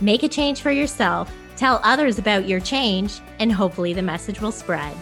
make 0.00 0.22
a 0.22 0.28
change 0.28 0.60
for 0.60 0.70
yourself, 0.70 1.32
tell 1.56 1.80
others 1.82 2.18
about 2.18 2.48
your 2.48 2.60
change, 2.60 3.20
and 3.38 3.52
hopefully 3.52 3.92
the 3.92 4.02
message 4.02 4.40
will 4.40 4.52
spread. 4.52 4.94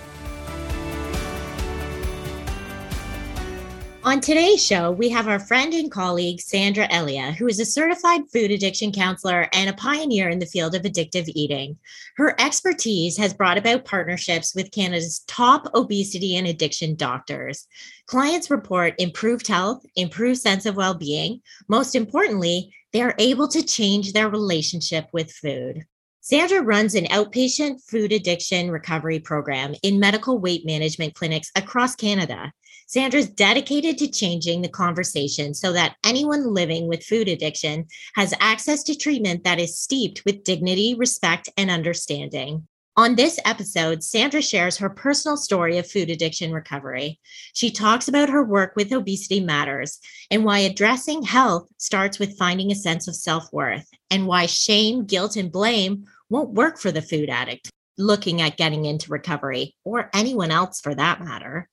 On 4.07 4.21
today's 4.21 4.65
show, 4.65 4.93
we 4.93 5.09
have 5.09 5.27
our 5.27 5.41
friend 5.41 5.75
and 5.75 5.91
colleague, 5.91 6.41
Sandra 6.41 6.87
Elia, 6.93 7.33
who 7.33 7.49
is 7.49 7.59
a 7.59 7.65
certified 7.65 8.21
food 8.33 8.53
addiction 8.53 8.93
counselor 8.93 9.49
and 9.53 9.69
a 9.69 9.73
pioneer 9.73 10.29
in 10.29 10.39
the 10.39 10.47
field 10.47 10.77
of 10.77 10.83
addictive 10.83 11.29
eating. 11.35 11.77
Her 12.17 12.41
expertise 12.41 13.17
has 13.19 13.35
brought 13.35 13.59
about 13.59 13.85
partnerships 13.85 14.55
with 14.55 14.71
Canada's 14.71 15.25
top 15.27 15.67
obesity 15.75 16.37
and 16.37 16.47
addiction 16.47 16.95
doctors. 16.95 17.67
Clients 18.07 18.49
report 18.49 18.95
improved 18.99 19.49
health, 19.49 19.85
improved 19.97 20.39
sense 20.39 20.67
of 20.67 20.77
well 20.77 20.95
being. 20.95 21.41
Most 21.67 21.97
importantly, 21.97 22.73
they 22.97 23.03
are 23.03 23.15
able 23.19 23.47
to 23.47 23.63
change 23.63 24.15
their 24.15 24.31
relationship 24.31 25.07
with 25.13 25.31
food. 25.31 25.85
Sandra 26.23 26.63
runs 26.63 26.95
an 26.95 27.05
outpatient 27.09 27.83
food 27.87 28.11
addiction 28.11 28.71
recovery 28.71 29.21
program 29.21 29.75
in 29.83 30.01
medical 30.01 30.39
weight 30.39 30.65
management 30.65 31.13
clinics 31.13 31.51
across 31.55 31.95
Canada. 31.95 32.51
Sandra's 32.87 33.29
dedicated 33.29 33.99
to 33.99 34.11
changing 34.11 34.63
the 34.63 34.71
conversation 34.71 35.53
so 35.53 35.75
that 35.75 35.97
anyone 36.07 36.55
living 36.55 36.89
with 36.89 37.05
food 37.05 37.29
addiction 37.29 37.85
has 38.15 38.33
access 38.41 38.83
to 38.85 38.97
treatment 38.97 39.45
that 39.45 39.61
is 39.61 39.79
steeped 39.79 40.25
with 40.25 40.43
dignity, 40.43 40.95
respect, 40.95 41.51
and 41.59 41.71
understanding. 41.71 42.67
On 42.99 43.15
this 43.15 43.39
episode, 43.45 44.03
Sandra 44.03 44.41
shares 44.41 44.79
her 44.79 44.89
personal 44.89 45.37
story 45.37 45.77
of 45.77 45.87
food 45.87 46.09
addiction 46.09 46.51
recovery. 46.51 47.21
She 47.53 47.71
talks 47.71 48.09
about 48.09 48.31
her 48.31 48.43
work 48.43 48.73
with 48.75 48.91
Obesity 48.91 49.39
Matters 49.39 49.99
and 50.31 50.47
why 50.47 50.61
addressing 50.61 51.23
health 51.23 51.69
starts 51.77 52.19
with 52.19 52.39
finding 52.39 52.73
a 52.73 52.75
sense 52.75 53.07
of 53.07 53.15
self 53.15 53.53
worth, 53.53 53.87
and 54.11 54.27
why 54.27 54.47
shame, 54.47 55.05
guilt, 55.05 55.37
and 55.37 55.53
blame 55.53 56.07
won't 56.31 56.55
work 56.55 56.79
for 56.79 56.91
the 56.91 57.03
food 57.03 57.29
addict 57.29 57.71
looking 57.99 58.41
at 58.41 58.57
getting 58.57 58.87
into 58.87 59.11
recovery 59.11 59.75
or 59.85 60.09
anyone 60.15 60.51
else 60.51 60.81
for 60.81 60.95
that 60.95 61.21
matter. 61.21 61.69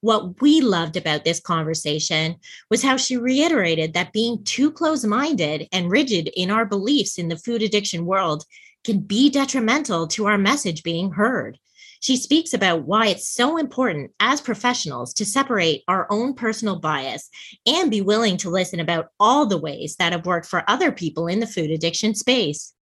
What 0.00 0.40
we 0.40 0.60
loved 0.60 0.96
about 0.96 1.24
this 1.24 1.40
conversation 1.40 2.36
was 2.68 2.82
how 2.82 2.96
she 2.96 3.16
reiterated 3.16 3.94
that 3.94 4.12
being 4.12 4.42
too 4.44 4.70
close 4.72 5.04
minded 5.04 5.68
and 5.72 5.90
rigid 5.90 6.30
in 6.34 6.50
our 6.50 6.66
beliefs 6.66 7.16
in 7.16 7.28
the 7.28 7.38
food 7.38 7.62
addiction 7.62 8.04
world 8.06 8.44
can 8.84 9.00
be 9.00 9.30
detrimental 9.30 10.06
to 10.08 10.26
our 10.26 10.38
message 10.38 10.82
being 10.82 11.12
heard. 11.12 11.58
She 12.00 12.18
speaks 12.18 12.52
about 12.52 12.84
why 12.84 13.06
it's 13.06 13.26
so 13.26 13.56
important 13.56 14.10
as 14.20 14.42
professionals 14.42 15.14
to 15.14 15.24
separate 15.24 15.84
our 15.88 16.06
own 16.10 16.34
personal 16.34 16.78
bias 16.78 17.30
and 17.66 17.90
be 17.90 18.02
willing 18.02 18.36
to 18.38 18.50
listen 18.50 18.78
about 18.78 19.08
all 19.18 19.46
the 19.46 19.56
ways 19.56 19.96
that 19.96 20.12
have 20.12 20.26
worked 20.26 20.46
for 20.46 20.68
other 20.68 20.92
people 20.92 21.28
in 21.28 21.40
the 21.40 21.46
food 21.46 21.70
addiction 21.70 22.14
space. 22.14 22.74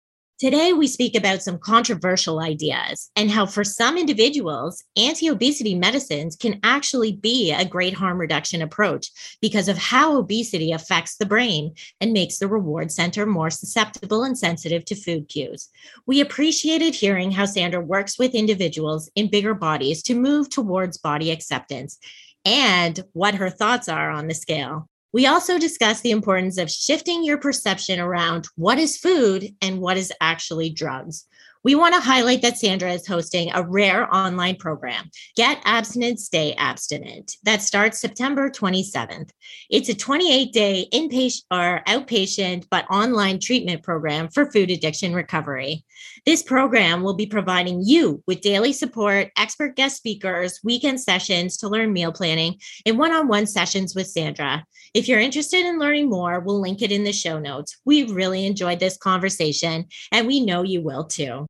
Today, 0.43 0.73
we 0.73 0.89
speak 0.89 1.15
about 1.15 1.41
some 1.41 1.57
controversial 1.57 2.41
ideas 2.41 3.13
and 3.15 3.31
how, 3.31 3.47
for 3.47 3.63
some 3.63 3.97
individuals, 3.97 4.83
anti 4.97 5.29
obesity 5.29 5.77
medicines 5.77 6.35
can 6.35 6.59
actually 6.65 7.13
be 7.13 7.53
a 7.53 7.65
great 7.65 7.95
harm 7.95 8.19
reduction 8.19 8.61
approach 8.61 9.13
because 9.41 9.69
of 9.69 9.79
how 9.79 10.17
obesity 10.19 10.73
affects 10.73 11.17
the 11.17 11.27
brain 11.27 11.75
and 12.01 12.13
makes 12.13 12.39
the 12.39 12.49
reward 12.49 12.91
center 12.91 13.25
more 13.25 13.51
susceptible 13.51 14.25
and 14.25 14.37
sensitive 14.37 14.85
to 14.87 14.97
food 14.97 15.29
cues. 15.29 15.69
We 16.07 16.21
appreciated 16.21 16.97
hearing 16.97 17.31
how 17.31 17.45
Sandra 17.45 17.81
works 17.81 18.19
with 18.19 18.35
individuals 18.35 19.09
in 19.15 19.31
bigger 19.31 19.55
bodies 19.55 20.03
to 20.03 20.17
move 20.17 20.51
towards 20.51 20.99
body 20.99 21.31
acceptance 21.31 22.01
and 22.45 23.05
what 23.13 23.37
her 23.37 23.49
thoughts 23.49 23.89
are 23.89 24.11
on 24.11 24.27
the 24.27 24.35
scale. 24.35 24.89
We 25.13 25.27
also 25.27 25.59
discuss 25.59 26.01
the 26.01 26.11
importance 26.11 26.57
of 26.57 26.71
shifting 26.71 27.23
your 27.23 27.37
perception 27.37 28.01
around 28.01 28.49
what 28.57 28.79
is 28.79 28.97
food 28.97 29.55
and 29.61 29.79
what 29.79 29.99
is 29.99 30.13
actually 30.21 30.71
drugs. 30.71 31.27
We 31.65 31.77
want 31.77 31.95
to 31.95 32.01
highlight 32.01 32.43
that 32.43 32.59
Sandra 32.59 32.93
is 32.93 33.07
hosting 33.07 33.53
a 33.53 33.63
rare 33.63 34.13
online 34.13 34.57
program, 34.57 35.11
Get 35.37 35.63
Abstinent, 35.65 36.19
Stay 36.19 36.55
Abstinent, 36.55 37.37
that 37.45 37.63
starts 37.63 38.01
September 38.01 38.51
27th. 38.51 39.31
It's 39.71 39.89
a 39.89 39.95
28 39.95 40.53
day 40.53 40.89
inpatient 40.93 41.43
or 41.53 41.83
outpatient 41.87 42.67
but 42.69 42.91
online 42.91 43.39
treatment 43.39 43.85
program 43.85 44.29
for 44.29 44.51
food 44.51 44.73
addiction 44.73 45.15
recovery. 45.15 45.85
This 46.27 46.43
program 46.43 47.03
will 47.03 47.15
be 47.15 47.27
providing 47.27 47.83
you 47.85 48.25
with 48.27 48.41
daily 48.41 48.73
support, 48.73 49.31
expert 49.37 49.77
guest 49.77 49.99
speakers, 49.99 50.59
weekend 50.65 51.01
sessions 51.01 51.59
to 51.59 51.69
learn 51.69 51.93
meal 51.93 52.13
planning, 52.13 52.59
and 52.87 52.99
one 52.99 53.13
on 53.13 53.29
one 53.29 53.47
sessions 53.47 53.95
with 53.95 54.09
Sandra. 54.09 54.65
If 54.95 55.09
you're 55.09 55.21
interested 55.21 55.65
in 55.65 55.79
learning 55.79 56.11
more, 56.11 56.41
we'll 56.41 56.61
link 56.61 56.83
it 56.83 56.93
in 56.93 57.05
the 57.05 57.13
show 57.13 57.39
notes. 57.39 57.77
We 57.85 58.05
really 58.13 58.47
enjoyed 58.47 58.79
this 58.79 58.97
conversation, 58.97 59.87
and 60.11 60.27
we 60.27 60.45
know 60.45 60.63
you 60.63 60.83
will 60.83 61.05
too. 61.05 61.47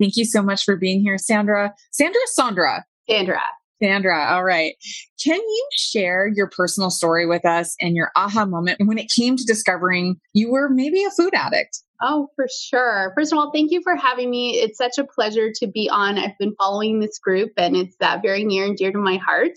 Thank 0.00 0.16
you 0.16 0.24
so 0.24 0.42
much 0.42 0.64
for 0.64 0.76
being 0.76 1.00
here, 1.02 1.18
Sandra. 1.18 1.74
Sandra, 1.92 2.20
Sandra. 2.26 2.84
Sandra. 3.08 3.40
Sandra, 3.82 4.26
all 4.30 4.44
right. 4.44 4.74
Can 5.24 5.40
you 5.40 5.68
share 5.72 6.26
your 6.26 6.50
personal 6.50 6.90
story 6.90 7.24
with 7.24 7.46
us 7.46 7.76
and 7.80 7.96
your 7.96 8.10
aha 8.14 8.44
moment 8.44 8.78
when 8.84 8.98
it 8.98 9.10
came 9.10 9.36
to 9.36 9.44
discovering 9.44 10.16
you 10.34 10.50
were 10.50 10.68
maybe 10.68 11.02
a 11.02 11.10
food 11.10 11.32
addict? 11.34 11.80
Oh, 12.02 12.28
for 12.36 12.46
sure. 12.52 13.12
First 13.16 13.32
of 13.32 13.38
all, 13.38 13.50
thank 13.50 13.70
you 13.70 13.80
for 13.82 13.96
having 13.96 14.28
me. 14.28 14.58
It's 14.58 14.76
such 14.76 14.98
a 14.98 15.04
pleasure 15.04 15.50
to 15.54 15.66
be 15.66 15.88
on. 15.88 16.18
I've 16.18 16.36
been 16.38 16.54
following 16.56 17.00
this 17.00 17.18
group 17.18 17.52
and 17.56 17.76
it's 17.76 17.96
uh, 18.00 18.18
very 18.20 18.44
near 18.44 18.66
and 18.66 18.76
dear 18.76 18.92
to 18.92 18.98
my 18.98 19.16
heart 19.16 19.52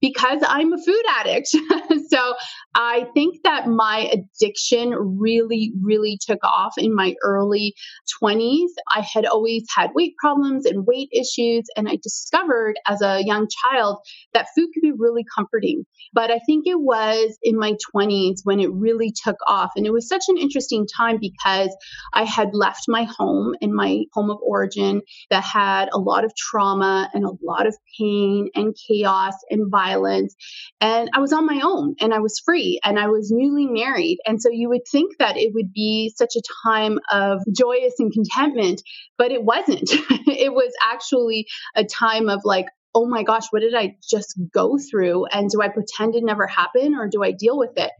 because 0.00 0.42
I'm 0.46 0.72
a 0.72 0.82
food 0.82 1.02
addict. 1.20 1.48
so 2.08 2.34
I 2.74 3.06
think 3.14 3.36
that 3.44 3.68
my 3.68 4.10
addiction 4.12 4.90
really, 4.90 5.72
really 5.82 6.18
took 6.20 6.42
off 6.42 6.72
in 6.78 6.94
my 6.94 7.14
early 7.22 7.74
20s. 8.20 8.70
I 8.92 9.06
had 9.12 9.26
always 9.26 9.64
had 9.76 9.90
weight 9.94 10.16
problems 10.18 10.66
and 10.66 10.86
weight 10.86 11.10
issues, 11.12 11.64
and 11.76 11.88
I 11.88 11.98
discovered 12.02 12.74
as 12.88 13.02
a 13.02 13.22
young 13.24 13.46
child 13.62 13.98
that 14.32 14.48
food 14.56 14.68
could 14.74 14.82
be 14.82 14.92
really 15.04 15.24
comforting. 15.36 15.84
But 16.12 16.30
I 16.30 16.40
think 16.46 16.66
it 16.66 16.80
was 16.80 17.38
in 17.42 17.58
my 17.58 17.76
20s 17.94 18.40
when 18.44 18.60
it 18.60 18.72
really 18.72 19.12
took 19.12 19.36
off. 19.46 19.72
And 19.76 19.86
it 19.86 19.92
was 19.92 20.08
such 20.08 20.24
an 20.28 20.38
interesting 20.38 20.86
time 20.86 21.18
because 21.20 21.74
I 22.12 22.24
had 22.24 22.50
left 22.52 22.84
my 22.88 23.04
home 23.04 23.54
and 23.60 23.72
my 23.72 24.04
home 24.12 24.30
of 24.30 24.38
origin 24.42 25.02
that 25.30 25.44
had 25.44 25.88
a 25.92 25.98
lot 25.98 26.24
of 26.24 26.34
trauma 26.36 27.10
and 27.14 27.24
a 27.24 27.32
lot 27.42 27.66
of 27.66 27.76
pain 27.98 28.48
and 28.54 28.74
chaos 28.88 29.34
and 29.50 29.70
violence. 29.70 30.34
And 30.80 31.10
I 31.14 31.20
was 31.20 31.32
on 31.32 31.46
my 31.46 31.60
own 31.62 31.94
and 32.00 32.14
I 32.14 32.20
was 32.20 32.40
free 32.44 32.80
and 32.84 32.98
I 32.98 33.08
was 33.08 33.30
newly 33.30 33.66
married. 33.66 34.18
And 34.26 34.40
so 34.40 34.48
you 34.50 34.68
would 34.70 34.86
think 34.90 35.18
that 35.18 35.36
it 35.36 35.52
would 35.54 35.72
be 35.72 36.12
such 36.16 36.34
a 36.36 36.42
time 36.64 36.98
of 37.10 37.40
joyous 37.56 37.94
and 37.98 38.12
contentment, 38.12 38.82
but 39.18 39.30
it 39.30 39.44
wasn't. 39.44 39.90
it 40.26 40.52
was 40.52 40.72
actually 40.82 41.46
a 41.74 41.84
time 41.84 42.28
of 42.28 42.40
like, 42.44 42.66
oh 42.94 43.06
my 43.06 43.22
gosh, 43.22 43.46
what 43.50 43.60
did 43.60 43.74
I 43.74 43.96
just 44.08 44.38
go 44.52 44.78
through? 44.78 45.26
And 45.26 45.50
do 45.50 45.60
I 45.60 45.68
pretend 45.68 46.14
it 46.14 46.24
never 46.24 46.46
happened 46.46 46.94
or 46.96 47.08
do 47.08 47.22
I 47.22 47.32
deal 47.32 47.58
with 47.58 47.76
it? 47.76 47.90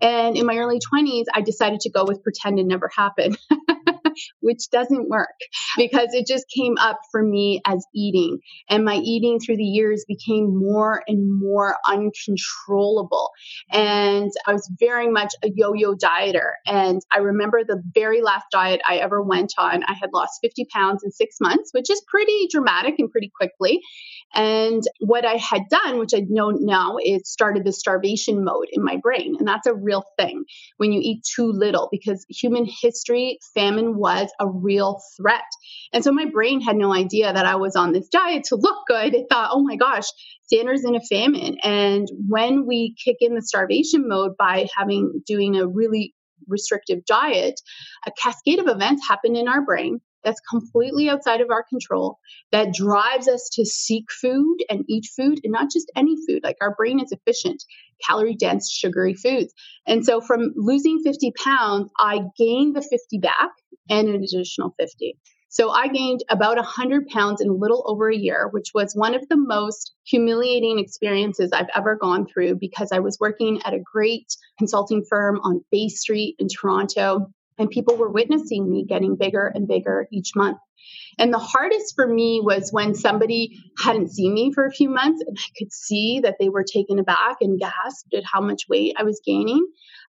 And 0.00 0.36
in 0.36 0.46
my 0.46 0.56
early 0.56 0.78
20s, 0.78 1.24
I 1.32 1.40
decided 1.40 1.80
to 1.80 1.90
go 1.90 2.04
with 2.04 2.22
pretend 2.22 2.58
it 2.58 2.66
never 2.66 2.90
happened. 2.94 3.38
which 4.40 4.70
doesn't 4.70 5.08
work 5.08 5.34
because 5.76 6.08
it 6.12 6.26
just 6.26 6.46
came 6.54 6.76
up 6.78 7.00
for 7.10 7.22
me 7.22 7.60
as 7.66 7.84
eating. 7.94 8.38
And 8.68 8.84
my 8.84 8.96
eating 8.96 9.40
through 9.40 9.56
the 9.56 9.64
years 9.64 10.04
became 10.06 10.58
more 10.58 11.02
and 11.06 11.40
more 11.40 11.76
uncontrollable. 11.86 13.30
And 13.70 14.30
I 14.46 14.52
was 14.52 14.70
very 14.78 15.10
much 15.10 15.34
a 15.42 15.48
yo 15.54 15.74
yo 15.74 15.94
dieter. 15.94 16.52
And 16.66 17.00
I 17.10 17.18
remember 17.18 17.62
the 17.64 17.82
very 17.94 18.22
last 18.22 18.46
diet 18.50 18.80
I 18.88 18.96
ever 18.96 19.22
went 19.22 19.54
on, 19.58 19.82
I 19.84 19.94
had 19.94 20.10
lost 20.12 20.40
50 20.42 20.66
pounds 20.72 21.02
in 21.04 21.10
six 21.10 21.36
months, 21.40 21.70
which 21.72 21.90
is 21.90 22.02
pretty 22.08 22.48
dramatic 22.50 22.94
and 22.98 23.10
pretty 23.10 23.30
quickly. 23.34 23.80
And 24.34 24.82
what 25.00 25.24
I 25.24 25.36
had 25.36 25.62
done, 25.70 25.98
which 25.98 26.14
I 26.14 26.22
know 26.28 26.50
now, 26.50 26.96
is 27.02 27.30
started 27.30 27.64
the 27.64 27.72
starvation 27.72 28.44
mode 28.44 28.68
in 28.72 28.82
my 28.82 28.96
brain. 28.96 29.36
And 29.38 29.46
that's 29.46 29.66
a 29.66 29.74
real 29.74 30.04
thing 30.18 30.44
when 30.78 30.92
you 30.92 31.00
eat 31.02 31.24
too 31.24 31.46
little 31.52 31.88
because 31.90 32.24
human 32.28 32.66
history, 32.80 33.38
famine 33.54 33.96
was 34.02 34.30
a 34.40 34.48
real 34.48 35.00
threat. 35.16 35.40
And 35.92 36.02
so 36.02 36.12
my 36.12 36.26
brain 36.26 36.60
had 36.60 36.76
no 36.76 36.92
idea 36.92 37.32
that 37.32 37.46
I 37.46 37.54
was 37.54 37.76
on 37.76 37.92
this 37.92 38.08
diet 38.08 38.44
to 38.44 38.56
look 38.56 38.78
good. 38.88 39.14
It 39.14 39.26
thought, 39.30 39.50
oh 39.52 39.62
my 39.62 39.76
gosh, 39.76 40.08
Sandra's 40.52 40.84
in 40.84 40.96
a 40.96 41.00
famine. 41.00 41.56
And 41.62 42.08
when 42.28 42.66
we 42.66 42.94
kick 43.02 43.16
in 43.20 43.34
the 43.34 43.42
starvation 43.42 44.08
mode 44.08 44.32
by 44.36 44.66
having 44.76 45.22
doing 45.26 45.56
a 45.56 45.66
really 45.66 46.14
restrictive 46.48 47.04
diet, 47.06 47.60
a 48.06 48.10
cascade 48.20 48.58
of 48.58 48.66
events 48.68 49.06
happen 49.08 49.36
in 49.36 49.48
our 49.48 49.64
brain 49.64 50.00
that's 50.24 50.40
completely 50.40 51.08
outside 51.08 51.40
of 51.40 51.50
our 51.50 51.64
control 51.68 52.18
that 52.50 52.74
drives 52.74 53.28
us 53.28 53.48
to 53.54 53.64
seek 53.64 54.10
food 54.10 54.58
and 54.68 54.84
eat 54.88 55.06
food 55.16 55.40
and 55.42 55.52
not 55.52 55.70
just 55.70 55.90
any 55.96 56.16
food 56.26 56.40
like 56.42 56.56
our 56.60 56.74
brain 56.74 57.00
is 57.00 57.12
efficient 57.12 57.62
calorie 58.06 58.36
dense 58.36 58.70
sugary 58.70 59.14
foods 59.14 59.52
and 59.86 60.04
so 60.04 60.20
from 60.20 60.52
losing 60.56 61.00
50 61.02 61.32
pounds 61.42 61.90
i 61.98 62.20
gained 62.36 62.76
the 62.76 62.82
50 62.82 63.18
back 63.18 63.50
and 63.88 64.08
an 64.08 64.22
additional 64.22 64.74
50 64.78 65.16
so 65.52 65.68
I 65.68 65.88
gained 65.88 66.24
about 66.30 66.56
100 66.56 67.08
pounds 67.08 67.42
in 67.42 67.50
a 67.50 67.52
little 67.52 67.84
over 67.86 68.08
a 68.08 68.16
year, 68.16 68.48
which 68.52 68.70
was 68.72 68.94
one 68.94 69.14
of 69.14 69.28
the 69.28 69.36
most 69.36 69.92
humiliating 70.02 70.78
experiences 70.78 71.50
I've 71.52 71.68
ever 71.76 71.94
gone 71.94 72.24
through 72.26 72.54
because 72.54 72.88
I 72.90 73.00
was 73.00 73.18
working 73.20 73.60
at 73.66 73.74
a 73.74 73.78
great 73.78 74.34
consulting 74.56 75.04
firm 75.04 75.40
on 75.44 75.62
Bay 75.70 75.88
Street 75.88 76.36
in 76.38 76.48
Toronto 76.48 77.26
and 77.58 77.68
people 77.68 77.96
were 77.96 78.10
witnessing 78.10 78.70
me 78.70 78.86
getting 78.88 79.14
bigger 79.14 79.46
and 79.54 79.68
bigger 79.68 80.08
each 80.10 80.30
month. 80.34 80.56
And 81.18 81.32
the 81.32 81.38
hardest 81.38 81.94
for 81.94 82.06
me 82.06 82.40
was 82.42 82.72
when 82.72 82.94
somebody 82.94 83.58
hadn't 83.78 84.12
seen 84.12 84.34
me 84.34 84.52
for 84.52 84.66
a 84.66 84.72
few 84.72 84.88
months 84.88 85.22
and 85.26 85.36
I 85.38 85.48
could 85.58 85.72
see 85.72 86.20
that 86.20 86.36
they 86.40 86.48
were 86.48 86.64
taken 86.64 86.98
aback 86.98 87.36
and 87.40 87.60
gasped 87.60 88.14
at 88.14 88.24
how 88.30 88.40
much 88.40 88.68
weight 88.68 88.94
I 88.98 89.04
was 89.04 89.20
gaining. 89.24 89.66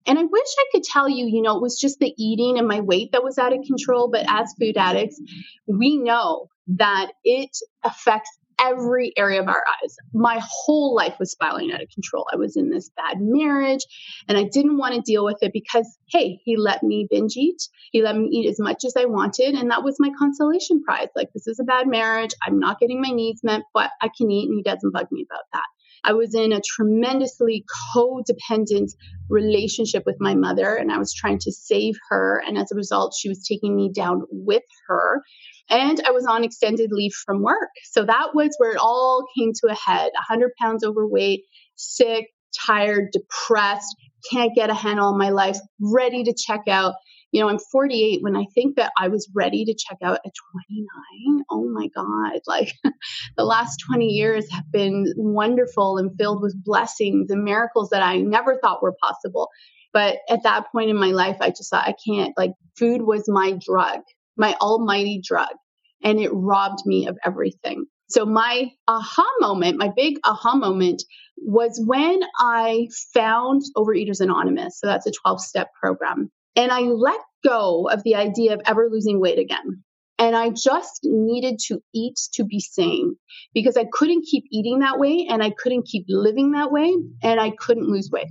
And 0.07 0.19
I 0.19 0.23
wish 0.23 0.49
I 0.59 0.65
could 0.73 0.85
tell 0.85 1.09
you, 1.09 1.27
you 1.27 1.43
know, 1.43 1.57
it 1.57 1.63
was 1.63 1.79
just 1.79 1.99
the 1.99 2.15
eating 2.17 2.59
and 2.59 2.67
my 2.67 2.81
weight 2.81 3.13
that 3.13 3.25
was 3.25 3.39
out 3.39 3.53
of 3.53 3.65
control. 3.67 4.09
But 4.11 4.27
as 4.29 4.55
food 4.59 4.77
addicts, 4.77 5.21
we 5.67 5.99
know 5.99 6.49
that 6.69 7.13
it 7.25 7.57
affects 7.85 8.31
every 8.61 9.13
area 9.17 9.41
of 9.41 9.49
our 9.49 9.63
eyes. 9.83 9.97
My 10.13 10.41
whole 10.43 10.95
life 10.95 11.15
was 11.19 11.33
spiraling 11.33 11.73
out 11.73 11.83
of 11.83 11.89
control. 11.89 12.27
I 12.33 12.37
was 12.37 12.57
in 12.57 12.71
this 12.71 12.91
bad 12.97 13.19
marriage 13.21 13.85
and 14.29 14.37
I 14.37 14.45
didn't 14.45 14.79
want 14.79 14.95
to 14.95 15.01
deal 15.01 15.25
with 15.25 15.39
it 15.43 15.53
because, 15.53 15.87
hey, 16.09 16.39
he 16.45 16.57
let 16.57 16.83
me 16.83 17.07
binge 17.11 17.37
eat. 17.37 17.63
He 17.93 18.03
let 18.03 18.17
me 18.17 18.29
eat 18.31 18.49
as 18.49 18.61
much 18.61 18.85
as 18.85 18.95
I 18.97 19.07
wanted. 19.07 19.55
And 19.55 19.71
that 19.71 19.85
was 19.85 19.97
my 19.99 20.11
consolation 20.19 20.83
prize. 20.83 21.09
Like, 21.17 21.33
this 21.33 21.47
is 21.47 21.59
a 21.61 21.65
bad 21.65 21.89
marriage. 21.89 22.31
I'm 22.47 22.59
not 22.59 22.79
getting 22.79 23.01
my 23.01 23.11
needs 23.11 23.43
met, 23.43 23.63
but 23.73 23.91
I 24.03 24.09
can 24.17 24.31
eat 24.31 24.49
and 24.49 24.57
he 24.57 24.63
doesn't 24.63 24.93
bug 24.93 25.07
me 25.11 25.27
about 25.29 25.45
that. 25.53 25.67
I 26.03 26.13
was 26.13 26.35
in 26.35 26.53
a 26.53 26.61
tremendously 26.61 27.65
codependent 27.95 28.95
relationship 29.29 30.05
with 30.07 30.17
my 30.19 30.35
mother, 30.35 30.75
and 30.75 30.91
I 30.91 30.99
was 30.99 31.13
trying 31.13 31.39
to 31.41 31.53
save 31.53 31.95
her. 32.09 32.43
And 32.47 32.57
as 32.57 32.73
a 32.73 32.77
result, 32.77 33.15
she 33.19 33.29
was 33.29 33.47
taking 33.47 33.77
me 33.77 33.91
down 33.93 34.23
with 34.31 34.63
her. 34.89 35.23
And 35.71 36.01
I 36.05 36.11
was 36.11 36.27
on 36.27 36.43
extended 36.45 36.91
leave 36.93 37.13
from 37.13 37.43
work. 37.43 37.71
So 37.85 38.05
that 38.05 38.35
was 38.35 38.55
where 38.59 38.73
it 38.73 38.79
all 38.81 39.25
came 39.39 39.53
to 39.55 39.69
a 39.71 39.75
head 39.75 40.11
100 40.29 40.51
pounds 40.61 40.85
overweight, 40.85 41.45
sick, 41.77 42.27
tired, 42.67 43.11
depressed, 43.13 43.95
can't 44.31 44.55
get 44.55 44.71
a 44.71 44.75
handle 44.75 45.07
on 45.07 45.19
my 45.19 45.31
life, 45.31 45.59
ready 45.81 46.25
to 46.25 46.35
check 46.35 46.63
out. 46.69 46.95
You 47.33 47.41
know, 47.41 47.49
I'm 47.49 47.61
48 47.61 48.23
when 48.23 48.37
I 48.37 48.47
think 48.55 48.75
that 48.77 48.91
I 48.99 49.07
was 49.07 49.31
ready 49.33 49.65
to 49.65 49.73
check 49.73 49.99
out 50.03 50.19
at 50.27 50.33
29. 50.69 51.45
Oh 51.51 51.69
my 51.71 51.87
God. 51.95 52.41
Like 52.47 52.73
the 53.37 53.45
last 53.45 53.77
20 53.87 54.07
years 54.07 54.51
have 54.51 54.71
been 54.73 55.13
wonderful 55.17 55.99
and 55.99 56.11
filled 56.19 56.43
with 56.43 56.63
blessings 56.65 57.31
and 57.31 57.45
miracles 57.45 57.91
that 57.91 58.03
I 58.03 58.19
never 58.19 58.59
thought 58.61 58.83
were 58.83 58.97
possible. 59.01 59.49
But 59.93 60.19
at 60.29 60.43
that 60.43 60.71
point 60.73 60.91
in 60.91 60.97
my 60.97 61.13
life, 61.13 61.37
I 61.41 61.51
just 61.51 61.71
thought 61.71 61.87
I 61.87 61.95
can't, 62.07 62.33
like, 62.37 62.53
food 62.77 63.03
was 63.03 63.25
my 63.29 63.59
drug 63.65 64.01
my 64.37 64.55
almighty 64.61 65.21
drug, 65.25 65.55
and 66.03 66.21
it 66.21 66.31
robbed 66.33 66.81
me 66.87 67.07
of 67.07 67.19
everything. 67.25 67.87
So, 68.09 68.27
my 68.27 68.71
aha 68.89 69.27
moment, 69.41 69.79
my 69.79 69.91
big 69.95 70.19
aha 70.25 70.57
moment 70.57 71.03
was 71.37 71.81
when 71.87 72.21
I 72.39 72.89
found 73.15 73.63
Overeaters 73.77 74.21
Anonymous. 74.21 74.81
So, 74.81 74.87
that's 74.87 75.07
a 75.07 75.13
12 75.13 75.41
step 75.41 75.69
program. 75.81 76.31
And 76.57 76.73
I 76.73 76.81
let 76.81 77.21
go 77.45 77.89
of 77.89 78.03
the 78.03 78.17
idea 78.17 78.55
of 78.55 78.61
ever 78.67 78.89
losing 78.91 79.21
weight 79.21 79.39
again. 79.39 79.85
And 80.21 80.37
I 80.37 80.51
just 80.51 81.01
needed 81.03 81.59
to 81.69 81.83
eat 81.95 82.19
to 82.35 82.45
be 82.45 82.61
sane 82.61 83.17
because 83.55 83.79
I 83.79 83.87
couldn't 83.91 84.27
keep 84.31 84.45
eating 84.53 84.81
that 84.81 84.99
way 84.99 85.27
and 85.31 85.43
I 85.43 85.49
couldn't 85.49 85.87
keep 85.87 86.05
living 86.09 86.51
that 86.53 86.71
way 86.71 86.95
and 87.23 87.41
I 87.41 87.53
couldn't 87.59 87.89
lose 87.89 88.11
weight. 88.13 88.29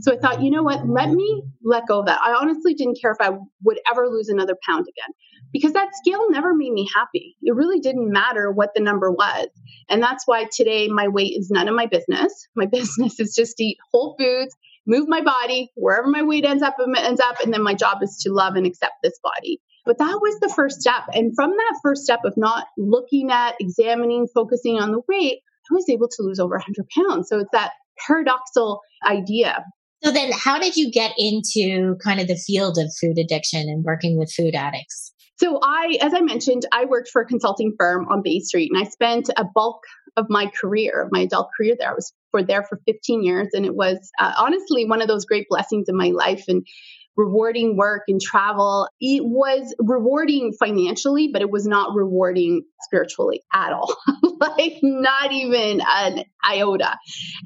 So 0.00 0.12
I 0.12 0.18
thought, 0.18 0.42
you 0.42 0.50
know 0.50 0.64
what? 0.64 0.88
Let 0.88 1.08
me 1.08 1.44
let 1.62 1.86
go 1.86 2.00
of 2.00 2.06
that. 2.06 2.20
I 2.20 2.32
honestly 2.32 2.74
didn't 2.74 2.98
care 3.00 3.12
if 3.12 3.20
I 3.20 3.30
would 3.62 3.78
ever 3.88 4.08
lose 4.08 4.28
another 4.28 4.56
pound 4.66 4.86
again 4.88 5.14
because 5.52 5.72
that 5.74 5.94
scale 5.94 6.28
never 6.30 6.52
made 6.52 6.72
me 6.72 6.88
happy. 6.92 7.36
It 7.42 7.54
really 7.54 7.78
didn't 7.78 8.10
matter 8.10 8.50
what 8.50 8.70
the 8.74 8.82
number 8.82 9.12
was. 9.12 9.48
And 9.88 10.02
that's 10.02 10.26
why 10.26 10.46
today 10.52 10.88
my 10.88 11.06
weight 11.06 11.36
is 11.38 11.48
none 11.48 11.68
of 11.68 11.76
my 11.76 11.86
business. 11.86 12.48
My 12.56 12.66
business 12.72 13.20
is 13.20 13.36
just 13.36 13.60
eat 13.60 13.78
whole 13.92 14.16
foods, 14.18 14.56
move 14.84 15.06
my 15.06 15.20
body 15.20 15.70
wherever 15.76 16.08
my 16.08 16.24
weight 16.24 16.44
ends 16.44 16.64
up 16.64 16.74
ends 16.96 17.20
up 17.20 17.36
and 17.44 17.54
then 17.54 17.62
my 17.62 17.74
job 17.74 17.98
is 18.02 18.18
to 18.24 18.32
love 18.32 18.56
and 18.56 18.66
accept 18.66 18.94
this 19.04 19.18
body 19.22 19.60
but 19.90 19.98
that 19.98 20.20
was 20.22 20.38
the 20.38 20.52
first 20.54 20.80
step. 20.80 21.02
And 21.14 21.32
from 21.34 21.50
that 21.50 21.80
first 21.82 22.04
step 22.04 22.20
of 22.24 22.36
not 22.36 22.68
looking 22.78 23.32
at, 23.32 23.56
examining, 23.58 24.28
focusing 24.32 24.78
on 24.78 24.92
the 24.92 25.00
weight, 25.08 25.40
I 25.68 25.74
was 25.74 25.88
able 25.88 26.06
to 26.06 26.22
lose 26.22 26.38
over 26.38 26.54
100 26.54 26.86
pounds. 26.96 27.28
So 27.28 27.40
it's 27.40 27.50
that 27.52 27.72
paradoxical 28.06 28.82
idea. 29.04 29.64
So 30.04 30.12
then, 30.12 30.30
how 30.30 30.60
did 30.60 30.76
you 30.76 30.92
get 30.92 31.14
into 31.18 31.96
kind 32.04 32.20
of 32.20 32.28
the 32.28 32.36
field 32.36 32.78
of 32.78 32.94
food 33.00 33.18
addiction 33.18 33.68
and 33.68 33.82
working 33.82 34.16
with 34.16 34.32
food 34.32 34.54
addicts? 34.54 35.12
So 35.38 35.58
I, 35.60 35.98
as 36.00 36.14
I 36.14 36.20
mentioned, 36.20 36.66
I 36.70 36.84
worked 36.84 37.08
for 37.08 37.22
a 37.22 37.26
consulting 37.26 37.74
firm 37.76 38.06
on 38.10 38.22
Bay 38.22 38.38
Street, 38.38 38.70
and 38.72 38.80
I 38.80 38.88
spent 38.88 39.28
a 39.36 39.44
bulk 39.44 39.80
of 40.16 40.26
my 40.28 40.46
career, 40.60 41.08
my 41.10 41.22
adult 41.22 41.48
career 41.56 41.74
there. 41.76 41.90
I 41.90 41.94
was 41.94 42.12
for 42.30 42.44
there 42.44 42.62
for 42.62 42.80
15 42.86 43.24
years, 43.24 43.48
and 43.54 43.66
it 43.66 43.74
was 43.74 43.98
uh, 44.20 44.34
honestly 44.38 44.84
one 44.84 45.02
of 45.02 45.08
those 45.08 45.24
great 45.24 45.46
blessings 45.50 45.88
in 45.88 45.96
my 45.96 46.10
life. 46.10 46.44
And 46.46 46.64
rewarding 47.20 47.76
work 47.76 48.02
and 48.08 48.20
travel. 48.20 48.88
It 49.00 49.24
was 49.24 49.74
rewarding 49.78 50.52
financially, 50.58 51.28
but 51.32 51.42
it 51.42 51.50
was 51.50 51.66
not 51.66 51.94
rewarding 51.94 52.62
spiritually 52.82 53.42
at 53.52 53.72
all. 53.72 53.94
like, 54.40 54.78
not 54.82 55.32
even 55.32 55.82
an 55.86 56.24
iota. 56.44 56.96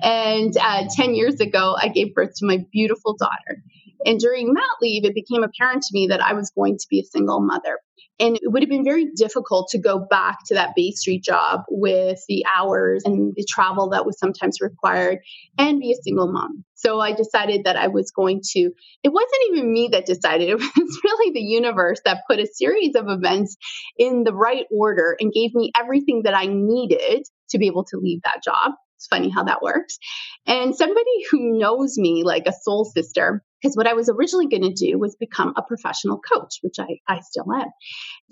And 0.02 0.56
uh, 0.56 0.84
10 0.94 1.14
years 1.14 1.40
ago, 1.40 1.76
I 1.78 1.88
gave 1.88 2.14
birth 2.14 2.34
to 2.36 2.46
my 2.46 2.64
beautiful 2.72 3.16
daughter. 3.18 3.62
And 4.06 4.20
during 4.20 4.52
mat 4.52 4.62
leave, 4.80 5.04
it 5.04 5.14
became 5.14 5.42
apparent 5.42 5.82
to 5.82 5.88
me 5.92 6.08
that 6.08 6.22
I 6.22 6.34
was 6.34 6.50
going 6.54 6.76
to 6.78 6.86
be 6.90 7.00
a 7.00 7.04
single 7.04 7.40
mother. 7.40 7.78
And 8.20 8.36
it 8.36 8.42
would 8.44 8.62
have 8.62 8.70
been 8.70 8.84
very 8.84 9.06
difficult 9.16 9.68
to 9.70 9.78
go 9.78 9.98
back 9.98 10.38
to 10.46 10.54
that 10.54 10.74
Bay 10.76 10.92
Street 10.92 11.24
job 11.24 11.62
with 11.68 12.20
the 12.28 12.44
hours 12.54 13.02
and 13.04 13.32
the 13.34 13.44
travel 13.44 13.90
that 13.90 14.06
was 14.06 14.18
sometimes 14.18 14.60
required 14.60 15.18
and 15.58 15.80
be 15.80 15.92
a 15.92 16.02
single 16.02 16.30
mom. 16.30 16.64
So 16.74 17.00
I 17.00 17.12
decided 17.12 17.64
that 17.64 17.76
I 17.76 17.88
was 17.88 18.12
going 18.12 18.42
to, 18.52 18.70
it 19.02 19.08
wasn't 19.08 19.42
even 19.48 19.72
me 19.72 19.88
that 19.92 20.06
decided, 20.06 20.48
it 20.50 20.54
was 20.56 21.00
really 21.02 21.32
the 21.32 21.40
universe 21.40 22.00
that 22.04 22.22
put 22.28 22.38
a 22.38 22.46
series 22.46 22.94
of 22.94 23.06
events 23.08 23.56
in 23.98 24.22
the 24.22 24.34
right 24.34 24.66
order 24.70 25.16
and 25.18 25.32
gave 25.32 25.54
me 25.54 25.72
everything 25.78 26.22
that 26.24 26.34
I 26.34 26.46
needed 26.46 27.24
to 27.50 27.58
be 27.58 27.66
able 27.66 27.84
to 27.84 27.96
leave 27.96 28.20
that 28.24 28.42
job. 28.44 28.72
It's 29.04 29.08
funny 29.08 29.28
how 29.28 29.44
that 29.44 29.60
works. 29.60 29.98
And 30.46 30.74
somebody 30.74 31.24
who 31.30 31.58
knows 31.58 31.98
me 31.98 32.24
like 32.24 32.46
a 32.46 32.52
soul 32.52 32.84
sister 32.84 33.42
because 33.60 33.76
what 33.76 33.86
I 33.86 33.94
was 33.94 34.10
originally 34.10 34.46
going 34.46 34.62
to 34.62 34.72
do 34.72 34.98
was 34.98 35.16
become 35.16 35.54
a 35.56 35.62
professional 35.62 36.20
coach, 36.20 36.58
which 36.60 36.76
I, 36.78 36.98
I 37.08 37.20
still 37.20 37.50
am. 37.50 37.68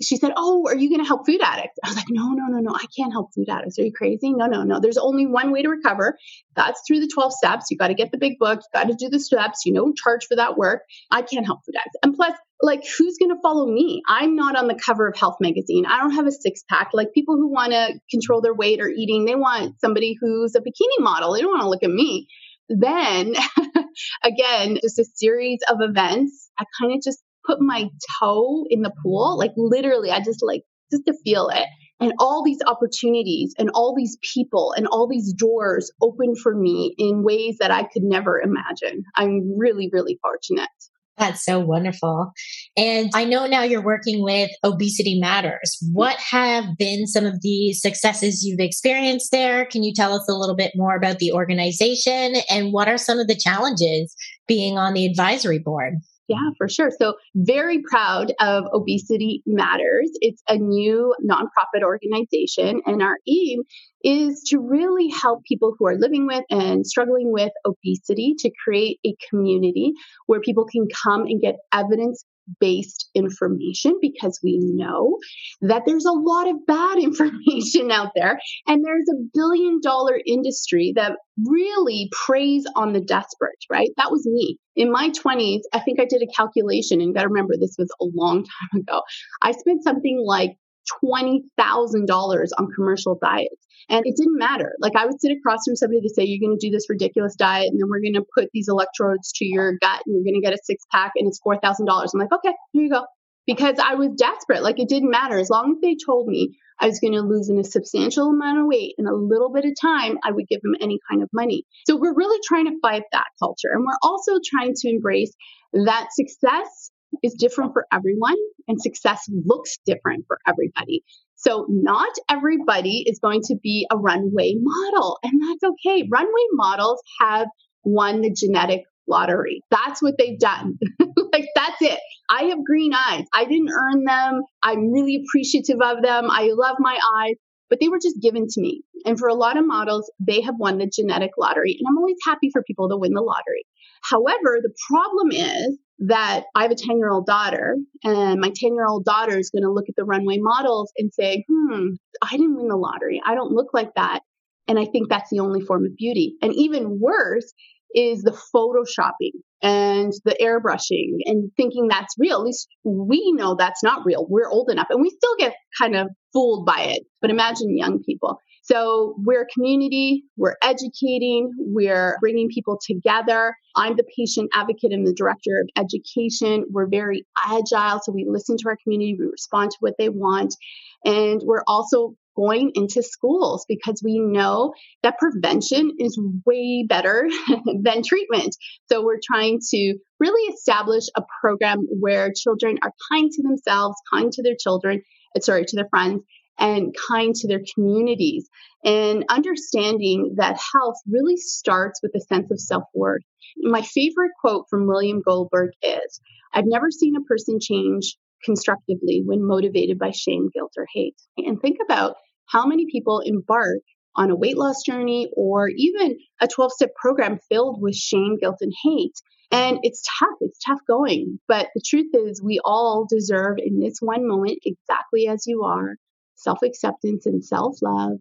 She 0.01 0.17
said, 0.17 0.31
Oh, 0.37 0.67
are 0.67 0.75
you 0.75 0.89
going 0.89 1.01
to 1.01 1.07
help 1.07 1.25
food 1.25 1.41
addicts? 1.41 1.79
I 1.83 1.89
was 1.89 1.95
like, 1.95 2.05
No, 2.09 2.29
no, 2.29 2.45
no, 2.47 2.59
no. 2.59 2.75
I 2.75 2.85
can't 2.95 3.11
help 3.11 3.33
food 3.33 3.49
addicts. 3.49 3.79
Are 3.79 3.83
you 3.83 3.91
crazy? 3.91 4.31
No, 4.31 4.45
no, 4.45 4.61
no. 4.63 4.79
There's 4.79 4.97
only 4.97 5.25
one 5.25 5.51
way 5.51 5.63
to 5.63 5.69
recover. 5.69 6.17
That's 6.55 6.81
through 6.87 6.99
the 6.99 7.09
12 7.11 7.33
steps. 7.33 7.65
You 7.71 7.77
got 7.77 7.87
to 7.87 7.95
get 7.95 8.11
the 8.11 8.19
big 8.19 8.37
book. 8.37 8.59
You 8.59 8.79
got 8.79 8.87
to 8.89 8.95
do 8.95 9.09
the 9.09 9.19
steps. 9.19 9.65
You 9.65 9.73
know, 9.73 9.91
charge 9.93 10.25
for 10.27 10.35
that 10.35 10.55
work. 10.55 10.83
I 11.09 11.23
can't 11.23 11.45
help 11.47 11.61
food 11.65 11.75
addicts. 11.75 11.97
And 12.03 12.15
plus, 12.15 12.33
like, 12.63 12.83
who's 12.97 13.17
going 13.17 13.35
to 13.35 13.41
follow 13.41 13.67
me? 13.67 14.01
I'm 14.07 14.35
not 14.35 14.55
on 14.55 14.67
the 14.67 14.79
cover 14.83 15.07
of 15.07 15.17
Health 15.17 15.35
Magazine. 15.41 15.85
I 15.85 15.99
don't 15.99 16.15
have 16.15 16.25
a 16.25 16.31
six 16.31 16.63
pack. 16.69 16.89
Like, 16.93 17.13
people 17.13 17.35
who 17.35 17.51
want 17.51 17.73
to 17.73 17.99
control 18.09 18.41
their 18.41 18.53
weight 18.53 18.79
or 18.79 18.87
eating, 18.87 19.25
they 19.25 19.35
want 19.35 19.79
somebody 19.81 20.15
who's 20.19 20.55
a 20.55 20.61
bikini 20.61 20.99
model. 21.03 21.33
They 21.33 21.41
don't 21.41 21.51
want 21.51 21.63
to 21.63 21.69
look 21.69 21.83
at 21.83 21.89
me. 21.89 22.27
Then 22.69 23.35
again, 24.23 24.77
just 24.81 24.97
a 24.97 25.05
series 25.13 25.59
of 25.69 25.77
events. 25.81 26.49
I 26.57 26.63
kind 26.79 26.93
of 26.93 27.03
just 27.03 27.21
put 27.45 27.59
my 27.59 27.89
toe 28.21 28.65
in 28.69 28.81
the 28.81 28.93
pool, 29.03 29.37
like 29.37 29.51
literally, 29.57 30.11
I 30.11 30.21
just 30.21 30.41
like, 30.41 30.63
just 30.89 31.05
to 31.05 31.13
feel 31.25 31.49
it. 31.49 31.67
And 31.99 32.13
all 32.19 32.43
these 32.43 32.59
opportunities 32.65 33.53
and 33.57 33.69
all 33.73 33.93
these 33.95 34.17
people 34.33 34.73
and 34.75 34.87
all 34.87 35.07
these 35.07 35.33
doors 35.33 35.91
open 36.01 36.35
for 36.35 36.55
me 36.55 36.95
in 36.97 37.23
ways 37.23 37.57
that 37.59 37.71
I 37.71 37.83
could 37.83 38.03
never 38.03 38.39
imagine. 38.39 39.03
I'm 39.15 39.57
really, 39.57 39.89
really 39.91 40.17
fortunate. 40.21 40.69
That's 41.17 41.45
so 41.45 41.59
wonderful. 41.59 42.31
And 42.75 43.11
I 43.13 43.23
know 43.25 43.45
now 43.45 43.61
you're 43.61 43.83
working 43.83 44.23
with 44.23 44.49
Obesity 44.63 45.19
Matters. 45.19 45.77
What 45.91 46.17
have 46.17 46.77
been 46.77 47.05
some 47.05 47.25
of 47.25 47.41
the 47.41 47.73
successes 47.73 48.43
you've 48.43 48.59
experienced 48.59 49.31
there? 49.31 49.65
Can 49.65 49.83
you 49.83 49.93
tell 49.93 50.13
us 50.13 50.27
a 50.27 50.33
little 50.33 50.55
bit 50.55 50.71
more 50.75 50.95
about 50.95 51.19
the 51.19 51.31
organization 51.31 52.35
and 52.49 52.73
what 52.73 52.87
are 52.87 52.97
some 52.97 53.19
of 53.19 53.27
the 53.27 53.35
challenges 53.35 54.15
being 54.47 54.77
on 54.77 54.93
the 54.93 55.05
advisory 55.05 55.59
board? 55.59 55.95
Yeah, 56.29 56.49
for 56.57 56.69
sure. 56.69 56.89
So, 56.97 57.15
very 57.35 57.81
proud 57.81 58.31
of 58.39 58.63
Obesity 58.73 59.43
Matters. 59.45 60.09
It's 60.21 60.41
a 60.47 60.55
new 60.55 61.13
nonprofit 61.21 61.83
organization, 61.83 62.81
and 62.85 63.01
our 63.01 63.17
aim 63.27 63.63
is 64.03 64.43
to 64.47 64.59
really 64.59 65.09
help 65.09 65.43
people 65.45 65.75
who 65.77 65.87
are 65.87 65.97
living 65.97 66.27
with 66.27 66.43
and 66.49 66.85
struggling 66.85 67.31
with 67.31 67.51
obesity 67.65 68.35
to 68.39 68.51
create 68.63 68.99
a 69.05 69.15
community 69.29 69.93
where 70.27 70.41
people 70.41 70.65
can 70.65 70.87
come 71.03 71.21
and 71.21 71.41
get 71.41 71.55
evidence 71.71 72.25
based 72.59 73.09
information 73.15 73.97
because 74.01 74.39
we 74.43 74.59
know 74.59 75.17
that 75.61 75.83
there's 75.85 76.05
a 76.05 76.11
lot 76.11 76.49
of 76.49 76.65
bad 76.65 76.97
information 77.01 77.91
out 77.91 78.11
there. 78.15 78.39
And 78.67 78.83
there's 78.83 79.07
a 79.09 79.23
billion 79.33 79.79
dollar 79.81 80.19
industry 80.25 80.93
that 80.95 81.13
really 81.45 82.09
preys 82.25 82.65
on 82.75 82.93
the 82.93 83.01
desperate, 83.01 83.57
right? 83.69 83.89
That 83.97 84.11
was 84.11 84.25
me. 84.25 84.57
In 84.75 84.91
my 84.91 85.09
20s, 85.09 85.61
I 85.71 85.79
think 85.79 85.99
I 85.99 86.05
did 86.05 86.21
a 86.21 86.33
calculation 86.35 86.99
and 86.99 87.09
you 87.09 87.13
got 87.13 87.23
to 87.23 87.27
remember 87.27 87.53
this 87.59 87.75
was 87.77 87.89
a 88.01 88.05
long 88.13 88.43
time 88.73 88.81
ago. 88.81 89.01
I 89.41 89.51
spent 89.51 89.83
something 89.83 90.21
like 90.25 90.57
$20,000 91.03 92.47
on 92.57 92.67
commercial 92.75 93.17
diets. 93.21 93.67
And 93.89 94.05
it 94.05 94.15
didn't 94.15 94.37
matter. 94.37 94.73
Like 94.79 94.95
I 94.95 95.05
would 95.05 95.19
sit 95.19 95.35
across 95.37 95.59
from 95.65 95.75
somebody 95.75 96.01
to 96.01 96.09
say, 96.09 96.23
you're 96.23 96.45
going 96.45 96.57
to 96.57 96.67
do 96.67 96.71
this 96.71 96.89
ridiculous 96.89 97.35
diet 97.35 97.67
and 97.69 97.79
then 97.79 97.89
we're 97.89 98.01
going 98.01 98.13
to 98.13 98.25
put 98.35 98.49
these 98.53 98.67
electrodes 98.69 99.31
to 99.33 99.45
your 99.45 99.73
gut 99.81 100.01
and 100.05 100.15
you're 100.15 100.23
going 100.23 100.41
to 100.41 100.45
get 100.45 100.53
a 100.53 100.63
six 100.63 100.83
pack 100.91 101.11
and 101.15 101.27
it's 101.27 101.41
$4,000. 101.45 101.59
I'm 101.87 102.19
like, 102.19 102.31
okay, 102.31 102.53
here 102.71 102.83
you 102.83 102.89
go. 102.89 103.05
Because 103.45 103.75
I 103.77 103.95
was 103.95 104.11
desperate. 104.15 104.63
Like 104.63 104.79
it 104.79 104.87
didn't 104.87 105.11
matter. 105.11 105.37
As 105.37 105.49
long 105.49 105.73
as 105.75 105.81
they 105.81 105.97
told 106.05 106.27
me 106.27 106.57
I 106.79 106.87
was 106.87 106.99
going 106.99 107.13
to 107.13 107.21
lose 107.21 107.49
in 107.49 107.59
a 107.59 107.63
substantial 107.63 108.29
amount 108.29 108.59
of 108.59 108.67
weight 108.67 108.95
in 108.97 109.05
a 109.05 109.13
little 109.13 109.51
bit 109.51 109.65
of 109.65 109.73
time, 109.79 110.17
I 110.23 110.31
would 110.31 110.47
give 110.47 110.61
them 110.61 110.75
any 110.79 110.99
kind 111.09 111.21
of 111.21 111.29
money. 111.33 111.65
So 111.85 111.97
we're 111.97 112.15
really 112.15 112.39
trying 112.45 112.65
to 112.67 112.79
fight 112.81 113.03
that 113.11 113.27
culture. 113.39 113.69
And 113.73 113.83
we're 113.85 113.99
also 114.01 114.39
trying 114.45 114.73
to 114.75 114.89
embrace 114.89 115.35
that 115.73 116.07
success 116.13 116.91
is 117.21 117.33
different 117.33 117.73
for 117.73 117.85
everyone 117.91 118.35
and 118.67 118.81
success 118.81 119.29
looks 119.45 119.77
different 119.85 120.25
for 120.27 120.39
everybody. 120.47 121.03
So, 121.35 121.65
not 121.69 122.11
everybody 122.29 123.03
is 123.05 123.19
going 123.19 123.41
to 123.47 123.55
be 123.61 123.85
a 123.91 123.97
runway 123.97 124.55
model, 124.57 125.17
and 125.23 125.33
that's 125.41 125.73
okay. 125.73 126.07
Runway 126.09 126.47
models 126.53 127.01
have 127.19 127.47
won 127.83 128.21
the 128.21 128.31
genetic 128.31 128.83
lottery. 129.07 129.61
That's 129.69 130.01
what 130.01 130.15
they've 130.17 130.39
done. 130.39 130.77
like, 131.33 131.47
that's 131.55 131.81
it. 131.81 131.99
I 132.29 132.43
have 132.43 132.63
green 132.63 132.93
eyes. 132.93 133.25
I 133.33 133.43
didn't 133.43 133.71
earn 133.71 134.05
them. 134.05 134.43
I'm 134.61 134.91
really 134.91 135.21
appreciative 135.21 135.81
of 135.83 136.01
them. 136.01 136.29
I 136.29 136.51
love 136.53 136.77
my 136.79 136.97
eyes, 137.17 137.35
but 137.69 137.79
they 137.81 137.89
were 137.89 137.99
just 138.01 138.21
given 138.21 138.47
to 138.47 138.61
me. 138.61 138.81
And 139.05 139.19
for 139.19 139.27
a 139.27 139.33
lot 139.33 139.57
of 139.57 139.67
models, 139.67 140.09
they 140.19 140.41
have 140.41 140.55
won 140.57 140.77
the 140.77 140.87
genetic 140.87 141.31
lottery. 141.37 141.75
And 141.77 141.87
I'm 141.87 141.97
always 141.97 142.17
happy 142.25 142.49
for 142.53 142.63
people 142.63 142.87
to 142.89 142.97
win 142.97 143.13
the 143.13 143.21
lottery. 143.21 143.65
However, 144.01 144.59
the 144.61 144.73
problem 144.89 145.31
is 145.31 145.77
that 146.07 146.43
I 146.55 146.63
have 146.63 146.71
a 146.71 146.75
10 146.75 146.97
year 146.97 147.09
old 147.09 147.25
daughter, 147.25 147.75
and 148.03 148.39
my 148.39 148.51
10 148.53 148.73
year 148.73 148.85
old 148.85 149.05
daughter 149.05 149.37
is 149.37 149.49
going 149.49 149.63
to 149.63 149.71
look 149.71 149.85
at 149.87 149.95
the 149.95 150.05
runway 150.05 150.37
models 150.39 150.91
and 150.97 151.13
say, 151.13 151.45
hmm, 151.49 151.89
I 152.21 152.31
didn't 152.31 152.57
win 152.57 152.67
the 152.67 152.75
lottery. 152.75 153.21
I 153.25 153.35
don't 153.35 153.51
look 153.51 153.73
like 153.73 153.93
that. 153.95 154.21
And 154.67 154.79
I 154.79 154.85
think 154.85 155.09
that's 155.09 155.29
the 155.29 155.39
only 155.39 155.61
form 155.61 155.85
of 155.85 155.95
beauty. 155.97 156.35
And 156.41 156.53
even 156.53 156.99
worse 156.99 157.53
is 157.93 158.23
the 158.23 158.31
photoshopping 158.55 159.39
and 159.61 160.11
the 160.25 160.35
airbrushing 160.41 161.17
and 161.25 161.51
thinking 161.55 161.87
that's 161.87 162.15
real. 162.17 162.37
At 162.37 162.43
least 162.43 162.67
we 162.83 163.33
know 163.33 163.55
that's 163.55 163.83
not 163.83 164.05
real. 164.05 164.25
We're 164.27 164.49
old 164.49 164.69
enough 164.69 164.87
and 164.89 165.01
we 165.01 165.09
still 165.09 165.35
get 165.37 165.53
kind 165.79 165.95
of 165.95 166.07
fooled 166.33 166.65
by 166.65 166.81
it. 166.81 167.03
But 167.21 167.29
imagine 167.29 167.77
young 167.77 168.01
people. 168.03 168.39
So 168.63 169.15
we're 169.17 169.41
a 169.41 169.47
community, 169.47 170.23
we're 170.37 170.55
educating, 170.63 171.51
we're 171.57 172.17
bringing 172.21 172.47
people 172.47 172.79
together. 172.81 173.57
I'm 173.75 173.97
the 173.97 174.05
patient 174.17 174.51
advocate 174.53 174.93
and 174.93 175.05
the 175.05 175.13
director 175.13 175.51
of 175.61 175.69
education. 175.83 176.65
We're 176.71 176.87
very 176.87 177.25
agile, 177.45 177.99
so 178.01 178.13
we 178.13 178.25
listen 178.25 178.55
to 178.57 178.69
our 178.69 178.77
community, 178.81 179.17
we 179.19 179.25
respond 179.25 179.71
to 179.71 179.77
what 179.81 179.95
they 179.99 180.07
want. 180.07 180.55
And 181.03 181.41
we're 181.43 181.63
also 181.67 182.15
going 182.37 182.71
into 182.75 183.03
schools 183.03 183.65
because 183.67 184.01
we 184.01 184.19
know 184.19 184.73
that 185.03 185.19
prevention 185.19 185.91
is 185.99 186.19
way 186.45 186.85
better 186.87 187.27
than 187.81 188.01
treatment. 188.01 188.55
So 188.89 189.03
we're 189.03 189.19
trying 189.21 189.59
to 189.71 189.95
really 190.21 190.53
establish 190.53 191.03
a 191.17 191.23
program 191.41 191.85
where 191.99 192.31
children 192.33 192.77
are 192.81 192.93
kind 193.11 193.29
to 193.29 193.43
themselves, 193.43 193.97
kind 194.11 194.31
to 194.31 194.41
their 194.41 194.55
children, 194.57 195.01
uh, 195.35 195.41
sorry, 195.41 195.65
to 195.65 195.75
their 195.75 195.89
friends, 195.89 196.23
and 196.59 196.95
kind 197.07 197.33
to 197.35 197.47
their 197.47 197.63
communities 197.73 198.49
and 198.83 199.25
understanding 199.29 200.35
that 200.37 200.59
health 200.73 200.95
really 201.09 201.37
starts 201.37 201.99
with 202.03 202.11
a 202.15 202.21
sense 202.21 202.51
of 202.51 202.59
self-worth. 202.59 203.23
My 203.57 203.81
favorite 203.81 204.31
quote 204.39 204.65
from 204.69 204.87
William 204.87 205.21
Goldberg 205.21 205.71
is, 205.81 206.21
I've 206.53 206.65
never 206.67 206.91
seen 206.91 207.15
a 207.15 207.21
person 207.21 207.59
change 207.61 208.15
constructively 208.43 209.23
when 209.25 209.45
motivated 209.45 209.97
by 209.97 210.11
shame, 210.11 210.49
guilt, 210.53 210.73
or 210.77 210.85
hate. 210.93 211.15
And 211.37 211.61
think 211.61 211.77
about 211.83 212.15
how 212.45 212.65
many 212.65 212.85
people 212.91 213.21
embark 213.21 213.79
on 214.15 214.29
a 214.29 214.35
weight 214.35 214.57
loss 214.57 214.83
journey 214.85 215.29
or 215.35 215.69
even 215.69 216.17
a 216.39 216.47
12 216.47 216.71
step 216.73 216.93
program 216.95 217.39
filled 217.49 217.81
with 217.81 217.95
shame, 217.95 218.37
guilt, 218.39 218.57
and 218.61 218.73
hate. 218.83 219.15
And 219.51 219.79
it's 219.83 220.03
tough. 220.19 220.37
It's 220.41 220.59
tough 220.59 220.79
going. 220.87 221.39
But 221.47 221.69
the 221.73 221.81
truth 221.85 222.11
is, 222.13 222.41
we 222.43 222.59
all 222.63 223.07
deserve 223.09 223.57
in 223.57 223.79
this 223.79 223.99
one 223.99 224.27
moment 224.27 224.59
exactly 224.65 225.27
as 225.27 225.45
you 225.47 225.63
are 225.63 225.95
self 226.43 226.59
acceptance 226.63 227.25
and 227.25 227.43
self 227.43 227.77
love 227.81 228.19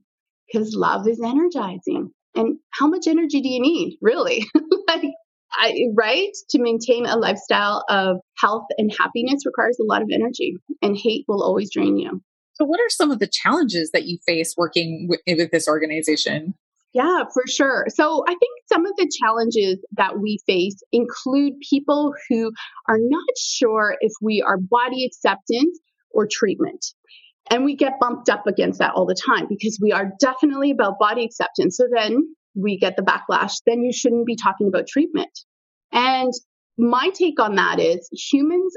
because 0.50 0.74
love 0.74 1.06
is 1.08 1.20
energizing. 1.20 2.10
And 2.34 2.58
how 2.70 2.86
much 2.86 3.06
energy 3.06 3.40
do 3.40 3.48
you 3.48 3.60
need, 3.60 3.98
really? 4.00 4.46
like, 4.88 5.02
I, 5.52 5.74
right? 5.94 6.30
To 6.50 6.62
maintain 6.62 7.04
a 7.04 7.16
lifestyle 7.16 7.84
of 7.88 8.16
health 8.38 8.64
and 8.78 8.90
happiness 8.98 9.44
requires 9.44 9.78
a 9.80 9.84
lot 9.84 10.02
of 10.02 10.08
energy, 10.12 10.56
and 10.80 10.96
hate 10.96 11.26
will 11.28 11.42
always 11.42 11.70
drain 11.70 11.98
you. 11.98 12.22
So, 12.54 12.64
what 12.64 12.80
are 12.80 12.88
some 12.88 13.10
of 13.10 13.18
the 13.18 13.28
challenges 13.30 13.90
that 13.92 14.04
you 14.04 14.18
face 14.26 14.54
working 14.56 15.08
with, 15.08 15.20
with 15.26 15.50
this 15.50 15.68
organization? 15.68 16.54
Yeah, 16.94 17.24
for 17.32 17.44
sure. 17.46 17.86
So, 17.88 18.24
I 18.26 18.30
think 18.30 18.52
some 18.66 18.86
of 18.86 18.92
the 18.96 19.10
challenges 19.20 19.78
that 19.96 20.18
we 20.18 20.38
face 20.46 20.76
include 20.90 21.54
people 21.68 22.14
who 22.28 22.52
are 22.88 22.98
not 22.98 23.36
sure 23.38 23.96
if 24.00 24.12
we 24.22 24.42
are 24.46 24.56
body 24.58 25.04
acceptance 25.04 25.78
or 26.10 26.26
treatment. 26.30 26.84
And 27.50 27.64
we 27.64 27.76
get 27.76 27.98
bumped 28.00 28.28
up 28.28 28.46
against 28.46 28.78
that 28.78 28.92
all 28.94 29.06
the 29.06 29.14
time 29.14 29.46
because 29.48 29.78
we 29.82 29.92
are 29.92 30.12
definitely 30.20 30.70
about 30.70 30.98
body 30.98 31.24
acceptance. 31.24 31.76
So 31.76 31.86
then 31.92 32.34
we 32.54 32.78
get 32.78 32.96
the 32.96 33.02
backlash, 33.02 33.54
then 33.66 33.82
you 33.82 33.92
shouldn't 33.92 34.26
be 34.26 34.36
talking 34.36 34.68
about 34.68 34.86
treatment. 34.86 35.30
And 35.90 36.32
my 36.78 37.10
take 37.14 37.40
on 37.40 37.56
that 37.56 37.78
is 37.80 38.08
humans 38.12 38.74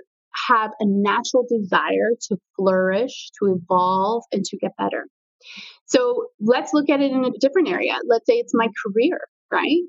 have 0.48 0.72
a 0.79 0.86
natural 0.86 1.45
desire 1.50 2.12
to 2.29 2.38
flourish, 2.55 3.29
to 3.39 3.55
evolve, 3.55 4.24
and 4.31 4.43
to 4.43 4.57
get 4.57 4.72
better. 4.77 5.05
So 5.86 6.27
let's 6.39 6.74
look 6.74 6.89
at 6.89 7.01
it 7.01 7.12
in 7.12 7.24
a 7.24 7.31
different 7.39 7.69
area. 7.69 7.95
Let's 8.07 8.25
say 8.25 8.36
it's 8.36 8.53
my 8.53 8.67
career, 8.86 9.19
right? 9.51 9.81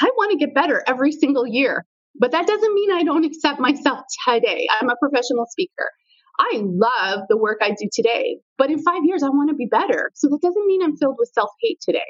I 0.00 0.10
want 0.16 0.32
to 0.32 0.38
get 0.38 0.54
better 0.54 0.82
every 0.86 1.12
single 1.12 1.46
year, 1.46 1.84
but 2.18 2.32
that 2.32 2.46
doesn't 2.46 2.74
mean 2.74 2.92
I 2.92 3.04
don't 3.04 3.24
accept 3.24 3.60
myself 3.60 4.00
today. 4.26 4.66
I'm 4.80 4.88
a 4.88 4.96
professional 4.96 5.46
speaker. 5.50 5.90
I 6.38 6.62
love 6.62 7.20
the 7.28 7.36
work 7.36 7.58
I 7.60 7.70
do 7.70 7.88
today, 7.92 8.38
but 8.58 8.70
in 8.70 8.82
five 8.82 9.04
years, 9.04 9.22
I 9.22 9.28
want 9.28 9.50
to 9.50 9.54
be 9.54 9.66
better. 9.66 10.10
So 10.14 10.28
that 10.28 10.40
doesn't 10.40 10.66
mean 10.66 10.82
I'm 10.82 10.96
filled 10.96 11.16
with 11.18 11.30
self 11.34 11.50
hate 11.60 11.78
today. 11.80 12.00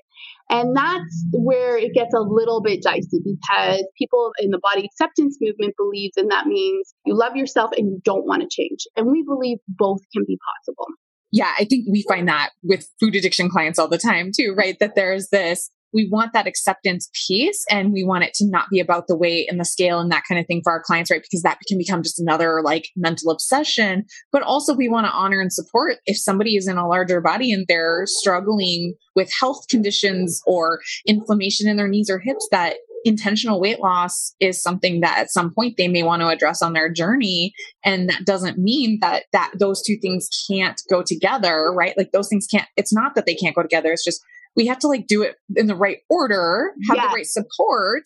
And 0.50 0.76
that's 0.76 1.24
where 1.32 1.76
it 1.76 1.92
gets 1.94 2.14
a 2.14 2.20
little 2.20 2.62
bit 2.62 2.82
dicey 2.82 3.20
because 3.24 3.84
people 3.98 4.32
in 4.38 4.50
the 4.50 4.60
body 4.62 4.84
acceptance 4.84 5.38
movement 5.40 5.74
believes, 5.76 6.16
and 6.16 6.30
that 6.30 6.46
means 6.46 6.94
you 7.04 7.16
love 7.16 7.36
yourself 7.36 7.70
and 7.76 7.88
you 7.88 8.00
don't 8.04 8.26
want 8.26 8.42
to 8.42 8.48
change. 8.50 8.86
And 8.96 9.10
we 9.10 9.22
believe 9.22 9.58
both 9.68 10.00
can 10.12 10.24
be 10.26 10.38
possible. 10.56 10.86
Yeah, 11.32 11.50
I 11.58 11.64
think 11.64 11.86
we 11.90 12.04
find 12.06 12.28
that 12.28 12.50
with 12.62 12.88
food 13.00 13.14
addiction 13.14 13.48
clients 13.48 13.78
all 13.78 13.88
the 13.88 13.98
time 13.98 14.30
too, 14.36 14.54
right? 14.56 14.78
That 14.78 14.94
there's 14.94 15.28
this 15.30 15.70
we 15.92 16.08
want 16.08 16.32
that 16.32 16.46
acceptance 16.46 17.10
piece 17.26 17.64
and 17.70 17.92
we 17.92 18.04
want 18.04 18.24
it 18.24 18.34
to 18.34 18.46
not 18.46 18.68
be 18.70 18.80
about 18.80 19.06
the 19.06 19.16
weight 19.16 19.50
and 19.50 19.60
the 19.60 19.64
scale 19.64 20.00
and 20.00 20.10
that 20.10 20.24
kind 20.28 20.40
of 20.40 20.46
thing 20.46 20.60
for 20.62 20.72
our 20.72 20.82
clients, 20.82 21.10
right? 21.10 21.22
Because 21.22 21.42
that 21.42 21.58
can 21.68 21.78
become 21.78 22.02
just 22.02 22.20
another 22.20 22.62
like 22.62 22.88
mental 22.96 23.30
obsession. 23.30 24.04
But 24.30 24.42
also 24.42 24.74
we 24.74 24.88
want 24.88 25.06
to 25.06 25.12
honor 25.12 25.40
and 25.40 25.52
support 25.52 25.96
if 26.06 26.16
somebody 26.16 26.56
is 26.56 26.68
in 26.68 26.76
a 26.76 26.88
larger 26.88 27.20
body 27.20 27.52
and 27.52 27.66
they're 27.68 28.04
struggling 28.06 28.94
with 29.14 29.30
health 29.38 29.66
conditions 29.68 30.40
or 30.46 30.80
inflammation 31.06 31.68
in 31.68 31.76
their 31.76 31.88
knees 31.88 32.10
or 32.10 32.18
hips 32.18 32.48
that 32.50 32.76
intentional 33.04 33.60
weight 33.60 33.80
loss 33.80 34.34
is 34.40 34.62
something 34.62 35.00
that 35.00 35.18
at 35.18 35.30
some 35.30 35.52
point 35.52 35.76
they 35.76 35.88
may 35.88 36.02
want 36.02 36.22
to 36.22 36.28
address 36.28 36.62
on 36.62 36.72
their 36.72 36.88
journey 36.90 37.52
and 37.84 38.08
that 38.08 38.24
doesn't 38.24 38.58
mean 38.58 38.98
that 39.00 39.24
that 39.32 39.50
those 39.58 39.82
two 39.82 39.96
things 40.00 40.28
can't 40.48 40.80
go 40.88 41.02
together 41.02 41.72
right 41.72 41.96
like 41.96 42.12
those 42.12 42.28
things 42.28 42.46
can't 42.46 42.68
it's 42.76 42.92
not 42.92 43.14
that 43.14 43.26
they 43.26 43.34
can't 43.34 43.56
go 43.56 43.62
together 43.62 43.90
it's 43.92 44.04
just 44.04 44.22
we 44.56 44.66
have 44.66 44.78
to 44.80 44.88
like 44.88 45.06
do 45.06 45.22
it 45.22 45.36
in 45.56 45.66
the 45.66 45.74
right 45.74 45.98
order, 46.10 46.72
have 46.88 46.96
yes. 46.96 47.06
the 47.06 47.14
right 47.14 47.26
support, 47.26 48.02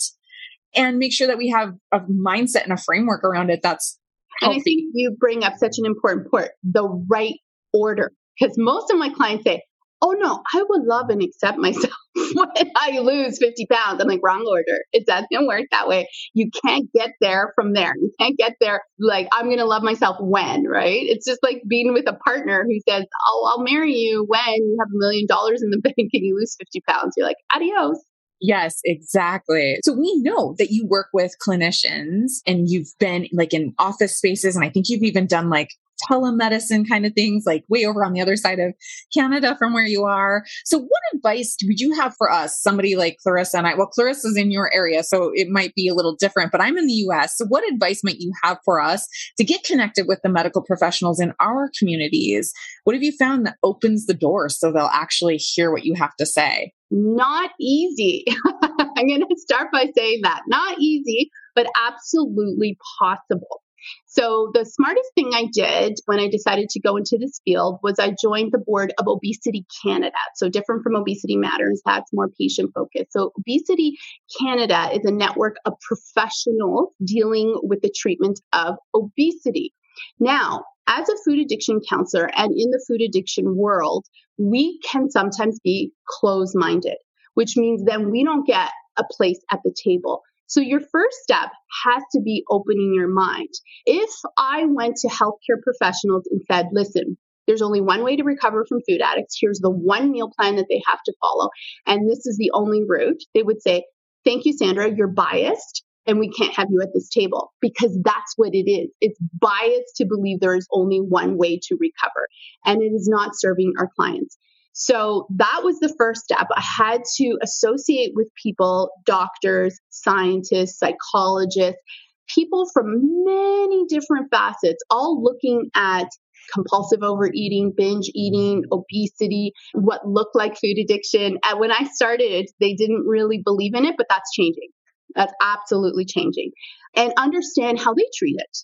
and 0.74 0.98
make 0.98 1.12
sure 1.12 1.26
that 1.26 1.38
we 1.38 1.48
have 1.48 1.74
a 1.92 2.00
mindset 2.00 2.64
and 2.64 2.72
a 2.72 2.76
framework 2.76 3.24
around 3.24 3.50
it 3.50 3.60
that's 3.62 3.98
healthy. 4.40 4.54
And 4.54 4.60
I 4.60 4.62
think 4.62 4.82
you 4.94 5.16
bring 5.18 5.44
up 5.44 5.54
such 5.56 5.78
an 5.78 5.86
important 5.86 6.30
point 6.30 6.48
the 6.62 6.88
right 7.08 7.36
order. 7.72 8.12
Because 8.38 8.56
most 8.58 8.90
of 8.90 8.98
my 8.98 9.08
clients 9.08 9.44
say, 9.44 9.62
Oh 10.02 10.14
no, 10.18 10.42
I 10.54 10.62
would 10.68 10.82
love 10.82 11.08
and 11.08 11.22
accept 11.22 11.56
myself 11.56 11.92
when 12.14 12.70
I 12.76 12.98
lose 12.98 13.38
50 13.38 13.66
pounds. 13.70 14.00
I'm 14.00 14.08
like, 14.08 14.20
wrong 14.22 14.46
order. 14.46 14.78
It 14.92 15.06
doesn't 15.06 15.46
work 15.46 15.64
that 15.72 15.88
way. 15.88 16.08
You 16.34 16.50
can't 16.64 16.86
get 16.92 17.10
there 17.20 17.52
from 17.54 17.72
there. 17.72 17.92
You 17.96 18.12
can't 18.20 18.36
get 18.36 18.56
there 18.60 18.82
like, 18.98 19.26
I'm 19.32 19.46
going 19.46 19.58
to 19.58 19.64
love 19.64 19.82
myself 19.82 20.16
when, 20.20 20.64
right? 20.64 21.02
It's 21.02 21.24
just 21.24 21.40
like 21.42 21.62
being 21.66 21.94
with 21.94 22.08
a 22.08 22.12
partner 22.12 22.64
who 22.68 22.78
says, 22.88 23.04
Oh, 23.26 23.50
I'll 23.50 23.64
marry 23.64 23.94
you 23.94 24.24
when 24.28 24.54
you 24.56 24.76
have 24.80 24.88
a 24.88 24.98
million 24.98 25.26
dollars 25.26 25.62
in 25.62 25.70
the 25.70 25.78
bank 25.82 25.96
and 25.96 26.08
you 26.12 26.36
lose 26.38 26.56
50 26.58 26.82
pounds. 26.88 27.14
You're 27.16 27.26
like, 27.26 27.38
adios. 27.54 28.04
Yes, 28.40 28.80
exactly. 28.84 29.78
So 29.82 29.94
we 29.94 30.14
know 30.20 30.54
that 30.58 30.70
you 30.70 30.86
work 30.86 31.08
with 31.14 31.36
clinicians 31.44 32.42
and 32.46 32.68
you've 32.68 32.92
been 33.00 33.28
like 33.32 33.54
in 33.54 33.74
office 33.78 34.16
spaces. 34.16 34.56
And 34.56 34.64
I 34.64 34.68
think 34.68 34.88
you've 34.88 35.02
even 35.02 35.26
done 35.26 35.48
like 35.48 35.70
telemedicine 36.10 36.88
kind 36.88 37.06
of 37.06 37.12
things, 37.14 37.44
like 37.46 37.64
way 37.68 37.84
over 37.84 38.04
on 38.04 38.12
the 38.12 38.20
other 38.20 38.36
side 38.36 38.58
of 38.58 38.74
Canada 39.12 39.56
from 39.58 39.72
where 39.72 39.86
you 39.86 40.04
are. 40.04 40.44
So, 40.64 40.78
what 40.78 41.02
advice 41.14 41.56
would 41.64 41.80
you 41.80 41.94
have 41.94 42.14
for 42.16 42.30
us, 42.30 42.60
somebody 42.60 42.96
like 42.96 43.18
Clarissa 43.22 43.58
and 43.58 43.66
I? 43.66 43.74
Well, 43.74 43.86
Clarissa's 43.86 44.36
in 44.36 44.50
your 44.50 44.72
area, 44.74 45.02
so 45.02 45.30
it 45.34 45.48
might 45.48 45.74
be 45.74 45.88
a 45.88 45.94
little 45.94 46.16
different, 46.16 46.52
but 46.52 46.60
I'm 46.60 46.78
in 46.78 46.86
the 46.86 47.04
US. 47.10 47.36
So, 47.36 47.46
what 47.46 47.64
advice 47.70 48.02
might 48.04 48.18
you 48.18 48.32
have 48.42 48.58
for 48.64 48.80
us 48.80 49.06
to 49.38 49.44
get 49.44 49.64
connected 49.64 50.06
with 50.06 50.20
the 50.22 50.28
medical 50.28 50.62
professionals 50.62 51.20
in 51.20 51.32
our 51.40 51.70
communities? 51.78 52.52
What 52.84 52.94
have 52.94 53.02
you 53.02 53.12
found 53.12 53.46
that 53.46 53.56
opens 53.62 54.06
the 54.06 54.14
door 54.14 54.48
so 54.48 54.72
they'll 54.72 54.90
actually 54.92 55.36
hear 55.36 55.70
what 55.70 55.84
you 55.84 55.94
have 55.94 56.14
to 56.16 56.26
say? 56.26 56.72
Not 56.90 57.50
easy. 57.60 58.24
I'm 58.62 59.08
going 59.08 59.20
to 59.20 59.36
start 59.38 59.72
by 59.72 59.86
saying 59.96 60.20
that. 60.22 60.42
Not 60.46 60.78
easy, 60.78 61.30
but 61.54 61.66
absolutely 61.84 62.78
possible. 63.00 63.62
So 64.06 64.50
the 64.54 64.64
smartest 64.64 65.10
thing 65.14 65.30
I 65.34 65.46
did 65.52 65.98
when 66.06 66.18
I 66.18 66.28
decided 66.28 66.68
to 66.70 66.80
go 66.80 66.96
into 66.96 67.18
this 67.18 67.40
field 67.44 67.78
was 67.82 67.98
I 67.98 68.14
joined 68.20 68.52
the 68.52 68.62
board 68.64 68.92
of 68.98 69.06
Obesity 69.08 69.66
Canada. 69.84 70.16
So 70.36 70.48
different 70.48 70.82
from 70.82 70.96
Obesity 70.96 71.36
Matters, 71.36 71.82
that's 71.84 72.12
more 72.12 72.30
patient 72.38 72.72
focused. 72.74 73.12
So 73.12 73.32
Obesity 73.38 73.96
Canada 74.40 74.90
is 74.92 75.04
a 75.04 75.12
network 75.12 75.56
of 75.64 75.74
professionals 75.80 76.94
dealing 77.04 77.58
with 77.62 77.82
the 77.82 77.92
treatment 77.94 78.40
of 78.52 78.76
obesity. 78.94 79.74
Now, 80.20 80.64
as 80.88 81.08
a 81.08 81.16
food 81.24 81.38
addiction 81.38 81.80
counselor 81.88 82.30
and 82.36 82.52
in 82.52 82.70
the 82.70 82.84
food 82.86 83.02
addiction 83.02 83.56
world, 83.56 84.06
we 84.38 84.78
can 84.80 85.10
sometimes 85.10 85.58
be 85.60 85.92
closed 86.08 86.54
minded, 86.54 86.96
which 87.34 87.56
means 87.56 87.84
then 87.84 88.10
we 88.10 88.24
don't 88.24 88.46
get 88.46 88.70
a 88.98 89.04
place 89.10 89.40
at 89.50 89.60
the 89.64 89.74
table. 89.84 90.22
So 90.46 90.60
your 90.60 90.80
first 90.80 91.18
step 91.22 91.50
has 91.84 92.02
to 92.12 92.20
be 92.20 92.44
opening 92.48 92.92
your 92.94 93.08
mind. 93.08 93.48
If 93.84 94.10
I 94.38 94.64
went 94.66 94.96
to 94.98 95.08
healthcare 95.08 95.60
professionals 95.62 96.28
and 96.30 96.40
said, 96.50 96.68
listen, 96.72 97.16
there's 97.46 97.62
only 97.62 97.80
one 97.80 98.02
way 98.02 98.16
to 98.16 98.24
recover 98.24 98.64
from 98.68 98.80
food 98.88 99.00
addicts. 99.00 99.38
Here's 99.40 99.60
the 99.60 99.70
one 99.70 100.10
meal 100.10 100.30
plan 100.38 100.56
that 100.56 100.66
they 100.68 100.82
have 100.86 101.00
to 101.06 101.14
follow. 101.20 101.48
And 101.86 102.08
this 102.08 102.26
is 102.26 102.36
the 102.38 102.50
only 102.52 102.82
route. 102.86 103.22
They 103.34 103.42
would 103.42 103.62
say, 103.62 103.84
thank 104.24 104.44
you, 104.44 104.52
Sandra. 104.52 104.90
You're 104.90 105.08
biased 105.08 105.84
and 106.06 106.18
we 106.18 106.30
can't 106.30 106.54
have 106.54 106.68
you 106.70 106.80
at 106.82 106.94
this 106.94 107.08
table 107.08 107.52
because 107.60 107.96
that's 108.04 108.34
what 108.36 108.54
it 108.54 108.70
is. 108.70 108.90
It's 109.00 109.18
biased 109.40 109.96
to 109.96 110.06
believe 110.06 110.40
there 110.40 110.56
is 110.56 110.68
only 110.72 110.98
one 110.98 111.36
way 111.36 111.58
to 111.62 111.76
recover 111.80 112.28
and 112.64 112.82
it 112.82 112.92
is 112.92 113.08
not 113.08 113.32
serving 113.34 113.74
our 113.78 113.90
clients. 113.96 114.38
So 114.78 115.26
that 115.36 115.62
was 115.64 115.78
the 115.80 115.92
first 115.96 116.20
step. 116.20 116.48
I 116.54 116.62
had 116.62 117.00
to 117.16 117.38
associate 117.42 118.12
with 118.14 118.28
people, 118.40 118.90
doctors, 119.06 119.80
scientists, 119.88 120.78
psychologists, 120.78 121.80
people 122.28 122.68
from 122.74 123.24
many 123.24 123.86
different 123.88 124.28
facets, 124.30 124.84
all 124.90 125.22
looking 125.22 125.70
at 125.74 126.08
compulsive 126.52 127.02
overeating, 127.02 127.72
binge 127.74 128.10
eating, 128.14 128.64
obesity, 128.70 129.52
what 129.72 130.06
looked 130.06 130.36
like 130.36 130.58
food 130.58 130.76
addiction. 130.78 131.38
And 131.42 131.58
when 131.58 131.72
I 131.72 131.84
started, 131.94 132.46
they 132.60 132.74
didn't 132.74 133.06
really 133.06 133.40
believe 133.42 133.74
in 133.74 133.86
it, 133.86 133.94
but 133.96 134.08
that's 134.10 134.30
changing. 134.34 134.68
That's 135.14 135.32
absolutely 135.40 136.04
changing. 136.04 136.50
And 136.94 137.14
understand 137.16 137.80
how 137.80 137.94
they 137.94 138.04
treat 138.14 138.36
it 138.38 138.58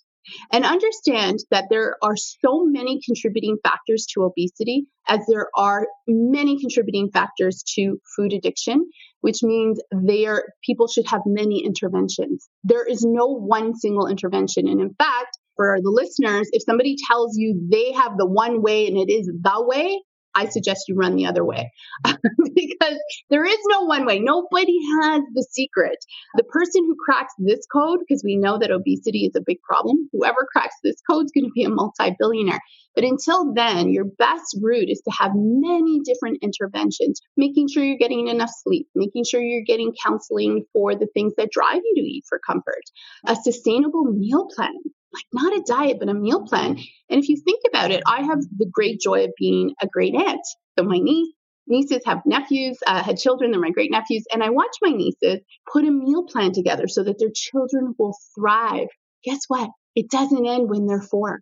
and 0.51 0.65
understand 0.65 1.39
that 1.51 1.65
there 1.69 1.95
are 2.03 2.15
so 2.15 2.65
many 2.65 2.99
contributing 3.05 3.57
factors 3.63 4.05
to 4.13 4.23
obesity 4.23 4.85
as 5.07 5.19
there 5.27 5.49
are 5.57 5.87
many 6.07 6.59
contributing 6.59 7.09
factors 7.11 7.63
to 7.75 7.97
food 8.15 8.33
addiction 8.33 8.85
which 9.23 9.41
means 9.41 9.79
there 10.03 10.43
people 10.65 10.85
should 10.85 11.07
have 11.07 11.21
many 11.25 11.63
interventions. 11.65 12.49
There 12.65 12.85
is 12.85 13.05
no 13.07 13.27
one 13.27 13.73
single 13.73 14.07
intervention. 14.07 14.67
And 14.67 14.81
in 14.81 14.93
fact 14.95 15.37
for 15.55 15.77
the 15.81 15.89
listeners 15.89 16.49
if 16.51 16.63
somebody 16.63 16.97
tells 17.07 17.37
you 17.37 17.67
they 17.71 17.93
have 17.93 18.17
the 18.17 18.27
one 18.27 18.61
way 18.61 18.87
and 18.87 18.97
it 18.97 19.11
is 19.11 19.27
the 19.27 19.65
way 19.65 20.01
I 20.35 20.49
suggest 20.49 20.87
you 20.87 20.95
run 20.95 21.15
the 21.15 21.25
other 21.25 21.45
way 21.45 21.71
because 22.03 22.97
there 23.29 23.45
is 23.45 23.59
no 23.67 23.81
one 23.81 24.05
way. 24.05 24.19
Nobody 24.19 24.77
has 25.01 25.21
the 25.33 25.45
secret. 25.49 25.97
The 26.35 26.43
person 26.43 26.83
who 26.85 26.95
cracks 27.03 27.33
this 27.37 27.65
code, 27.71 27.99
because 27.99 28.23
we 28.23 28.35
know 28.35 28.57
that 28.57 28.71
obesity 28.71 29.25
is 29.25 29.35
a 29.35 29.43
big 29.45 29.61
problem, 29.61 30.09
whoever 30.11 30.47
cracks 30.51 30.75
this 30.83 31.01
code 31.09 31.25
is 31.25 31.31
going 31.31 31.45
to 31.45 31.51
be 31.53 31.63
a 31.63 31.69
multi 31.69 32.15
billionaire. 32.19 32.61
But 32.95 33.05
until 33.05 33.53
then, 33.53 33.91
your 33.91 34.05
best 34.05 34.57
route 34.61 34.89
is 34.89 35.01
to 35.01 35.11
have 35.11 35.31
many 35.35 36.01
different 36.01 36.39
interventions, 36.43 37.21
making 37.35 37.69
sure 37.69 37.83
you're 37.83 37.97
getting 37.97 38.27
enough 38.27 38.51
sleep, 38.63 38.87
making 38.93 39.23
sure 39.25 39.41
you're 39.41 39.63
getting 39.63 39.93
counseling 40.03 40.65
for 40.73 40.95
the 40.95 41.07
things 41.13 41.33
that 41.37 41.51
drive 41.51 41.81
you 41.83 41.95
to 41.95 42.01
eat 42.01 42.25
for 42.29 42.39
comfort, 42.45 42.83
a 43.27 43.35
sustainable 43.35 44.05
meal 44.05 44.47
plan 44.55 44.75
like 45.13 45.25
not 45.31 45.53
a 45.53 45.63
diet, 45.65 45.97
but 45.99 46.09
a 46.09 46.13
meal 46.13 46.45
plan. 46.45 46.77
And 47.09 47.21
if 47.21 47.29
you 47.29 47.37
think 47.37 47.61
about 47.67 47.91
it, 47.91 48.03
I 48.05 48.23
have 48.23 48.39
the 48.57 48.69
great 48.71 48.99
joy 48.99 49.25
of 49.25 49.31
being 49.37 49.73
a 49.81 49.87
great 49.87 50.15
aunt. 50.15 50.41
So 50.77 50.85
my 50.85 50.97
niece, 50.97 51.33
nieces 51.67 52.01
have 52.05 52.21
nephews, 52.25 52.77
uh, 52.85 53.03
had 53.03 53.17
children, 53.17 53.51
they're 53.51 53.59
my 53.59 53.69
great 53.69 53.91
nephews, 53.91 54.25
and 54.31 54.43
I 54.43 54.49
watch 54.49 54.75
my 54.81 54.91
nieces 54.91 55.39
put 55.71 55.85
a 55.85 55.91
meal 55.91 56.25
plan 56.25 56.51
together 56.51 56.87
so 56.87 57.03
that 57.03 57.19
their 57.19 57.31
children 57.33 57.93
will 57.97 58.15
thrive. 58.35 58.87
Guess 59.23 59.41
what? 59.47 59.69
It 59.95 60.09
doesn't 60.09 60.45
end 60.45 60.69
when 60.69 60.87
they're 60.87 61.01
four. 61.01 61.39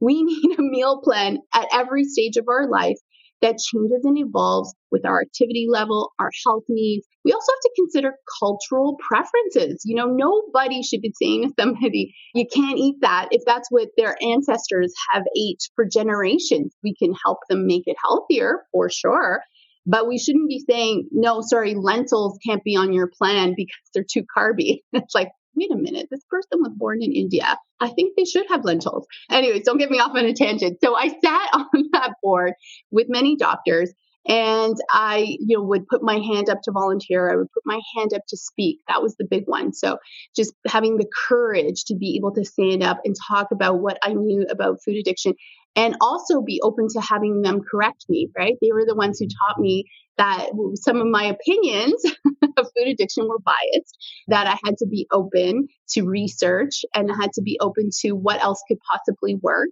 We 0.00 0.22
need 0.22 0.58
a 0.58 0.62
meal 0.62 1.00
plan 1.02 1.38
at 1.54 1.68
every 1.72 2.04
stage 2.04 2.36
of 2.36 2.48
our 2.48 2.68
life 2.68 2.98
that 3.42 3.58
changes 3.58 4.04
and 4.04 4.18
evolves 4.18 4.74
with 4.90 5.04
our 5.04 5.20
activity 5.20 5.66
level, 5.68 6.12
our 6.18 6.30
health 6.46 6.64
needs. 6.68 7.06
We 7.24 7.32
also 7.32 7.52
have 7.52 7.60
to 7.60 7.70
consider 7.76 8.14
cultural 8.40 8.96
preferences. 9.08 9.82
You 9.84 9.96
know, 9.96 10.06
nobody 10.06 10.82
should 10.82 11.02
be 11.02 11.12
saying 11.20 11.48
to 11.48 11.54
somebody, 11.58 12.14
you 12.34 12.46
can't 12.52 12.78
eat 12.78 12.96
that 13.02 13.28
if 13.30 13.42
that's 13.44 13.68
what 13.70 13.88
their 13.96 14.16
ancestors 14.22 14.92
have 15.12 15.24
ate 15.36 15.60
for 15.74 15.86
generations. 15.86 16.74
We 16.82 16.94
can 16.94 17.14
help 17.24 17.38
them 17.48 17.66
make 17.66 17.84
it 17.86 17.96
healthier 18.02 18.62
for 18.72 18.88
sure. 18.88 19.42
But 19.84 20.06
we 20.06 20.18
shouldn't 20.18 20.48
be 20.48 20.64
saying, 20.68 21.08
no, 21.10 21.40
sorry, 21.42 21.74
lentils 21.74 22.38
can't 22.46 22.62
be 22.62 22.76
on 22.76 22.92
your 22.92 23.10
plan 23.18 23.54
because 23.56 23.74
they're 23.92 24.04
too 24.08 24.22
carby. 24.36 24.82
it's 24.92 25.14
like, 25.14 25.28
wait 25.56 25.70
a 25.70 25.76
minute, 25.76 26.08
this 26.10 26.24
person 26.28 26.60
was 26.60 26.72
born 26.76 27.02
in 27.02 27.12
India. 27.12 27.56
I 27.80 27.88
think 27.88 28.14
they 28.16 28.24
should 28.24 28.46
have 28.48 28.64
lentils. 28.64 29.06
Anyways, 29.30 29.64
don't 29.64 29.78
get 29.78 29.90
me 29.90 29.98
off 29.98 30.16
on 30.16 30.24
a 30.24 30.32
tangent. 30.32 30.78
So 30.82 30.94
I 30.94 31.08
sat 31.08 31.48
on 31.52 31.66
that 31.92 32.14
board 32.22 32.54
with 32.90 33.06
many 33.08 33.36
doctors 33.36 33.92
and 34.26 34.76
I, 34.90 35.36
you 35.40 35.58
know, 35.58 35.64
would 35.64 35.88
put 35.88 36.02
my 36.02 36.18
hand 36.18 36.48
up 36.48 36.60
to 36.62 36.72
volunteer. 36.72 37.30
I 37.30 37.36
would 37.36 37.50
put 37.52 37.64
my 37.64 37.80
hand 37.96 38.12
up 38.14 38.22
to 38.28 38.36
speak. 38.36 38.78
That 38.86 39.02
was 39.02 39.16
the 39.16 39.26
big 39.28 39.44
one. 39.46 39.72
So 39.72 39.98
just 40.36 40.54
having 40.66 40.96
the 40.96 41.10
courage 41.28 41.84
to 41.86 41.96
be 41.96 42.16
able 42.16 42.32
to 42.34 42.44
stand 42.44 42.82
up 42.84 43.00
and 43.04 43.16
talk 43.28 43.48
about 43.50 43.80
what 43.80 43.98
I 44.02 44.12
knew 44.12 44.46
about 44.48 44.78
food 44.84 44.96
addiction 44.96 45.34
and 45.76 45.96
also 46.00 46.42
be 46.42 46.60
open 46.62 46.88
to 46.92 47.00
having 47.00 47.42
them 47.42 47.60
correct 47.68 48.04
me, 48.08 48.28
right? 48.36 48.56
They 48.60 48.72
were 48.72 48.84
the 48.86 48.94
ones 48.94 49.18
who 49.18 49.26
taught 49.26 49.58
me 49.58 49.84
that 50.18 50.50
some 50.74 51.00
of 51.00 51.06
my 51.06 51.24
opinions 51.24 52.02
of 52.56 52.66
food 52.76 52.88
addiction 52.88 53.26
were 53.28 53.38
biased, 53.38 53.96
that 54.28 54.46
I 54.46 54.58
had 54.64 54.76
to 54.78 54.86
be 54.86 55.06
open 55.10 55.68
to 55.90 56.02
research 56.02 56.84
and 56.94 57.10
I 57.10 57.14
had 57.20 57.32
to 57.34 57.42
be 57.42 57.58
open 57.60 57.88
to 58.00 58.12
what 58.12 58.42
else 58.42 58.62
could 58.68 58.78
possibly 58.90 59.36
work. 59.36 59.70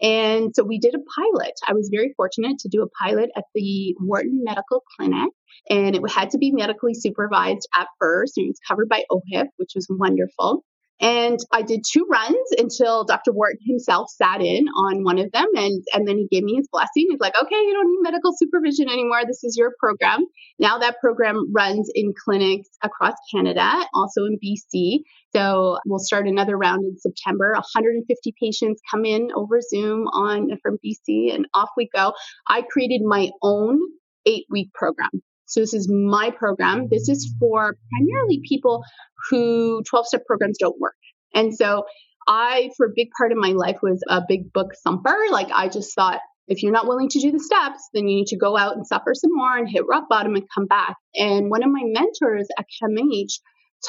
And 0.00 0.52
so 0.54 0.64
we 0.64 0.78
did 0.78 0.94
a 0.94 0.98
pilot. 0.98 1.52
I 1.66 1.74
was 1.74 1.90
very 1.92 2.12
fortunate 2.16 2.58
to 2.60 2.68
do 2.68 2.82
a 2.82 3.04
pilot 3.04 3.30
at 3.36 3.44
the 3.54 3.94
Wharton 4.00 4.42
Medical 4.42 4.82
Clinic, 4.96 5.30
and 5.70 5.94
it 5.94 6.10
had 6.10 6.30
to 6.30 6.38
be 6.38 6.50
medically 6.50 6.94
supervised 6.94 7.68
at 7.78 7.86
first, 8.00 8.36
and 8.36 8.46
it 8.46 8.48
was 8.48 8.58
covered 8.66 8.88
by 8.88 9.04
OHIP, 9.10 9.46
which 9.58 9.72
was 9.76 9.86
wonderful. 9.88 10.64
And 11.00 11.38
I 11.50 11.62
did 11.62 11.82
two 11.90 12.06
runs 12.10 12.48
until 12.56 13.04
Dr. 13.04 13.32
Wharton 13.32 13.58
himself 13.66 14.08
sat 14.10 14.40
in 14.40 14.68
on 14.68 15.02
one 15.02 15.18
of 15.18 15.32
them. 15.32 15.46
And, 15.54 15.82
and 15.92 16.06
then 16.06 16.16
he 16.16 16.28
gave 16.30 16.44
me 16.44 16.54
his 16.54 16.68
blessing. 16.70 17.06
He's 17.10 17.20
like, 17.20 17.34
okay, 17.40 17.56
you 17.56 17.72
don't 17.72 17.88
need 17.88 18.02
medical 18.02 18.32
supervision 18.36 18.88
anymore. 18.88 19.22
This 19.26 19.42
is 19.42 19.56
your 19.58 19.72
program. 19.80 20.24
Now 20.58 20.78
that 20.78 21.00
program 21.00 21.52
runs 21.52 21.90
in 21.94 22.12
clinics 22.24 22.68
across 22.84 23.14
Canada, 23.34 23.68
also 23.94 24.22
in 24.24 24.38
BC. 24.38 25.00
So 25.34 25.78
we'll 25.86 25.98
start 25.98 26.28
another 26.28 26.56
round 26.56 26.84
in 26.84 26.96
September. 26.98 27.52
150 27.54 28.34
patients 28.40 28.80
come 28.90 29.04
in 29.04 29.30
over 29.34 29.60
Zoom 29.60 30.06
on 30.08 30.50
from 30.62 30.78
BC 30.84 31.34
and 31.34 31.48
off 31.54 31.70
we 31.76 31.88
go. 31.92 32.12
I 32.46 32.62
created 32.62 33.02
my 33.02 33.30
own 33.42 33.80
eight 34.26 34.44
week 34.50 34.72
program. 34.72 35.10
So 35.52 35.60
this 35.60 35.74
is 35.74 35.86
my 35.92 36.30
program. 36.30 36.88
This 36.90 37.10
is 37.10 37.34
for 37.38 37.76
primarily 37.92 38.40
people 38.48 38.82
who 39.28 39.82
12 39.88 40.06
step 40.06 40.24
programs 40.26 40.56
don't 40.58 40.80
work. 40.80 40.94
And 41.34 41.54
so 41.54 41.84
I, 42.26 42.70
for 42.76 42.86
a 42.86 42.92
big 42.94 43.08
part 43.18 43.32
of 43.32 43.38
my 43.38 43.50
life, 43.50 43.76
was 43.82 44.02
a 44.08 44.22
big 44.26 44.50
book 44.54 44.68
thumper. 44.82 45.14
Like 45.30 45.50
I 45.52 45.68
just 45.68 45.94
thought 45.94 46.20
if 46.48 46.62
you're 46.62 46.72
not 46.72 46.86
willing 46.86 47.10
to 47.10 47.20
do 47.20 47.30
the 47.30 47.38
steps, 47.38 47.86
then 47.92 48.08
you 48.08 48.16
need 48.16 48.28
to 48.28 48.38
go 48.38 48.56
out 48.56 48.76
and 48.76 48.86
suffer 48.86 49.12
some 49.14 49.30
more 49.34 49.56
and 49.56 49.68
hit 49.68 49.84
rock 49.86 50.04
bottom 50.08 50.34
and 50.36 50.44
come 50.54 50.66
back. 50.66 50.96
And 51.14 51.50
one 51.50 51.62
of 51.62 51.70
my 51.70 51.82
mentors 51.84 52.48
at 52.58 52.64
CAMH 52.82 53.40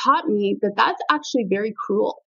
taught 0.03 0.27
me 0.27 0.57
that 0.61 0.73
that's 0.75 1.01
actually 1.09 1.45
very 1.49 1.73
cruel. 1.85 2.17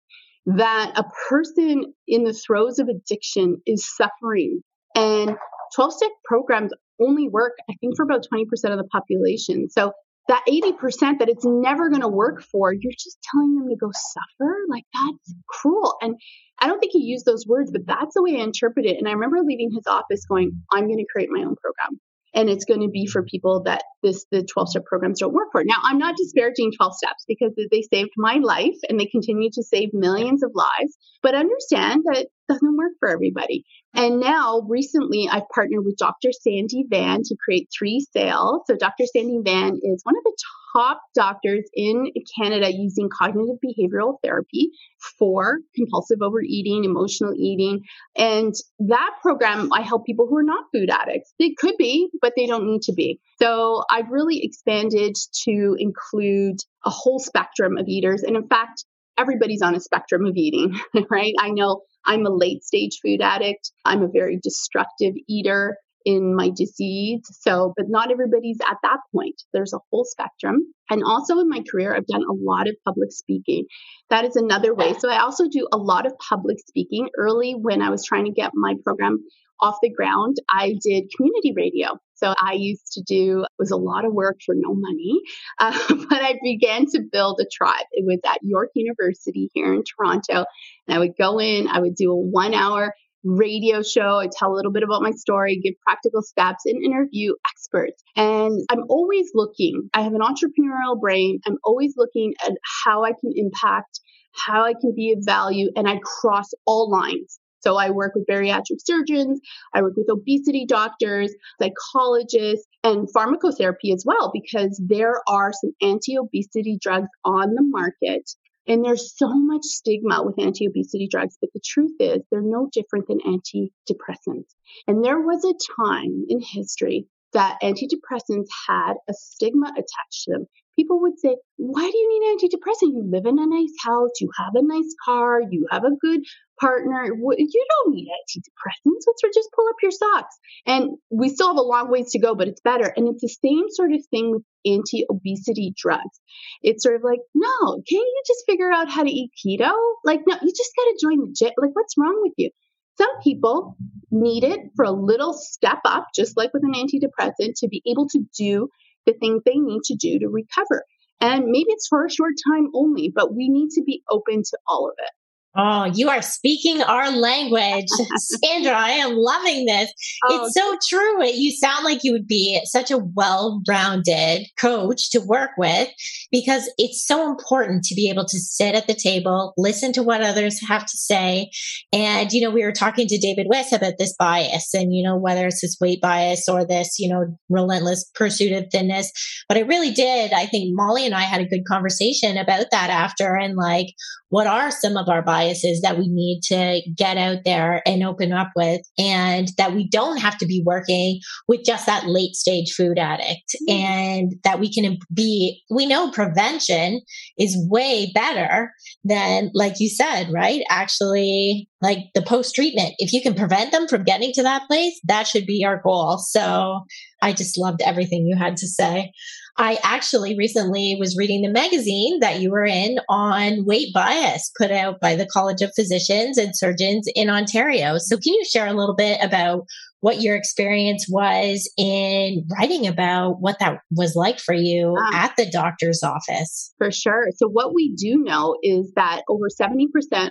That 0.47 0.93
a 0.97 1.05
person 1.29 1.93
in 2.09 2.25
the 2.25 2.33
throes 2.33 2.79
of 2.79 2.89
addiction 2.89 3.61
is 3.67 3.87
suffering. 3.95 4.63
And 4.95 5.37
12 5.75 5.93
step 5.93 6.11
programs 6.25 6.73
only 7.01 7.29
work, 7.29 7.53
I 7.71 7.75
think, 7.81 7.97
for 7.97 8.05
about 8.05 8.27
20% 8.33 8.45
of 8.73 8.79
the 8.79 8.89
population. 8.91 9.69
So 9.71 9.93
that 10.29 10.43
80% 10.49 11.21
that 11.21 11.29
it's 11.29 11.45
never 11.45 11.89
going 11.89 12.03
to 12.03 12.09
work 12.09 12.43
for, 12.43 12.73
you're 12.73 12.93
just 12.93 13.19
telling 13.31 13.55
them 13.55 13.69
to 13.69 13.77
go 13.77 13.91
suffer? 13.93 14.57
Like, 14.69 14.85
that's 14.93 15.35
cruel. 15.49 15.97
And 16.01 16.17
I 16.59 16.67
don't 16.67 16.81
think 16.81 16.93
he 16.93 17.05
used 17.05 17.27
those 17.27 17.47
words, 17.47 17.71
but 17.71 17.87
that's 17.87 18.15
the 18.15 18.23
way 18.23 18.41
I 18.41 18.45
interpret 18.45 18.87
it. 18.87 18.97
And 18.99 19.09
I 19.09 19.13
remember 19.13 19.39
leaving 19.45 19.71
his 19.73 19.87
office 19.87 20.25
going, 20.27 20.63
I'm 20.73 20.87
going 20.87 20.99
to 20.99 21.07
create 21.13 21.29
my 21.31 21.41
own 21.41 21.55
program 21.57 22.01
and 22.37 22.51
it's 22.51 22.67
going 22.67 22.83
to 22.83 22.89
be 22.89 23.07
for 23.07 23.23
people 23.23 23.63
that 23.65 23.83
this 24.03 24.27
the 24.31 24.45
12 24.45 24.71
step 24.71 24.85
programs 24.85 25.21
don't 25.21 25.33
work 25.33 25.49
for. 25.51 25.65
Now, 25.65 25.77
I'm 25.83 25.99
not 25.99 26.17
disparaging 26.17 26.73
12 26.77 26.95
steps 26.95 27.25
because 27.27 27.53
they 27.71 27.83
saved 27.83 28.11
my 28.17 28.37
life 28.43 28.77
and 28.89 29.01
they 29.01 29.07
continue 29.07 29.51
to 29.55 29.63
save 29.63 29.95
millions 29.95 30.43
of 30.45 30.53
lives, 30.55 30.97
but 31.23 31.35
understand 31.35 32.03
that 32.13 32.29
doesn't 32.49 32.77
work 32.77 32.93
for 32.99 33.09
everybody. 33.09 33.65
And 33.95 34.21
now, 34.21 34.61
recently, 34.69 35.29
I've 35.31 35.49
partnered 35.55 35.85
with 35.85 35.97
Dr. 35.97 36.31
Sandy 36.33 36.85
Van 36.89 37.23
to 37.23 37.37
create 37.43 37.69
three 37.77 38.05
sales. 38.13 38.63
So, 38.67 38.77
Dr. 38.77 39.05
Sandy 39.07 39.41
Van 39.43 39.79
is 39.83 40.03
one 40.03 40.17
of 40.17 40.25
the 40.25 40.37
top 40.77 41.01
doctors 41.15 41.65
in 41.75 42.13
Canada 42.39 42.71
using 42.71 43.09
cognitive 43.09 43.57
behavioral 43.65 44.19
therapy 44.23 44.71
for 45.19 45.61
compulsive 45.75 46.19
overeating, 46.21 46.85
emotional 46.85 47.33
eating. 47.35 47.81
And 48.17 48.55
that 48.81 49.11
program, 49.23 49.73
I 49.73 49.81
help 49.81 50.05
people 50.05 50.27
who 50.29 50.37
are 50.37 50.43
not 50.43 50.67
food 50.75 50.91
addicts. 50.91 51.33
They 51.39 51.55
could 51.59 51.77
be, 51.79 52.11
but 52.21 52.35
they 52.37 52.47
don't 52.47 52.67
need 52.67 52.83
to 52.83 52.93
be. 52.93 53.21
So 53.41 53.83
I've 53.91 54.11
really 54.11 54.45
expanded 54.45 55.17
to 55.45 55.77
include 55.79 56.59
a 56.85 56.91
whole 56.91 57.19
spectrum 57.19 57.79
of 57.79 57.89
eaters. 57.89 58.23
And 58.23 58.37
in 58.37 58.47
fact, 58.47 58.85
everybody's 59.19 59.63
on 59.63 59.75
a 59.75 59.81
spectrum 59.81 60.27
of 60.27 60.37
eating, 60.37 60.79
right? 61.11 61.33
I 61.41 61.51
know 61.51 61.83
I'm 62.07 62.27
a 62.27 62.31
late 62.31 62.65
stage 62.65 62.99
food 63.05 63.21
addict. 63.21 63.73
I'm 63.85 64.03
a 64.03 64.09
very 64.09 64.39
destructive 64.43 65.15
eater 65.29 65.77
in 66.07 66.37
my 66.37 66.51
disease. 66.55 67.21
So, 67.41 67.75
but 67.77 67.87
not 67.89 68.13
everybody's 68.13 68.59
at 68.61 68.77
that 68.85 68.99
point. 69.13 69.43
There's 69.53 69.75
a 69.75 69.81
whole 69.91 70.05
spectrum. 70.05 70.73
And 70.89 71.03
also 71.05 71.41
in 71.41 71.49
my 71.49 71.63
career, 71.71 71.95
I've 71.95 72.07
done 72.07 72.23
a 72.23 72.33
lot 72.33 72.69
of 72.69 72.77
public 72.85 73.11
speaking. 73.11 73.65
That 74.09 74.25
is 74.25 74.37
another 74.37 74.73
way. 74.73 74.95
So 74.99 75.11
I 75.11 75.21
also 75.21 75.49
do 75.51 75.67
a 75.73 75.77
lot 75.77 76.07
of 76.07 76.13
public 76.31 76.59
speaking. 76.61 77.09
Early 77.19 77.55
when 77.61 77.83
I 77.83 77.91
was 77.91 78.05
trying 78.05 78.27
to 78.27 78.31
get 78.31 78.53
my 78.55 78.75
program 78.85 79.19
off 79.61 79.77
the 79.83 79.91
ground, 79.91 80.37
I 80.51 80.75
did 80.83 81.11
community 81.17 81.53
radio. 81.57 81.99
So 82.15 82.35
I 82.41 82.55
used 82.55 82.93
to 82.93 83.03
do 83.03 83.45
was 83.59 83.71
a 83.71 83.77
lot 83.77 84.05
of 84.07 84.13
work 84.13 84.39
for 84.45 84.55
no 84.57 84.75
money, 84.75 85.21
uh, 85.59 85.79
but 86.09 86.23
I 86.23 86.39
began 86.43 86.87
to 86.87 87.01
build 87.01 87.41
a 87.41 87.47
tribe. 87.51 87.85
It 87.93 88.05
was 88.07 88.21
at 88.27 88.39
York 88.43 88.71
University 88.75 89.51
here 89.55 89.75
in 89.75 89.83
Toronto, 89.85 90.45
and 90.87 90.97
I 90.97 90.99
would 90.99 91.17
go 91.19 91.39
in. 91.39 91.69
I 91.69 91.81
would 91.81 91.95
do 91.95 92.13
a 92.13 92.17
one 92.17 92.55
hour 92.55 92.95
radio 93.27 93.83
show. 93.83 94.19
I 94.19 94.29
tell 94.33 94.53
a 94.53 94.57
little 94.57 94.73
bit 94.73 94.83
about 94.83 95.03
my 95.03 95.11
story, 95.11 95.61
give 95.63 95.75
practical 95.85 96.23
steps, 96.23 96.65
and 96.65 96.83
interview 96.83 97.35
experts. 97.51 98.03
And 98.15 98.65
I'm 98.71 98.85
always 98.89 99.31
looking, 99.35 99.91
I 99.93 100.03
have 100.03 100.15
an 100.15 100.21
entrepreneurial 100.21 100.99
brain. 100.99 101.41
I'm 101.47 101.59
always 101.65 101.95
looking 101.97 102.35
at 102.47 102.53
how 102.85 103.05
I 103.05 103.11
can 103.11 103.33
impact, 103.35 104.01
how 104.33 104.65
I 104.65 104.75
can 104.81 104.95
be 104.95 105.13
of 105.13 105.25
value, 105.25 105.71
and 105.77 105.89
I 105.89 105.99
cross 105.99 106.51
all 106.67 106.91
lines. 106.91 107.39
So 107.61 107.77
I 107.77 107.91
work 107.91 108.15
with 108.15 108.27
bariatric 108.27 108.79
surgeons, 108.85 109.41
I 109.75 109.83
work 109.83 109.95
with 109.97 110.09
obesity 110.11 110.67
doctors, 110.67 111.35
psychologists, 111.61 112.67
and 112.85 113.09
pharmacotherapy 113.13 113.93
as 113.93 114.05
well, 114.07 114.31
because 114.33 114.81
there 114.85 115.21
are 115.29 115.53
some 115.53 115.73
anti 115.83 116.17
obesity 116.19 116.79
drugs 116.81 117.09
on 117.25 117.55
the 117.55 117.63
market 117.63 118.23
and 118.69 118.85
there's 118.85 119.17
so 119.17 119.29
much 119.33 119.63
stigma 119.63 120.23
with 120.25 120.39
anti 120.41 120.67
obesity 120.67 121.09
drugs, 121.09 121.37
but 121.41 121.51
the 121.55 121.61
truth 121.65 121.95
is 122.01 122.23
they're 122.31 122.43
no 122.43 122.69
different 122.73 123.07
than 123.07 123.21
antidepressants. 123.21 124.55
And 124.89 125.05
there 125.05 125.21
was 125.21 125.45
a 125.45 125.83
time 125.83 126.25
in 126.29 126.41
history 126.41 127.07
that 127.33 127.59
antidepressants 127.63 128.49
had 128.67 128.95
a 129.09 129.15
stigma 129.15 129.69
attached 129.71 130.25
to 130.25 130.33
them. 130.33 130.47
People 130.77 131.01
would 131.01 131.19
say, 131.19 131.37
Why 131.57 131.91
do 131.91 131.97
you 131.97 132.09
need 132.09 132.31
an 132.31 132.39
antidepressant? 132.39 132.93
You 132.93 133.09
live 133.11 133.27
in 133.27 133.39
a 133.39 133.47
nice 133.47 133.75
house, 133.83 134.11
you 134.21 134.31
have 134.37 134.55
a 134.55 134.63
nice 134.63 134.95
car, 135.05 135.41
you 135.51 135.67
have 135.71 135.85
a 135.85 135.97
good 136.01 136.21
partner. 136.61 137.05
You 137.05 137.67
don't 137.71 137.95
need 137.95 138.09
antidepressants. 138.09 139.05
Let's 139.07 139.35
just 139.35 139.51
pull 139.55 139.69
up 139.69 139.77
your 139.83 139.91
socks. 139.91 140.37
And 140.67 140.91
we 141.11 141.29
still 141.29 141.49
have 141.49 141.57
a 141.57 141.63
long 141.63 141.91
ways 141.91 142.11
to 142.13 142.19
go, 142.19 142.35
but 142.35 142.49
it's 142.49 142.61
better. 142.61 142.93
And 142.97 143.09
it's 143.09 143.23
the 143.23 143.29
same 143.29 143.67
sort 143.71 143.93
of 143.93 144.05
thing 144.11 144.31
with 144.31 144.43
anti 144.65 145.05
obesity 145.11 145.75
drugs. 145.77 146.21
It's 146.63 146.83
sort 146.83 146.97
of 146.97 147.03
like, 147.03 147.21
no, 147.35 147.75
can't 147.75 147.85
you 147.91 148.23
just 148.27 148.45
figure 148.47 148.71
out 148.71 148.91
how 148.91 149.03
to 149.03 149.11
eat 149.11 149.31
keto? 149.37 149.73
Like, 150.05 150.21
no, 150.27 150.37
you 150.43 150.53
just 150.57 150.73
got 150.77 150.85
to 150.85 150.99
join 151.01 151.21
the 151.21 151.35
gym. 151.37 151.53
Like, 151.57 151.75
what's 151.75 151.95
wrong 151.99 152.21
with 152.23 152.35
you? 152.37 152.51
Some 152.99 153.21
people 153.23 153.77
need 154.11 154.45
it 154.45 154.61
for 154.75 154.85
a 154.85 154.91
little 154.91 155.35
step 155.35 155.81
up, 155.85 156.07
just 156.15 156.37
like 156.37 156.55
with 156.55 156.65
an 156.65 156.73
antidepressant, 156.73 157.55
to 157.59 157.69
be 157.69 157.83
able 157.87 158.09
to 158.09 158.25
do 158.39 158.69
the 159.07 159.15
things 159.15 159.43
they 159.45 159.57
need 159.57 159.83
to 159.85 159.95
do 159.95 160.19
to 160.19 160.29
recover. 160.29 160.85
And 161.21 161.47
maybe 161.47 161.67
it's 161.69 161.89
for 161.89 162.05
a 162.05 162.11
short 162.11 162.35
time 162.53 162.69
only, 162.75 163.11
but 163.15 163.35
we 163.35 163.49
need 163.49 163.71
to 163.71 163.83
be 163.83 164.03
open 164.11 164.43
to 164.43 164.59
all 164.69 164.89
of 164.89 164.97
it. 164.99 165.11
Oh, 165.59 165.85
you 165.95 166.11
are 166.11 166.21
speaking 166.21 166.83
our 166.83 167.11
language. 167.11 167.87
Sandra, 168.17 168.73
I 168.73 168.91
am 168.91 169.17
loving 169.17 169.65
this. 169.65 169.91
Oh, 170.25 170.45
it's 170.45 170.55
so 170.55 170.77
true. 170.87 171.25
You 171.27 171.51
sound 171.51 171.85
like 171.85 172.05
you 172.05 172.13
would 172.13 172.27
be 172.27 172.61
such 172.65 172.91
a 172.91 172.99
well 172.99 173.63
rounded 173.67 174.47
coach 174.61 175.11
to 175.11 175.21
work 175.21 175.53
with 175.57 175.89
because 176.31 176.71
it's 176.77 177.07
so 177.07 177.31
important 177.31 177.85
to 177.85 177.95
be 177.95 178.11
able 178.11 178.27
to 178.27 178.39
sit 178.39 178.75
at 178.75 178.87
the 178.87 178.95
table, 178.95 179.55
listen 179.57 179.93
to 179.95 180.03
what 180.03 180.21
others 180.21 180.61
have 180.69 180.85
to 180.85 180.97
say. 180.97 181.51
And, 181.91 182.33
you 182.33 182.43
know, 182.43 182.51
we 182.51 182.63
were 182.63 182.73
talking 182.73 183.07
to 183.09 183.19
David 183.19 183.47
Wiss 183.49 183.73
about 183.73 183.95
this 183.99 184.15
bias 184.19 184.75
and, 184.75 184.95
you 184.95 185.03
know, 185.03 185.17
whether 185.17 185.47
it's 185.47 185.63
this 185.63 185.79
weight 185.81 186.03
bias 186.03 186.49
or 186.49 186.67
this, 186.67 186.99
you 186.99 187.09
know, 187.09 187.35
relentless 187.49 188.11
pursuit 188.15 188.53
of 188.53 188.67
thinness. 188.71 189.11
But 189.49 189.57
it 189.57 189.67
really 189.67 189.91
did. 189.91 190.35
I 190.35 190.45
think 190.45 190.75
Molly 190.75 191.07
and 191.07 191.15
I 191.15 191.23
had 191.23 191.41
a 191.41 191.49
good 191.49 191.65
conversation 191.67 192.37
about 192.37 192.67
that 192.73 192.91
after 192.91 193.37
and 193.37 193.57
like, 193.57 193.87
what 194.29 194.47
are 194.47 194.71
some 194.71 194.97
of 194.97 195.09
our 195.09 195.23
biases 195.23 195.46
that 195.83 195.99
we 195.99 196.09
need 196.09 196.41
to 196.43 196.81
get 196.95 197.17
out 197.17 197.39
there 197.45 197.83
and 197.87 198.03
open 198.03 198.33
up 198.33 198.51
with 198.57 198.81
and 198.99 199.49
that 199.59 199.73
we 199.73 199.89
don't 199.89 200.19
have 200.19 200.39
to 200.39 200.47
be 200.47 200.63
working 200.65 201.21
with 201.49 201.65
just 201.65 201.87
that 201.87 202.07
late 202.07 202.35
stage 202.35 202.73
food 202.73 202.99
addict. 202.99 203.57
Mm-hmm. 203.69 203.77
and 203.77 204.33
that 204.45 204.61
we 204.61 204.73
can 204.73 204.99
be 205.13 205.63
we 205.71 205.87
know 205.87 206.11
prevention 206.11 207.01
is 207.39 207.57
way 207.71 208.11
better 208.15 208.73
than 209.05 209.51
like 209.55 209.75
you 209.79 209.89
said 209.89 210.29
right? 210.33 210.63
Actually 210.71 211.69
like 211.83 211.99
the 212.15 212.23
post 212.23 212.55
treatment 212.55 212.95
if 212.99 213.13
you 213.13 213.23
can 213.23 213.35
prevent 213.35 213.73
them 213.73 213.87
from 213.87 214.05
getting 214.05 214.33
to 214.33 214.43
that 214.43 214.67
place 214.67 214.99
that 215.05 215.27
should 215.27 215.47
be 215.47 215.65
our 215.65 215.81
goal. 215.83 216.19
So 216.19 216.85
i 217.23 217.33
just 217.33 217.59
loved 217.59 217.81
everything 217.83 218.27
you 218.27 218.37
had 218.37 218.57
to 218.57 218.67
say 218.67 219.13
I 219.59 219.79
actually 219.83 220.37
recently 220.37 220.97
was 221.01 221.17
reading 221.17 221.43
the 221.43 221.51
magazine 221.51 222.21
that 222.21 222.41
you 222.41 222.51
were 222.51 222.67
in 222.67 222.99
on 223.09 223.65
weight 223.65 223.93
bias 223.95 224.51
put 224.59 224.71
out 224.71 225.01
by 225.01 225.17
the 225.17 225.27
College 225.27 225.63
of 225.63 225.73
Physicians 225.75 226.37
and 226.37 226.55
Surgeons 226.55 227.09
in 227.15 227.31
Ontario. 227.31 227.97
So, 227.99 228.17
can 228.17 228.35
you 228.35 228.45
share 228.45 228.67
a 228.67 228.75
little 228.75 228.95
bit 228.95 229.19
about 229.23 229.67
what 230.01 230.21
your 230.21 230.37
experience 230.37 231.07
was 231.09 231.73
in 231.79 232.47
writing 232.53 232.87
about 232.87 233.41
what 233.41 233.59
that 233.61 233.79
was 233.91 234.15
like 234.15 234.39
for 234.39 234.55
you 234.55 234.95
at 235.15 235.35
the 235.37 235.51
doctor's 235.51 236.03
office? 236.03 236.73
For 236.79 236.91
sure. 236.91 237.29
So, 237.37 237.49
what 237.49 237.75
we 237.75 237.95
do 237.97 238.23
know 238.23 238.57
is 238.63 238.93
that 238.97 239.23
over 239.29 239.47
70% 239.49 239.87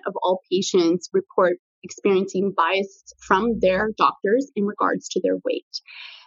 of 0.06 0.14
all 0.22 0.42
patients 0.52 1.10
report 1.14 1.58
experiencing 1.84 2.54
bias 2.56 3.14
from 3.20 3.60
their 3.60 3.90
doctors 3.98 4.52
in 4.56 4.66
regards 4.66 5.08
to 5.10 5.22
their 5.24 5.38
weight. 5.44 5.66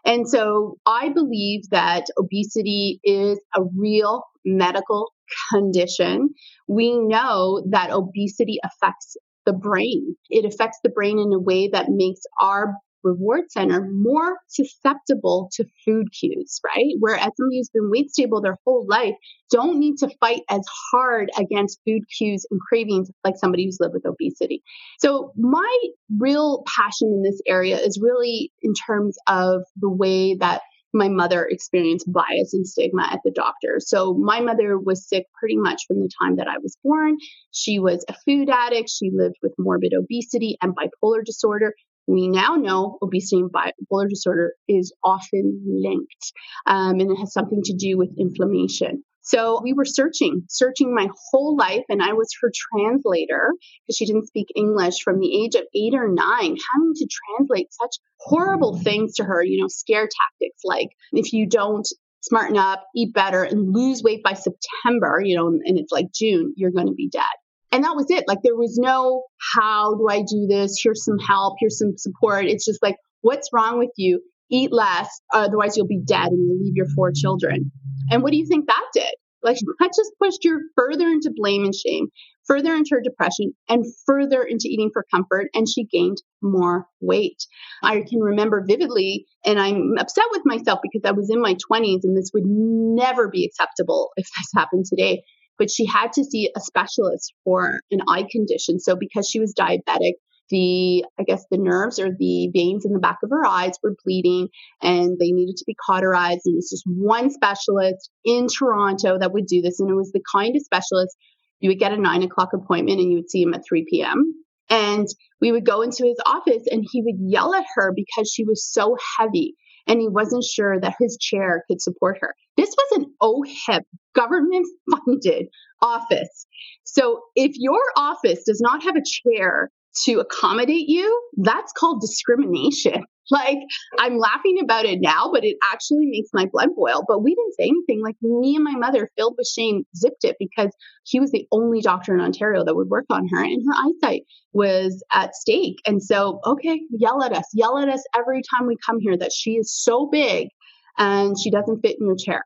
And 0.09 0.29
so 0.29 0.79
I 0.87 1.11
believe 1.11 1.63
that 1.71 2.07
obesity 2.19 3.01
is 3.05 3.39
a 3.57 3.63
real 3.77 4.25
medical 4.45 5.13
condition. 5.53 6.31
We 6.69 6.99
know 6.99 7.65
that 7.71 7.93
obesity 7.93 8.59
affects 8.65 9.17
the 9.47 9.53
brain. 9.53 10.17
It 10.31 10.47
affects 10.47 10.79
the 10.83 10.91
brain 10.91 11.21
in 11.21 11.33
a 11.35 11.41
way 11.41 11.69
that 11.73 11.91
makes 11.91 12.23
our 12.41 12.75
reward 13.03 13.51
center 13.51 13.89
more 13.93 14.39
susceptible 14.49 15.51
to 15.55 15.65
food 15.85 16.09
cues, 16.19 16.61
right? 16.65 16.95
Whereas 16.99 17.31
somebody 17.37 17.59
who's 17.59 17.71
been 17.71 17.91
weight 17.91 18.11
stable 18.11 18.41
their 18.41 18.59
whole 18.65 18.87
life 18.89 19.15
don't 19.51 19.79
need 19.79 19.97
to 19.99 20.11
fight 20.21 20.43
as 20.51 20.63
hard 20.93 21.31
against 21.39 21.81
food 21.87 22.03
cues 22.17 22.47
and 22.51 22.61
cravings 22.61 23.11
like 23.25 23.37
somebody 23.37 23.65
who's 23.65 23.79
lived 23.81 23.95
with 23.95 24.07
obesity. 24.07 24.63
So 24.99 25.33
my 25.37 25.79
real 26.19 26.65
passion 26.67 27.09
in 27.09 27.23
this 27.23 27.41
area 27.47 27.79
is 27.79 28.01
really 28.01 28.53
in 28.63 28.75
terms 28.75 29.17
of 29.27 29.63
the 29.77 29.91
way 29.91 30.35
that 30.37 30.63
my 30.93 31.09
mother 31.09 31.45
experienced 31.45 32.11
bias 32.11 32.55
and 32.55 32.67
stigma 32.67 33.07
at 33.11 33.21
the 33.25 33.31
doctor. 33.31 33.77
So 33.79 34.15
my 34.15 34.41
mother 34.41 34.79
was 34.79 35.07
sick 35.07 35.27
pretty 35.39 35.57
much 35.57 35.83
from 35.87 36.01
the 36.01 36.11
time 36.21 36.37
that 36.37 36.49
I 36.49 36.59
was 36.59 36.77
born. 36.83 37.19
She 37.51 37.79
was 37.79 38.05
a 38.09 38.15
food 38.25 38.49
addict. 38.49 38.89
She 38.91 39.11
lived 39.13 39.37
with 39.43 39.53
morbid 39.59 39.93
obesity 39.93 40.57
and 40.63 40.75
bipolar 40.75 41.25
disorder 41.25 41.75
we 42.09 42.29
now 42.29 42.57
know 42.57 42.99
obesity 43.03 43.41
and 43.41 43.53
bipolar 43.53 44.09
disorder 44.09 44.55
is 44.67 44.93
often 45.05 45.63
linked 45.67 46.33
um, 46.67 47.01
and 47.01 47.11
it 47.11 47.17
has 47.17 47.33
something 47.33 47.61
to 47.65 47.75
do 47.75 47.99
with 47.99 48.11
inflammation. 48.19 49.05
So 49.29 49.61
we 49.63 49.75
were 49.75 49.85
searching, 49.85 50.45
searching 50.49 50.95
my 50.95 51.09
whole 51.31 51.55
life, 51.55 51.85
and 51.91 52.03
I 52.03 52.15
was 52.15 52.31
her 52.41 52.51
translator 52.73 53.53
because 53.87 53.97
she 53.97 54.07
didn't 54.07 54.27
speak 54.27 54.47
English 54.57 55.03
from 55.03 55.21
the 55.21 55.45
age 55.45 55.55
of 55.55 55.65
eight 55.75 55.93
or 55.93 56.09
nine, 56.09 56.57
having 56.57 56.95
to 56.95 57.09
translate 57.37 57.69
such 57.75 57.97
horrible 58.21 58.79
things 58.79 59.17
to 59.17 59.25
her, 59.25 59.45
you 59.45 59.61
know, 59.61 59.69
scare 59.69 60.09
tactics 60.09 60.63
like 60.65 60.89
if 61.13 61.35
you 61.35 61.47
don't 61.47 61.87
smarten 62.23 62.57
up, 62.57 62.87
eat 62.97 63.13
better, 63.13 63.43
and 63.43 63.75
lose 63.75 64.03
weight 64.03 64.23
by 64.23 64.33
September, 64.33 65.21
you 65.23 65.37
know, 65.37 65.49
and 65.49 65.79
it's 65.79 65.93
like 65.93 66.07
June, 66.15 66.55
you're 66.57 66.71
going 66.71 66.87
to 66.87 66.95
be 66.95 67.11
dead. 67.11 67.23
And 67.73 67.85
that 67.85 67.97
was 67.97 68.07
it. 68.11 68.25
Like 68.27 68.39
there 68.43 68.57
was 68.57 68.79
no, 68.79 69.25
how 69.55 69.95
do 69.95 70.09
I 70.09 70.23
do 70.23 70.47
this? 70.49 70.81
Here's 70.83 71.05
some 71.05 71.19
help. 71.19 71.57
Here's 71.61 71.79
some 71.79 71.97
support. 71.97 72.47
It's 72.47 72.65
just 72.65 72.83
like, 72.83 72.97
what's 73.21 73.51
wrong 73.53 73.79
with 73.79 73.91
you? 73.97 74.23
Eat 74.51 74.73
less, 74.73 75.09
otherwise 75.33 75.77
you'll 75.77 75.87
be 75.87 76.01
dead 76.07 76.29
and 76.29 76.49
you'll 76.49 76.59
leave 76.59 76.75
your 76.75 76.89
four 76.97 77.13
children. 77.13 77.71
And 78.11 78.23
what 78.23 78.33
do 78.33 78.39
you 78.39 78.47
think 78.47 78.67
that 78.67 78.85
did? 78.95 79.15
Like 79.43 79.59
that 79.79 79.91
just 79.95 80.13
pushed 80.21 80.45
her 80.45 80.59
further 80.75 81.07
into 81.07 81.31
blame 81.35 81.65
and 81.65 81.75
shame, 81.75 82.07
further 82.47 82.75
into 82.75 82.91
her 82.93 83.03
depression, 83.03 83.53
and 83.69 83.85
further 84.07 84.43
into 84.43 84.69
eating 84.69 84.91
for 84.93 85.05
comfort. 85.15 85.49
And 85.55 85.69
she 85.69 85.85
gained 85.85 86.17
more 86.43 86.87
weight. 87.01 87.37
I 87.83 88.01
can 88.01 88.21
remember 88.21 88.65
vividly, 88.67 89.27
and 89.45 89.61
I'm 89.61 89.95
upset 89.99 90.25
with 90.33 90.43
myself 90.45 90.81
because 90.83 91.03
I 91.05 91.13
was 91.13 91.31
in 91.31 91.41
my 91.41 91.55
20s 91.55 92.01
and 92.03 92.17
this 92.17 92.31
would 92.35 92.47
never 92.47 93.29
be 93.29 93.45
acceptable 93.45 94.11
if 94.17 94.27
this 94.27 94.51
happened 94.57 94.87
today 94.87 95.23
but 95.59 95.71
she 95.71 95.87
had 95.87 96.13
to 96.15 96.25
see 96.25 96.51
a 96.57 96.61
specialist 96.61 97.35
for 97.45 97.81
an 97.91 98.01
eye 98.09 98.27
condition. 98.31 98.79
So 98.81 98.97
because 98.97 99.29
she 99.29 99.41
was 99.41 99.55
diabetic, 99.55 100.15
the 100.51 101.05
I 101.19 101.25
guess 101.25 101.45
the 101.51 101.59
nerves 101.59 101.99
or 101.99 102.09
the 102.11 102.51
veins 102.55 102.85
in 102.85 102.93
the 102.93 102.99
back 102.99 103.19
of 103.23 103.31
her 103.31 103.45
eyes 103.45 103.75
were 103.83 103.97
bleeding 104.05 104.49
and 104.81 105.19
they 105.19 105.31
needed 105.31 105.57
to 105.59 105.65
be 105.67 105.77
cauterized. 105.87 106.43
And 106.47 106.57
it's 106.57 106.71
just 106.71 106.85
one 106.87 107.31
specialist 107.31 108.11
in 108.25 108.47
Toronto 108.49 109.19
that 109.19 109.33
would 109.33 109.47
do 109.47 109.61
this. 109.61 109.81
And 109.81 109.91
it 109.91 109.95
was 109.95 110.13
the 110.13 110.23
kind 110.33 110.57
of 110.57 110.63
specialist 110.63 111.17
you 111.61 111.71
would 111.71 111.79
get 111.79 111.93
a 111.93 112.01
nine 112.01 112.23
o'clock 112.23 112.51
appointment 112.55 113.01
and 113.01 113.11
you 113.11 113.19
would 113.19 113.31
see 113.31 113.43
him 113.43 113.55
at 113.55 113.65
3 113.69 113.85
p.m. 113.91 114.33
And 114.71 115.07
we 115.41 115.51
would 115.51 115.67
go 115.67 115.83
into 115.83 116.05
his 116.05 116.19
office 116.25 116.65
and 116.71 116.85
he 116.89 117.03
would 117.03 117.17
yell 117.19 117.55
at 117.55 117.65
her 117.75 117.93
because 117.95 118.31
she 118.31 118.45
was 118.45 118.65
so 118.65 118.97
heavy 119.19 119.55
and 119.89 120.01
he 120.01 120.09
wasn't 120.09 120.45
sure 120.45 120.79
that 120.81 120.95
his 121.01 121.17
chair 121.21 121.65
could 121.69 121.81
support 121.81 122.19
her. 122.21 122.35
This 122.57 122.75
was 122.77 122.99
an 122.99 123.15
OHIP 123.21 123.83
government 124.15 124.67
funded 125.07 125.49
office. 125.81 126.47
So 126.85 127.23
if 127.35 127.53
your 127.57 127.81
office 127.97 128.43
does 128.45 128.61
not 128.61 128.83
have 128.83 128.97
a 128.97 129.03
chair 129.03 129.71
to 130.05 130.21
accommodate 130.21 130.89
you, 130.89 131.23
that's 131.39 131.73
called 131.73 132.01
discrimination. 132.01 133.05
Like, 133.39 133.59
I'm 133.99 134.19
laughing 134.19 134.59
about 134.63 134.87
it 134.87 135.01
now, 135.01 135.31
but 135.33 135.45
it 135.45 135.57
actually 135.73 136.07
makes 136.07 136.31
my 136.33 136.47
blood 136.51 136.71
boil. 136.75 137.05
But 137.07 137.23
we 137.23 137.35
didn't 137.35 137.55
say 137.55 137.69
anything. 137.69 138.03
Like, 138.03 138.17
me 138.23 138.57
and 138.57 138.65
my 138.65 138.75
mother, 138.75 139.11
filled 139.17 139.35
with 139.37 139.47
shame, 139.47 139.85
zipped 139.95 140.25
it 140.25 140.37
because 140.39 140.71
he 141.05 141.21
was 141.21 141.31
the 141.31 141.47
only 141.53 141.81
doctor 141.81 142.15
in 142.15 142.21
Ontario 142.21 142.65
that 142.65 142.75
would 142.75 142.89
work 142.89 143.05
on 143.11 143.29
her, 143.29 143.43
and 143.45 143.63
her 143.67 143.75
eyesight 143.75 144.23
was 144.53 145.05
at 145.13 145.35
stake. 145.35 145.77
And 145.87 146.03
so, 146.03 146.41
okay, 146.45 146.81
yell 146.91 147.23
at 147.23 147.33
us, 147.33 147.45
yell 147.53 147.79
at 147.79 147.89
us 147.89 148.03
every 148.17 148.43
time 148.57 148.67
we 148.67 148.77
come 148.85 148.99
here 149.01 149.17
that 149.17 149.33
she 149.33 149.53
is 149.53 149.73
so 149.73 150.09
big 150.11 150.49
and 150.97 151.37
she 151.39 151.51
doesn't 151.51 151.81
fit 151.81 151.97
in 152.01 152.07
your 152.07 152.17
chair. 152.17 152.43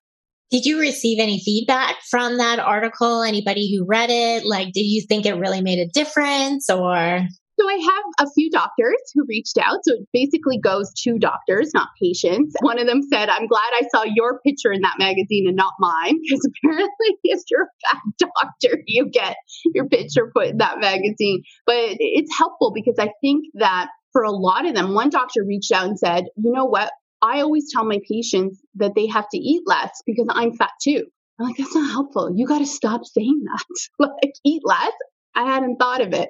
Did 0.50 0.66
you 0.66 0.78
receive 0.78 1.18
any 1.18 1.40
feedback 1.40 1.96
from 2.10 2.36
that 2.36 2.58
article? 2.58 3.22
Anybody 3.22 3.74
who 3.74 3.86
read 3.86 4.10
it? 4.10 4.44
Like, 4.44 4.72
did 4.74 4.82
you 4.82 5.02
think 5.08 5.24
it 5.24 5.38
really 5.38 5.62
made 5.62 5.78
a 5.78 5.88
difference 5.88 6.68
or? 6.68 7.26
So 7.62 7.68
I 7.68 7.74
have 7.74 8.26
a 8.26 8.30
few 8.32 8.50
doctors 8.50 9.00
who 9.14 9.24
reached 9.28 9.56
out. 9.56 9.78
So 9.84 9.94
it 9.94 10.08
basically 10.12 10.58
goes 10.58 10.92
to 11.04 11.16
doctors, 11.16 11.70
not 11.72 11.90
patients. 12.02 12.56
One 12.60 12.80
of 12.80 12.88
them 12.88 13.02
said, 13.02 13.28
I'm 13.28 13.46
glad 13.46 13.70
I 13.72 13.86
saw 13.94 14.02
your 14.02 14.40
picture 14.40 14.72
in 14.72 14.80
that 14.80 14.96
magazine 14.98 15.46
and 15.46 15.54
not 15.54 15.74
mine, 15.78 16.18
because 16.20 16.44
apparently 16.64 17.18
if 17.22 17.40
you're 17.48 17.62
a 17.62 17.94
bad 17.94 18.28
doctor, 18.34 18.82
you 18.88 19.08
get 19.08 19.36
your 19.76 19.86
picture 19.86 20.32
put 20.34 20.48
in 20.48 20.56
that 20.58 20.80
magazine. 20.80 21.44
But 21.64 21.98
it's 22.00 22.36
helpful 22.36 22.72
because 22.74 22.96
I 22.98 23.10
think 23.20 23.44
that 23.54 23.90
for 24.10 24.24
a 24.24 24.32
lot 24.32 24.66
of 24.66 24.74
them, 24.74 24.94
one 24.94 25.10
doctor 25.10 25.44
reached 25.46 25.70
out 25.70 25.86
and 25.86 25.96
said, 25.96 26.24
you 26.36 26.52
know 26.52 26.64
what? 26.64 26.90
I 27.22 27.42
always 27.42 27.72
tell 27.72 27.84
my 27.84 28.00
patients 28.10 28.60
that 28.74 28.96
they 28.96 29.06
have 29.06 29.28
to 29.28 29.38
eat 29.38 29.62
less 29.66 30.02
because 30.04 30.26
I'm 30.30 30.56
fat 30.56 30.72
too. 30.82 31.04
I'm 31.38 31.46
like, 31.46 31.56
that's 31.58 31.76
not 31.76 31.90
helpful. 31.92 32.32
You 32.34 32.44
got 32.44 32.58
to 32.58 32.66
stop 32.66 33.04
saying 33.04 33.44
that. 33.44 33.88
like, 34.00 34.34
eat 34.44 34.62
less. 34.64 34.92
I 35.34 35.44
hadn't 35.44 35.76
thought 35.76 36.00
of 36.00 36.12
it. 36.12 36.28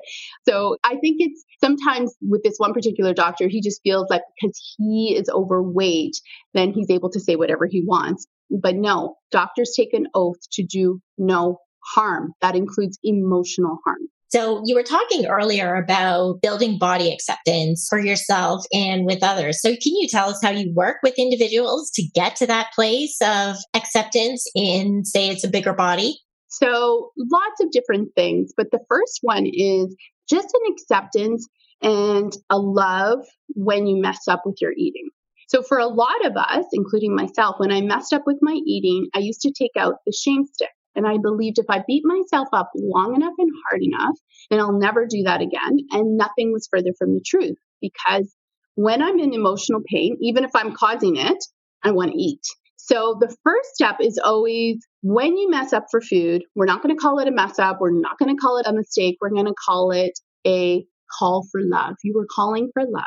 So 0.48 0.76
I 0.84 0.96
think 0.96 1.16
it's 1.18 1.44
sometimes 1.62 2.14
with 2.22 2.42
this 2.42 2.58
one 2.58 2.72
particular 2.72 3.14
doctor, 3.14 3.48
he 3.48 3.60
just 3.60 3.80
feels 3.82 4.06
like 4.10 4.22
because 4.40 4.76
he 4.78 5.16
is 5.18 5.28
overweight, 5.28 6.16
then 6.54 6.72
he's 6.72 6.90
able 6.90 7.10
to 7.10 7.20
say 7.20 7.36
whatever 7.36 7.66
he 7.66 7.82
wants. 7.84 8.26
But 8.50 8.76
no, 8.76 9.16
doctors 9.30 9.72
take 9.76 9.94
an 9.94 10.06
oath 10.14 10.36
to 10.52 10.64
do 10.64 11.00
no 11.18 11.58
harm. 11.94 12.32
That 12.40 12.54
includes 12.54 12.98
emotional 13.02 13.78
harm. 13.84 14.08
So 14.28 14.62
you 14.64 14.74
were 14.74 14.82
talking 14.82 15.26
earlier 15.26 15.74
about 15.74 16.40
building 16.40 16.78
body 16.78 17.12
acceptance 17.12 17.86
for 17.90 17.98
yourself 17.98 18.64
and 18.72 19.04
with 19.04 19.22
others. 19.22 19.60
So 19.60 19.68
can 19.70 19.94
you 19.94 20.08
tell 20.08 20.30
us 20.30 20.40
how 20.42 20.48
you 20.48 20.72
work 20.74 20.96
with 21.02 21.18
individuals 21.18 21.90
to 21.96 22.02
get 22.14 22.36
to 22.36 22.46
that 22.46 22.68
place 22.74 23.18
of 23.22 23.56
acceptance 23.74 24.50
in, 24.54 25.04
say, 25.04 25.28
it's 25.28 25.44
a 25.44 25.50
bigger 25.50 25.74
body? 25.74 26.18
So 26.52 27.12
lots 27.16 27.62
of 27.62 27.70
different 27.70 28.10
things, 28.14 28.52
but 28.54 28.70
the 28.70 28.84
first 28.86 29.20
one 29.22 29.46
is 29.46 29.96
just 30.28 30.48
an 30.52 30.72
acceptance 30.72 31.48
and 31.80 32.30
a 32.50 32.58
love 32.58 33.20
when 33.54 33.86
you 33.86 34.00
mess 34.00 34.28
up 34.28 34.42
with 34.44 34.56
your 34.60 34.72
eating. 34.76 35.08
So 35.48 35.62
for 35.62 35.78
a 35.78 35.86
lot 35.86 36.26
of 36.26 36.36
us, 36.36 36.66
including 36.74 37.16
myself, 37.16 37.56
when 37.58 37.72
I 37.72 37.80
messed 37.80 38.12
up 38.12 38.24
with 38.26 38.36
my 38.42 38.60
eating, 38.66 39.08
I 39.14 39.20
used 39.20 39.40
to 39.42 39.52
take 39.52 39.72
out 39.78 39.94
the 40.04 40.12
shame 40.12 40.44
stick. 40.44 40.68
And 40.94 41.06
I 41.06 41.16
believed 41.16 41.58
if 41.58 41.70
I 41.70 41.82
beat 41.86 42.02
myself 42.04 42.48
up 42.52 42.70
long 42.74 43.16
enough 43.16 43.32
and 43.38 43.50
hard 43.66 43.82
enough, 43.82 44.16
then 44.50 44.60
I'll 44.60 44.78
never 44.78 45.06
do 45.06 45.22
that 45.22 45.40
again. 45.40 45.78
And 45.90 46.18
nothing 46.18 46.52
was 46.52 46.68
further 46.70 46.92
from 46.98 47.14
the 47.14 47.24
truth 47.26 47.56
because 47.80 48.30
when 48.74 49.02
I'm 49.02 49.18
in 49.18 49.32
emotional 49.32 49.80
pain, 49.86 50.18
even 50.20 50.44
if 50.44 50.50
I'm 50.54 50.74
causing 50.74 51.16
it, 51.16 51.42
I 51.82 51.92
want 51.92 52.12
to 52.12 52.18
eat. 52.18 52.42
So 52.76 53.16
the 53.18 53.34
first 53.42 53.70
step 53.74 53.96
is 54.00 54.20
always 54.22 54.86
when 55.02 55.36
you 55.36 55.50
mess 55.50 55.72
up 55.72 55.86
for 55.90 56.00
food, 56.00 56.44
we're 56.54 56.66
not 56.66 56.82
going 56.82 56.94
to 56.94 57.00
call 57.00 57.18
it 57.18 57.28
a 57.28 57.32
mess 57.32 57.58
up. 57.58 57.78
We're 57.80 57.90
not 57.90 58.18
going 58.18 58.34
to 58.34 58.40
call 58.40 58.58
it 58.58 58.66
a 58.66 58.72
mistake. 58.72 59.18
We're 59.20 59.30
going 59.30 59.46
to 59.46 59.54
call 59.54 59.90
it 59.90 60.18
a 60.46 60.84
call 61.18 61.46
for 61.50 61.60
love. 61.62 61.96
You 62.02 62.14
were 62.14 62.26
calling 62.30 62.70
for 62.72 62.84
love. 62.84 63.04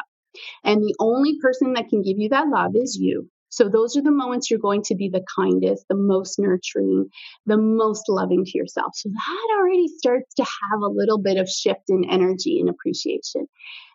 And 0.63 0.81
the 0.81 0.95
only 0.99 1.39
person 1.41 1.73
that 1.73 1.89
can 1.89 2.01
give 2.01 2.17
you 2.17 2.29
that 2.29 2.47
love 2.49 2.71
is 2.75 2.97
you. 2.99 3.29
So 3.49 3.69
those 3.69 3.95
are 3.95 4.01
the 4.01 4.11
moments 4.11 4.51
you're 4.51 4.59
going 4.59 4.81
to 4.87 4.95
be 4.95 5.07
the 5.07 5.23
kindest, 5.33 5.85
the 5.87 5.95
most 5.95 6.37
nurturing, 6.37 7.07
the 7.45 7.57
most 7.57 8.03
loving 8.09 8.43
to 8.43 8.57
yourself. 8.57 8.91
So 8.95 9.07
that 9.07 9.57
already 9.57 9.87
starts 9.87 10.33
to 10.35 10.43
have 10.43 10.81
a 10.83 10.91
little 10.91 11.19
bit 11.19 11.37
of 11.37 11.47
shift 11.47 11.83
in 11.87 12.03
energy 12.09 12.59
and 12.59 12.69
appreciation. 12.69 13.47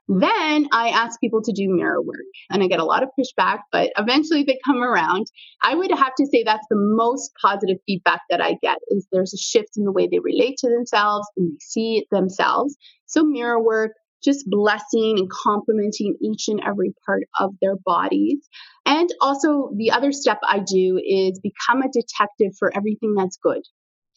Then 0.08 0.68
I 0.72 0.88
ask 0.88 1.20
people 1.20 1.40
to 1.42 1.52
do 1.52 1.68
mirror 1.68 2.02
work 2.02 2.16
and 2.50 2.62
I 2.62 2.66
get 2.66 2.80
a 2.80 2.84
lot 2.84 3.04
of 3.04 3.10
pushback, 3.18 3.58
but 3.70 3.92
eventually 3.96 4.42
they 4.42 4.58
come 4.64 4.82
around. 4.82 5.26
I 5.62 5.74
would 5.74 5.92
have 5.92 6.14
to 6.18 6.26
say 6.26 6.42
that's 6.42 6.66
the 6.68 6.76
most 6.76 7.30
positive 7.40 7.76
feedback 7.86 8.20
that 8.28 8.40
I 8.40 8.56
get 8.60 8.78
is 8.88 9.06
there's 9.12 9.32
a 9.32 9.38
shift 9.38 9.76
in 9.76 9.84
the 9.84 9.92
way 9.92 10.08
they 10.10 10.18
relate 10.18 10.56
to 10.58 10.68
themselves 10.68 11.28
and 11.36 11.52
they 11.52 11.58
see 11.60 12.06
themselves. 12.10 12.76
So 13.06 13.22
mirror 13.22 13.62
work, 13.62 13.92
just 14.22 14.44
blessing 14.48 15.18
and 15.18 15.30
complimenting 15.30 16.16
each 16.20 16.48
and 16.48 16.60
every 16.66 16.92
part 17.06 17.22
of 17.38 17.54
their 17.60 17.76
bodies. 17.84 18.48
And 18.86 19.08
also, 19.20 19.70
the 19.76 19.92
other 19.92 20.12
step 20.12 20.38
I 20.42 20.58
do 20.58 21.00
is 21.04 21.40
become 21.40 21.82
a 21.82 21.88
detective 21.88 22.52
for 22.58 22.76
everything 22.76 23.14
that's 23.14 23.38
good. 23.42 23.62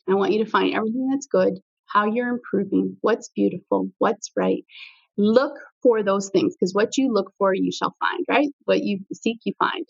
I 0.10 0.16
want 0.16 0.34
you 0.34 0.44
to 0.44 0.50
find 0.50 0.74
everything 0.74 1.10
that's 1.10 1.28
good, 1.28 1.60
how 1.86 2.06
you're 2.06 2.30
improving, 2.30 2.98
what's 3.02 3.30
beautiful, 3.36 3.90
what's 4.00 4.32
right. 4.36 4.66
Look 5.18 5.54
for 5.84 6.02
those 6.02 6.30
things 6.30 6.56
because 6.56 6.74
what 6.74 6.98
you 6.98 7.14
look 7.14 7.32
for, 7.38 7.54
you 7.54 7.72
shall 7.72 7.96
find, 8.00 8.26
right? 8.30 8.50
What 8.66 8.82
you 8.82 9.00
seek, 9.14 9.40
you 9.44 9.54
find. 9.60 9.86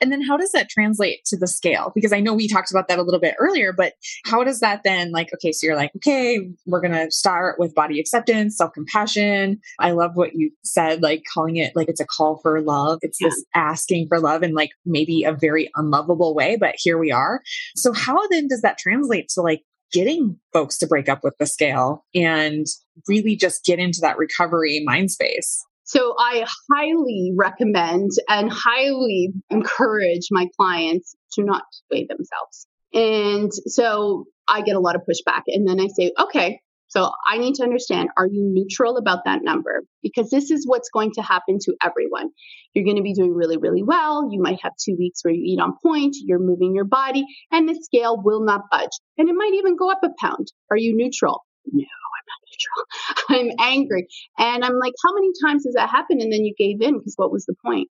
And 0.00 0.10
then 0.10 0.22
how 0.22 0.36
does 0.36 0.52
that 0.52 0.70
translate 0.70 1.24
to 1.26 1.36
the 1.36 1.46
scale? 1.46 1.92
Because 1.94 2.12
I 2.12 2.20
know 2.20 2.32
we 2.32 2.48
talked 2.48 2.70
about 2.70 2.88
that 2.88 2.98
a 2.98 3.02
little 3.02 3.20
bit 3.20 3.34
earlier, 3.38 3.72
but 3.72 3.92
how 4.24 4.42
does 4.42 4.60
that 4.60 4.80
then 4.82 5.12
like, 5.12 5.28
okay, 5.34 5.52
so 5.52 5.66
you're 5.66 5.76
like, 5.76 5.92
okay, 5.96 6.48
we're 6.66 6.80
going 6.80 6.94
to 6.94 7.10
start 7.10 7.58
with 7.58 7.74
body 7.74 8.00
acceptance, 8.00 8.56
self 8.56 8.72
compassion. 8.72 9.60
I 9.78 9.90
love 9.90 10.12
what 10.14 10.30
you 10.34 10.52
said, 10.64 11.02
like 11.02 11.24
calling 11.32 11.56
it 11.56 11.76
like 11.76 11.88
it's 11.88 12.00
a 12.00 12.06
call 12.06 12.38
for 12.42 12.60
love. 12.62 13.00
It's 13.02 13.20
yeah. 13.20 13.28
this 13.28 13.44
asking 13.54 14.08
for 14.08 14.20
love 14.20 14.42
in 14.42 14.54
like 14.54 14.70
maybe 14.86 15.24
a 15.24 15.32
very 15.32 15.70
unlovable 15.76 16.34
way, 16.34 16.56
but 16.56 16.74
here 16.78 16.96
we 16.96 17.12
are. 17.12 17.42
So 17.76 17.92
how 17.92 18.26
then 18.28 18.48
does 18.48 18.62
that 18.62 18.78
translate 18.78 19.28
to 19.34 19.42
like 19.42 19.62
getting 19.92 20.38
folks 20.52 20.78
to 20.78 20.86
break 20.86 21.08
up 21.08 21.24
with 21.24 21.34
the 21.38 21.46
scale 21.46 22.04
and 22.14 22.66
really 23.08 23.36
just 23.36 23.64
get 23.64 23.78
into 23.78 24.00
that 24.00 24.18
recovery 24.18 24.82
mind 24.84 25.10
space? 25.10 25.64
So 25.84 26.14
I 26.18 26.46
highly 26.72 27.32
recommend 27.36 28.10
and 28.28 28.50
highly 28.50 29.32
encourage 29.50 30.28
my 30.30 30.46
clients 30.56 31.16
to 31.32 31.42
not 31.42 31.64
weigh 31.90 32.06
themselves. 32.06 32.66
And 32.94 33.52
so 33.52 34.26
I 34.46 34.62
get 34.62 34.76
a 34.76 34.80
lot 34.80 34.94
of 34.94 35.02
pushback. 35.02 35.42
And 35.48 35.66
then 35.66 35.80
I 35.80 35.88
say, 35.88 36.12
okay, 36.18 36.60
So 36.90 37.12
I 37.26 37.38
need 37.38 37.54
to 37.54 37.62
understand 37.62 38.08
are 38.16 38.26
you 38.26 38.42
neutral 38.52 38.96
about 38.96 39.24
that 39.24 39.42
number? 39.42 39.82
Because 40.02 40.28
this 40.28 40.50
is 40.50 40.66
what's 40.66 40.90
going 40.90 41.12
to 41.12 41.22
happen 41.22 41.58
to 41.62 41.74
everyone. 41.82 42.30
You're 42.74 42.84
going 42.84 42.96
to 42.96 43.02
be 43.02 43.14
doing 43.14 43.32
really, 43.32 43.58
really 43.58 43.84
well. 43.84 44.28
You 44.30 44.42
might 44.42 44.58
have 44.62 44.72
two 44.84 44.96
weeks 44.98 45.24
where 45.24 45.32
you 45.32 45.42
eat 45.44 45.60
on 45.60 45.74
point, 45.82 46.16
you're 46.20 46.40
moving 46.40 46.74
your 46.74 46.84
body, 46.84 47.24
and 47.52 47.68
the 47.68 47.80
scale 47.80 48.20
will 48.20 48.44
not 48.44 48.62
budge. 48.72 48.90
And 49.18 49.28
it 49.28 49.34
might 49.34 49.54
even 49.54 49.76
go 49.76 49.90
up 49.90 50.00
a 50.02 50.08
pound. 50.20 50.48
Are 50.70 50.76
you 50.76 50.96
neutral? 50.96 51.44
No, 51.72 51.84
I'm 51.84 52.26
not 52.26 53.38
neutral. 53.38 53.50
I'm 53.60 53.72
angry. 53.72 54.08
And 54.36 54.64
I'm 54.64 54.78
like, 54.78 54.94
how 55.04 55.14
many 55.14 55.30
times 55.44 55.64
has 55.66 55.74
that 55.74 55.90
happened? 55.90 56.22
And 56.22 56.32
then 56.32 56.44
you 56.44 56.54
gave 56.58 56.82
in 56.82 56.98
because 56.98 57.14
what 57.16 57.30
was 57.30 57.44
the 57.46 57.54
point? 57.64 57.88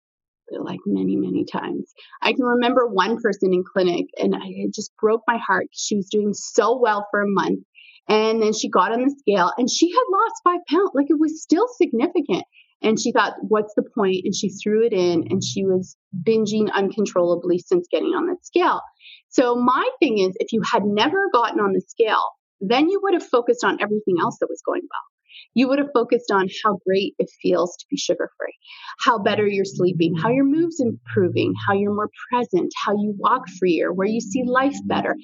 like 0.52 0.78
many, 0.86 1.16
many 1.16 1.44
times. 1.44 1.92
I 2.22 2.32
can 2.32 2.44
remember 2.44 2.86
one 2.86 3.20
person 3.20 3.52
in 3.52 3.64
clinic 3.64 4.06
and 4.16 4.34
I, 4.34 4.42
it 4.44 4.74
just 4.74 4.92
broke 4.96 5.22
my 5.26 5.38
heart. 5.44 5.66
She 5.72 5.96
was 5.96 6.08
doing 6.08 6.34
so 6.34 6.78
well 6.78 7.06
for 7.10 7.20
a 7.20 7.26
month. 7.26 7.64
And 8.08 8.40
then 8.40 8.52
she 8.52 8.68
got 8.68 8.92
on 8.92 9.02
the 9.02 9.14
scale 9.18 9.52
and 9.58 9.70
she 9.70 9.90
had 9.90 10.04
lost 10.10 10.34
five 10.44 10.60
pounds. 10.68 10.90
Like 10.94 11.06
it 11.08 11.18
was 11.18 11.42
still 11.42 11.66
significant. 11.76 12.44
And 12.82 13.00
she 13.00 13.10
thought, 13.10 13.34
what's 13.40 13.72
the 13.74 13.82
point? 13.82 14.22
And 14.24 14.34
she 14.34 14.50
threw 14.50 14.84
it 14.86 14.92
in 14.92 15.26
and 15.30 15.42
she 15.42 15.64
was 15.64 15.96
binging 16.22 16.70
uncontrollably 16.72 17.58
since 17.58 17.88
getting 17.90 18.10
on 18.10 18.26
the 18.26 18.36
scale. 18.42 18.80
So 19.28 19.56
my 19.56 19.88
thing 19.98 20.18
is, 20.18 20.36
if 20.38 20.52
you 20.52 20.60
had 20.70 20.84
never 20.84 21.28
gotten 21.32 21.58
on 21.58 21.72
the 21.72 21.82
scale, 21.88 22.22
then 22.60 22.88
you 22.88 23.00
would 23.02 23.14
have 23.14 23.26
focused 23.26 23.64
on 23.64 23.78
everything 23.80 24.16
else 24.20 24.38
that 24.40 24.48
was 24.48 24.62
going 24.64 24.82
well 24.82 25.15
you 25.54 25.68
would 25.68 25.78
have 25.78 25.88
focused 25.94 26.30
on 26.30 26.48
how 26.64 26.78
great 26.86 27.14
it 27.18 27.30
feels 27.42 27.76
to 27.76 27.86
be 27.90 27.96
sugar 27.96 28.30
free, 28.38 28.54
how 28.98 29.18
better 29.18 29.46
you're 29.46 29.64
sleeping, 29.64 30.14
how 30.14 30.30
your 30.30 30.44
moves 30.44 30.80
improving, 30.80 31.54
how 31.66 31.74
you're 31.74 31.94
more 31.94 32.10
present, 32.30 32.72
how 32.84 32.92
you 32.92 33.14
walk 33.18 33.42
freer, 33.58 33.92
where 33.92 34.06
you 34.06 34.20
see 34.20 34.44
life 34.44 34.76
better. 34.84 35.14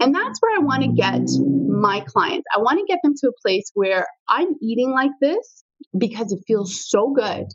And 0.00 0.14
that's 0.14 0.40
where 0.40 0.56
I 0.56 0.62
want 0.62 0.82
to 0.82 0.88
get 0.88 1.22
my 1.68 2.00
clients. 2.00 2.46
I 2.54 2.60
want 2.60 2.78
to 2.78 2.86
get 2.86 3.00
them 3.02 3.14
to 3.18 3.28
a 3.28 3.40
place 3.42 3.70
where 3.74 4.06
I'm 4.28 4.54
eating 4.62 4.90
like 4.90 5.12
this 5.20 5.64
because 5.96 6.32
it 6.32 6.44
feels 6.46 6.88
so 6.88 7.12
good. 7.12 7.46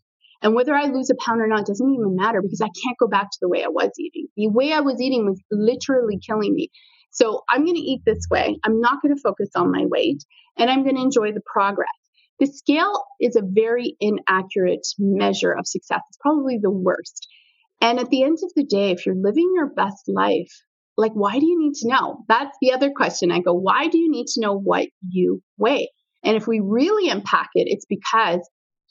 And 0.42 0.56
whether 0.56 0.74
I 0.74 0.86
lose 0.86 1.10
a 1.10 1.16
pound 1.16 1.42
or 1.42 1.48
not 1.48 1.66
doesn't 1.66 1.90
even 1.90 2.16
matter 2.16 2.42
because 2.42 2.62
I 2.62 2.70
can't 2.84 2.98
go 2.98 3.08
back 3.08 3.30
to 3.30 3.38
the 3.42 3.50
way 3.50 3.64
I 3.64 3.68
was 3.68 3.92
eating. 4.00 4.28
The 4.38 4.48
way 4.48 4.72
I 4.72 4.80
was 4.80 5.02
eating 5.02 5.26
was 5.26 5.42
literally 5.52 6.18
killing 6.26 6.54
me. 6.54 6.70
So 7.12 7.42
I'm 7.50 7.66
going 7.66 7.76
to 7.76 7.82
eat 7.82 8.02
this 8.06 8.26
way. 8.30 8.58
I'm 8.64 8.80
not 8.80 9.02
going 9.02 9.16
to 9.16 9.22
focus 9.22 9.50
on 9.56 9.72
my 9.72 9.86
weight 9.86 10.24
and 10.58 10.70
I'm 10.70 10.84
going 10.84 10.96
to 10.96 11.02
enjoy 11.02 11.34
the 11.34 11.42
progress. 11.46 11.88
The 12.40 12.48
scale 12.48 13.04
is 13.20 13.36
a 13.36 13.42
very 13.44 13.98
inaccurate 14.00 14.88
measure 14.98 15.52
of 15.52 15.68
success. 15.68 16.00
It's 16.10 16.18
probably 16.22 16.58
the 16.62 16.72
worst. 16.72 17.28
And 17.82 18.00
at 18.00 18.10
the 18.10 18.24
end 18.24 18.38
of 18.44 18.52
the 18.56 18.64
day, 18.64 18.92
if 18.92 19.06
you're 19.06 19.16
living 19.16 19.52
your 19.56 19.68
best 19.68 20.08
life, 20.08 20.52
like, 20.98 21.14
why 21.14 21.40
do 21.40 21.46
you 21.46 21.60
need 21.60 21.76
to 21.76 21.90
know? 21.90 22.24
That's 22.28 22.58
the 22.62 22.74
other 22.74 22.92
question. 22.96 23.32
I 23.32 23.40
go, 23.40 23.54
why 23.54 23.88
do 23.88 23.98
you 23.98 24.10
need 24.10 24.28
to 24.28 24.42
know 24.42 24.58
what 24.58 24.88
you 25.08 25.42
weigh? 25.58 25.90
And 26.24 26.36
if 26.36 26.48
we 26.48 26.60
really 26.60 27.10
unpack 27.10 27.50
it, 27.56 27.68
it's 27.70 27.86
because 27.86 28.48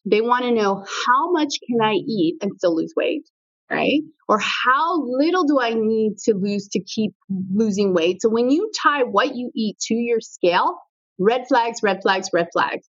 they 0.07 0.21
want 0.21 0.45
to 0.45 0.53
know 0.53 0.85
how 1.07 1.33
much 1.33 1.55
can 1.67 1.81
I 1.83 1.93
eat 1.93 2.37
and 2.41 2.53
still 2.57 2.77
lose 2.77 2.95
weight, 2.97 3.29
right? 3.71 4.01
Or 4.27 4.39
how 4.39 5.03
little 5.07 5.45
do 5.45 5.59
I 5.61 5.75
need 5.75 6.17
to 6.25 6.35
lose 6.35 6.69
to 6.69 6.81
keep 6.81 7.13
losing 7.55 7.95
weight? 7.95 8.23
So 8.23 8.31
when 8.31 8.51
you 8.51 8.71
tie 8.83 9.05
what 9.05 9.37
you 9.37 9.51
eat 9.55 9.79
to 9.89 9.95
your 9.95 10.21
scale, 10.21 10.79
red 11.19 11.47
flags, 11.49 11.81
red 11.83 12.01
flags, 12.03 12.29
red 12.33 12.49
flags 12.53 12.87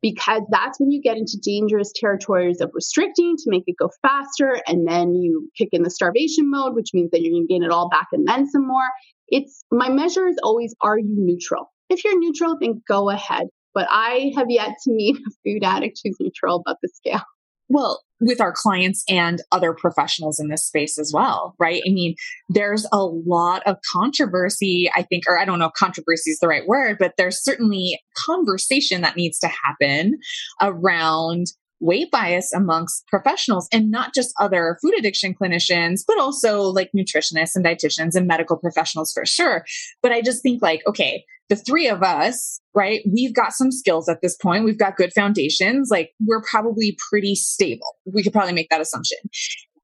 because 0.00 0.42
that's 0.50 0.78
when 0.78 0.90
you 0.90 1.00
get 1.02 1.16
into 1.16 1.38
dangerous 1.42 1.92
territories 1.94 2.60
of 2.60 2.70
restricting 2.72 3.36
to 3.36 3.44
make 3.46 3.64
it 3.66 3.76
go 3.78 3.90
faster. 4.02 4.60
And 4.66 4.86
then 4.86 5.14
you 5.14 5.50
kick 5.56 5.68
in 5.72 5.82
the 5.82 5.90
starvation 5.90 6.50
mode, 6.50 6.74
which 6.74 6.90
means 6.94 7.10
that 7.10 7.20
you're 7.20 7.32
going 7.32 7.46
to 7.46 7.52
gain 7.52 7.62
it 7.62 7.70
all 7.70 7.88
back 7.88 8.06
and 8.12 8.26
then 8.26 8.48
some 8.48 8.66
more. 8.66 8.88
It's 9.28 9.64
my 9.70 9.88
measure 9.88 10.26
is 10.26 10.38
always 10.42 10.74
are 10.80 10.98
you 10.98 11.14
neutral? 11.18 11.70
If 11.90 12.04
you're 12.04 12.18
neutral, 12.18 12.56
then 12.60 12.82
go 12.88 13.10
ahead. 13.10 13.48
But 13.74 13.88
I 13.90 14.32
have 14.36 14.50
yet 14.50 14.70
to 14.84 14.92
meet 14.92 15.16
a 15.16 15.30
food 15.44 15.64
addict 15.64 16.00
who's 16.02 16.16
neutral 16.20 16.56
about 16.56 16.76
the 16.82 16.88
scale. 16.94 17.22
Well, 17.68 18.02
with 18.20 18.40
our 18.40 18.52
clients 18.52 19.04
and 19.08 19.42
other 19.52 19.72
professionals 19.72 20.40
in 20.40 20.48
this 20.48 20.64
space 20.64 20.98
as 20.98 21.12
well, 21.14 21.54
right? 21.58 21.82
I 21.86 21.90
mean, 21.90 22.16
there's 22.48 22.86
a 22.92 23.04
lot 23.04 23.62
of 23.66 23.76
controversy, 23.92 24.90
I 24.94 25.02
think, 25.02 25.24
or 25.28 25.38
I 25.38 25.44
don't 25.44 25.58
know 25.58 25.66
if 25.66 25.74
controversy 25.74 26.30
is 26.30 26.38
the 26.40 26.48
right 26.48 26.66
word, 26.66 26.96
but 26.98 27.14
there's 27.16 27.42
certainly 27.42 28.00
conversation 28.26 29.02
that 29.02 29.16
needs 29.16 29.38
to 29.40 29.48
happen 29.48 30.18
around 30.60 31.46
weight 31.80 32.10
bias 32.10 32.52
amongst 32.52 33.06
professionals 33.06 33.68
and 33.72 33.90
not 33.90 34.12
just 34.14 34.34
other 34.40 34.76
food 34.82 34.94
addiction 34.98 35.34
clinicians, 35.34 36.00
but 36.06 36.18
also 36.18 36.62
like 36.62 36.90
nutritionists 36.96 37.54
and 37.54 37.64
dietitians 37.64 38.16
and 38.16 38.26
medical 38.26 38.56
professionals 38.56 39.12
for 39.12 39.24
sure. 39.24 39.64
But 40.02 40.10
I 40.10 40.20
just 40.20 40.42
think 40.42 40.60
like, 40.60 40.82
okay, 40.88 41.24
the 41.48 41.56
three 41.56 41.88
of 41.88 42.02
us, 42.02 42.60
right? 42.74 43.00
We've 43.10 43.34
got 43.34 43.52
some 43.52 43.72
skills 43.72 44.08
at 44.08 44.20
this 44.22 44.36
point. 44.36 44.64
We've 44.64 44.78
got 44.78 44.96
good 44.96 45.12
foundations. 45.12 45.88
Like 45.90 46.12
we're 46.24 46.42
probably 46.42 46.96
pretty 47.10 47.34
stable. 47.34 47.96
We 48.04 48.22
could 48.22 48.32
probably 48.32 48.52
make 48.52 48.68
that 48.70 48.80
assumption. 48.80 49.18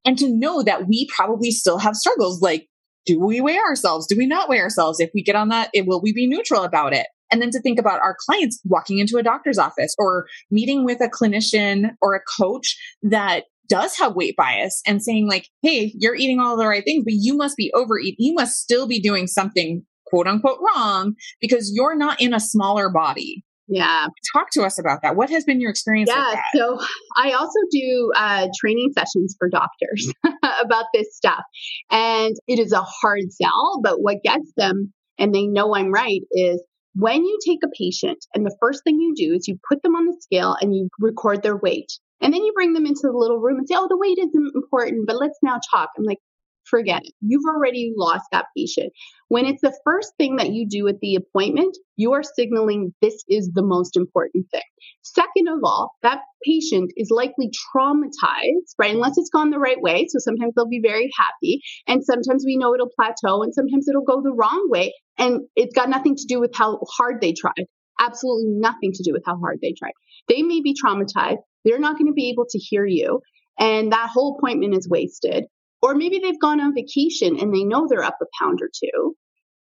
And 0.05 0.19
to 0.19 0.29
know 0.29 0.63
that 0.63 0.87
we 0.87 1.09
probably 1.15 1.51
still 1.51 1.79
have 1.79 1.97
struggles 1.97 2.43
like, 2.43 2.69
do 3.07 3.19
we 3.19 3.41
weigh 3.41 3.59
ourselves? 3.59 4.07
Do 4.07 4.17
we 4.17 4.27
not 4.27 4.49
weigh 4.49 4.61
ourselves? 4.61 5.01
If 5.01 5.11
we 5.15 5.23
get 5.23 5.37
on 5.37 5.49
that, 5.49 5.71
it, 5.73 5.87
will 5.87 6.01
we 6.03 6.13
be 6.13 6.27
neutral 6.27 6.65
about 6.65 6.93
it? 6.95 7.07
And 7.31 7.41
then 7.41 7.51
to 7.51 7.61
think 7.61 7.79
about 7.79 8.01
our 8.01 8.17
clients 8.27 8.61
walking 8.65 8.99
into 8.99 9.17
a 9.17 9.23
doctor's 9.23 9.59
office 9.59 9.95
or 9.99 10.27
meeting 10.51 10.85
with 10.85 11.01
a 11.01 11.09
clinician 11.09 11.91
or 12.01 12.15
a 12.15 12.21
coach 12.39 12.77
that 13.03 13.45
does 13.69 13.97
have 13.97 14.15
weight 14.15 14.37
bias 14.37 14.83
and 14.87 15.03
saying 15.03 15.27
like, 15.29 15.49
Hey, 15.63 15.93
you're 15.99 16.15
eating 16.15 16.39
all 16.39 16.57
the 16.57 16.67
right 16.67 16.85
things, 16.85 17.05
but 17.05 17.15
you 17.17 17.35
must 17.35 17.57
be 17.57 17.73
overeating. 17.75 18.17
You 18.19 18.35
must 18.35 18.61
still 18.61 18.87
be 18.87 19.01
doing 19.01 19.27
something 19.27 19.85
quote 20.07 20.27
unquote 20.27 20.59
wrong 20.61 21.15
because 21.41 21.73
you're 21.75 21.97
not 21.97 22.21
in 22.21 22.35
a 22.35 22.41
smaller 22.41 22.91
body. 22.91 23.45
Yeah. 23.67 24.09
Talk 24.35 24.51
to 24.53 24.63
us 24.63 24.79
about 24.79 25.01
that. 25.03 25.17
What 25.17 25.31
has 25.31 25.45
been 25.45 25.61
your 25.61 25.71
experience? 25.71 26.11
Yeah. 26.15 26.43
So 26.55 26.79
I 27.17 27.33
also 27.33 27.59
do 27.71 28.13
uh, 28.15 28.49
training 28.61 28.93
sessions 28.97 29.35
for 29.39 29.49
doctors 29.49 30.13
about 30.63 30.85
this 30.93 31.17
stuff. 31.17 31.43
And 31.91 32.37
it 32.47 32.59
is 32.59 32.73
a 32.73 32.83
hard 32.83 33.33
sell, 33.33 33.81
but 33.83 34.03
what 34.03 34.19
gets 34.23 34.53
them, 34.57 34.93
and 35.19 35.35
they 35.35 35.47
know 35.47 35.75
I'm 35.75 35.93
right, 35.93 36.21
is 36.33 36.63
when 36.95 37.25
you 37.25 37.39
take 37.47 37.61
a 37.65 37.69
patient 37.77 38.19
and 38.35 38.45
the 38.45 38.57
first 38.61 38.83
thing 38.85 39.01
you 39.01 39.15
do 39.17 39.35
is 39.35 39.49
you 39.49 39.59
put 39.69 39.83
them 39.83 39.97
on 39.97 40.07
the 40.07 40.17
scale 40.21 40.57
and 40.61 40.75
you 40.75 40.89
record 41.01 41.43
their 41.43 41.57
weight. 41.57 41.91
And 42.21 42.33
then 42.33 42.43
you 42.43 42.53
bring 42.55 42.73
them 42.73 42.87
into 42.87 43.03
the 43.03 43.13
little 43.17 43.39
room 43.39 43.59
and 43.59 43.69
say, 43.69 43.75
oh, 43.77 43.89
the 43.89 43.99
weight 43.99 44.19
isn't 44.19 44.53
important, 44.55 45.07
but 45.07 45.17
let's 45.17 45.39
now 45.43 45.59
talk. 45.73 45.91
I'm 45.99 46.05
like, 46.05 46.19
forget 46.69 47.03
it. 47.05 47.13
You've 47.21 47.45
already 47.49 47.93
lost 47.97 48.25
that 48.33 48.47
patient. 48.57 48.93
When 49.29 49.47
it's 49.47 49.63
the 49.63 49.77
first 49.85 50.13
thing 50.19 50.37
that 50.37 50.53
you 50.53 50.67
do 50.69 50.87
at 50.89 51.01
the 51.01 51.17
appointment, 51.17 51.77
you 51.97 52.13
are 52.13 52.23
signaling 52.23 52.95
this 53.01 53.25
is 53.29 53.51
the 53.55 53.63
most 53.63 53.97
important 53.97 54.47
thing. 54.51 54.63
Second 55.03 55.49
of 55.49 55.61
all, 55.65 55.93
that 56.03 56.21
patient 56.45 56.93
is 56.97 57.11
likely 57.11 57.51
traumatized, 57.75 58.75
right? 58.79 58.95
Unless 58.95 59.19
it's 59.19 59.31
gone 59.31 59.51
the 59.51 59.59
right 59.59 59.81
way. 59.81 60.07
So 60.09 60.19
sometimes 60.19 60.55
they'll 60.55 60.69
be 60.69 60.83
very 60.83 61.11
happy, 61.19 61.61
and 61.87 62.05
sometimes 62.05 62.45
we 62.47 62.57
know 62.57 62.75
it'll 62.75 62.91
plateau, 62.95 63.43
and 63.43 63.55
sometimes 63.55 63.89
it'll 63.89 64.05
go 64.05 64.23
the 64.23 64.33
wrong 64.33 64.69
way. 64.71 64.93
And 65.19 65.43
it's 65.57 65.75
got 65.75 65.89
nothing 65.89 66.17
to 66.17 66.25
do 66.27 66.41
with 66.41 66.53
how 66.55 66.81
hard 66.97 67.21
they 67.21 67.33
tried. 67.33 67.67
Absolutely 68.01 68.47
nothing 68.49 68.93
to 68.93 69.03
do 69.05 69.13
with 69.13 69.23
how 69.25 69.39
hard 69.39 69.59
they 69.63 69.73
tried. 69.79 69.93
They 70.29 70.43
may 70.43 70.61
be 70.61 70.75
traumatized. 70.75 71.39
They're 71.65 71.79
not 71.79 71.97
going 71.97 72.09
to 72.09 72.13
be 72.13 72.31
able 72.31 72.47
to 72.51 72.59
hear 72.59 72.85
you. 72.85 73.21
And 73.59 73.93
that 73.93 74.11
whole 74.13 74.37
appointment 74.37 74.77
is 74.77 74.89
wasted. 74.89 75.45
Or 75.85 75.95
maybe 75.95 76.19
they've 76.19 76.41
gone 76.41 76.63
on 76.63 76.75
vacation 76.75 77.39
and 77.39 77.55
they 77.55 77.63
know 77.63 77.87
they're 77.87 78.03
up 78.03 78.17
a 78.23 78.25
pound 78.41 78.61
or 78.63 78.71
two, 78.75 79.15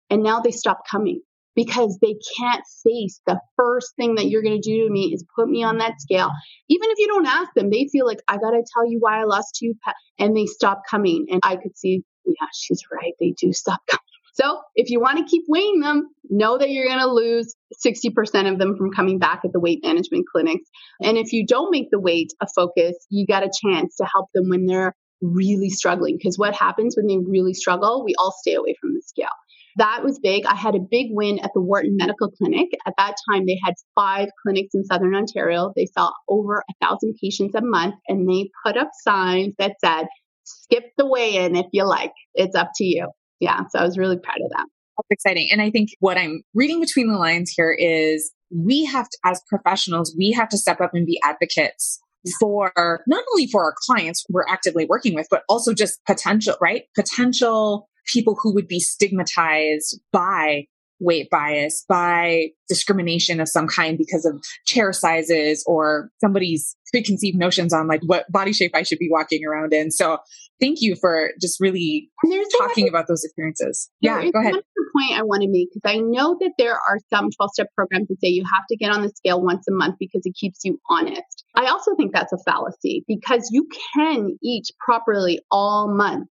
and 0.09 0.23
now 0.23 0.39
they 0.39 0.51
stop 0.51 0.83
coming 0.89 1.19
because 1.53 1.99
they 2.01 2.15
can't 2.39 2.63
face 2.81 3.19
the 3.27 3.41
first 3.57 3.93
thing 3.97 4.15
that 4.15 4.27
you're 4.27 4.41
going 4.41 4.59
to 4.59 4.69
do 4.69 4.87
to 4.87 4.89
me 4.89 5.11
is 5.13 5.25
put 5.35 5.49
me 5.49 5.65
on 5.65 5.79
that 5.79 5.99
scale. 5.99 6.31
Even 6.69 6.89
if 6.91 6.97
you 6.97 7.07
don't 7.07 7.27
ask 7.27 7.49
them, 7.53 7.69
they 7.69 7.89
feel 7.91 8.05
like, 8.05 8.19
I 8.29 8.37
got 8.37 8.51
to 8.51 8.63
tell 8.73 8.89
you 8.89 8.99
why 9.01 9.19
I 9.19 9.25
lost 9.25 9.57
two 9.59 9.73
pounds. 9.83 9.97
And 10.17 10.33
they 10.33 10.45
stop 10.45 10.83
coming. 10.89 11.25
And 11.29 11.41
I 11.43 11.57
could 11.57 11.77
see, 11.77 12.03
yeah, 12.25 12.47
she's 12.53 12.83
right. 12.89 13.13
They 13.19 13.33
do 13.37 13.51
stop 13.51 13.81
coming. 13.91 13.99
So 14.35 14.61
if 14.75 14.89
you 14.89 15.01
want 15.01 15.17
to 15.17 15.25
keep 15.25 15.43
weighing 15.49 15.81
them, 15.81 16.09
know 16.29 16.57
that 16.57 16.69
you're 16.69 16.87
going 16.87 16.99
to 16.99 17.07
lose 17.07 17.53
60% 17.85 18.51
of 18.51 18.59
them 18.59 18.77
from 18.77 18.91
coming 18.91 19.19
back 19.19 19.41
at 19.43 19.51
the 19.51 19.59
weight 19.59 19.81
management 19.83 20.25
clinics. 20.31 20.67
And 21.01 21.17
if 21.17 21.33
you 21.33 21.45
don't 21.45 21.69
make 21.69 21.91
the 21.91 21.99
weight 21.99 22.31
a 22.41 22.47
focus, 22.55 22.95
you 23.09 23.27
got 23.27 23.43
a 23.43 23.51
chance 23.63 23.97
to 23.97 24.05
help 24.11 24.29
them 24.33 24.49
when 24.49 24.65
they're 24.65 24.95
really 25.23 25.69
struggling. 25.69 26.17
Because 26.17 26.37
what 26.37 26.53
happens 26.53 26.95
when 26.95 27.07
they 27.07 27.17
really 27.17 27.53
struggle? 27.53 28.03
We 28.05 28.13
all 28.19 28.35
stay 28.41 28.53
away 28.53 28.75
from 28.79 28.93
the 28.93 29.01
scale. 29.01 29.33
That 29.77 30.03
was 30.03 30.19
big. 30.19 30.45
I 30.45 30.55
had 30.55 30.75
a 30.75 30.79
big 30.79 31.07
win 31.09 31.39
at 31.39 31.49
the 31.55 31.61
Wharton 31.61 31.95
Medical 31.97 32.29
Clinic. 32.29 32.69
At 32.85 32.93
that 32.99 33.15
time, 33.31 33.47
they 33.47 33.57
had 33.63 33.73
five 33.95 34.29
clinics 34.43 34.75
in 34.75 34.85
Southern 34.85 35.15
Ontario. 35.15 35.73
They 35.75 35.87
saw 35.87 36.11
over 36.29 36.63
a 36.69 36.85
thousand 36.85 37.15
patients 37.19 37.55
a 37.55 37.61
month, 37.61 37.95
and 38.07 38.29
they 38.29 38.51
put 38.63 38.77
up 38.77 38.89
signs 39.01 39.55
that 39.57 39.73
said, 39.83 40.05
skip 40.43 40.83
the 40.97 41.07
weigh 41.07 41.37
in 41.37 41.55
if 41.55 41.65
you 41.71 41.85
like. 41.85 42.11
It's 42.35 42.55
up 42.55 42.69
to 42.75 42.83
you. 42.83 43.07
Yeah. 43.39 43.61
So 43.71 43.79
I 43.79 43.83
was 43.83 43.97
really 43.97 44.17
proud 44.17 44.37
of 44.43 44.51
that. 44.51 44.67
That's 44.97 45.07
exciting. 45.09 45.47
And 45.51 45.59
I 45.59 45.71
think 45.71 45.89
what 45.99 46.19
I'm 46.19 46.43
reading 46.53 46.79
between 46.79 47.11
the 47.11 47.17
lines 47.17 47.51
here 47.55 47.71
is 47.71 48.31
we 48.51 48.85
have 48.85 49.09
to, 49.09 49.17
as 49.25 49.41
professionals, 49.49 50.15
we 50.15 50.31
have 50.33 50.49
to 50.49 50.57
step 50.57 50.81
up 50.81 50.91
and 50.93 51.07
be 51.07 51.19
advocates 51.23 51.99
for 52.39 52.71
not 53.07 53.23
only 53.33 53.47
for 53.47 53.63
our 53.63 53.73
clients 53.85 54.25
we're 54.29 54.45
actively 54.47 54.85
working 54.85 55.13
with, 55.13 55.27
but 55.29 55.43
also 55.49 55.73
just 55.73 56.03
potential, 56.05 56.55
right? 56.61 56.83
Potential 56.95 57.89
people 58.05 58.37
who 58.41 58.53
would 58.53 58.67
be 58.67 58.79
stigmatized 58.79 59.99
by 60.11 60.65
weight 60.99 61.29
bias, 61.29 61.83
by 61.89 62.47
discrimination 62.69 63.39
of 63.41 63.49
some 63.49 63.67
kind 63.67 63.97
because 63.97 64.25
of 64.25 64.41
chair 64.65 64.93
sizes 64.93 65.63
or 65.67 66.09
somebody's 66.21 66.77
preconceived 66.91 67.37
notions 67.37 67.73
on 67.73 67.87
like 67.87 68.01
what 68.05 68.31
body 68.31 68.53
shape 68.53 68.71
I 68.73 68.83
should 68.83 68.99
be 68.99 69.09
walking 69.11 69.45
around 69.45 69.73
in. 69.73 69.91
So 69.91 70.19
thank 70.61 70.81
you 70.81 70.95
for 70.95 71.31
just 71.41 71.59
really 71.59 72.09
talking 72.57 72.87
about 72.87 73.07
those 73.07 73.23
experiences. 73.23 73.89
Yeah, 73.99 74.29
go 74.31 74.39
ahead. 74.39 74.55
Point 74.95 75.17
I 75.17 75.23
want 75.23 75.41
to 75.41 75.49
make 75.49 75.69
because 75.73 75.89
I 75.89 75.99
know 75.99 76.37
that 76.39 76.53
there 76.57 76.75
are 76.75 76.99
some 77.09 77.29
12 77.31 77.51
step 77.53 77.67
programs 77.75 78.07
that 78.09 78.21
say 78.21 78.29
you 78.29 78.43
have 78.45 78.63
to 78.69 78.77
get 78.77 78.91
on 78.91 79.01
the 79.01 79.09
scale 79.09 79.41
once 79.41 79.67
a 79.67 79.73
month 79.73 79.95
because 79.99 80.21
it 80.25 80.35
keeps 80.35 80.59
you 80.63 80.79
honest. 80.89 81.43
I 81.55 81.67
also 81.67 81.95
think 81.95 82.13
that's 82.13 82.33
a 82.33 82.37
fallacy 82.37 83.03
because 83.07 83.49
you 83.51 83.67
can 83.95 84.37
eat 84.41 84.67
properly 84.79 85.41
all 85.51 85.87
month 85.87 86.29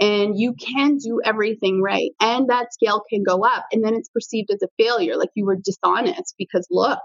and 0.00 0.38
you 0.38 0.54
can 0.54 0.96
do 0.96 1.20
everything 1.24 1.80
right 1.80 2.10
and 2.20 2.48
that 2.48 2.72
scale 2.72 3.02
can 3.08 3.22
go 3.22 3.44
up 3.44 3.66
and 3.72 3.84
then 3.84 3.94
it's 3.94 4.08
perceived 4.08 4.50
as 4.50 4.62
a 4.62 4.82
failure 4.82 5.16
like 5.16 5.30
you 5.34 5.44
were 5.44 5.56
dishonest 5.56 6.34
because 6.38 6.66
look 6.70 7.00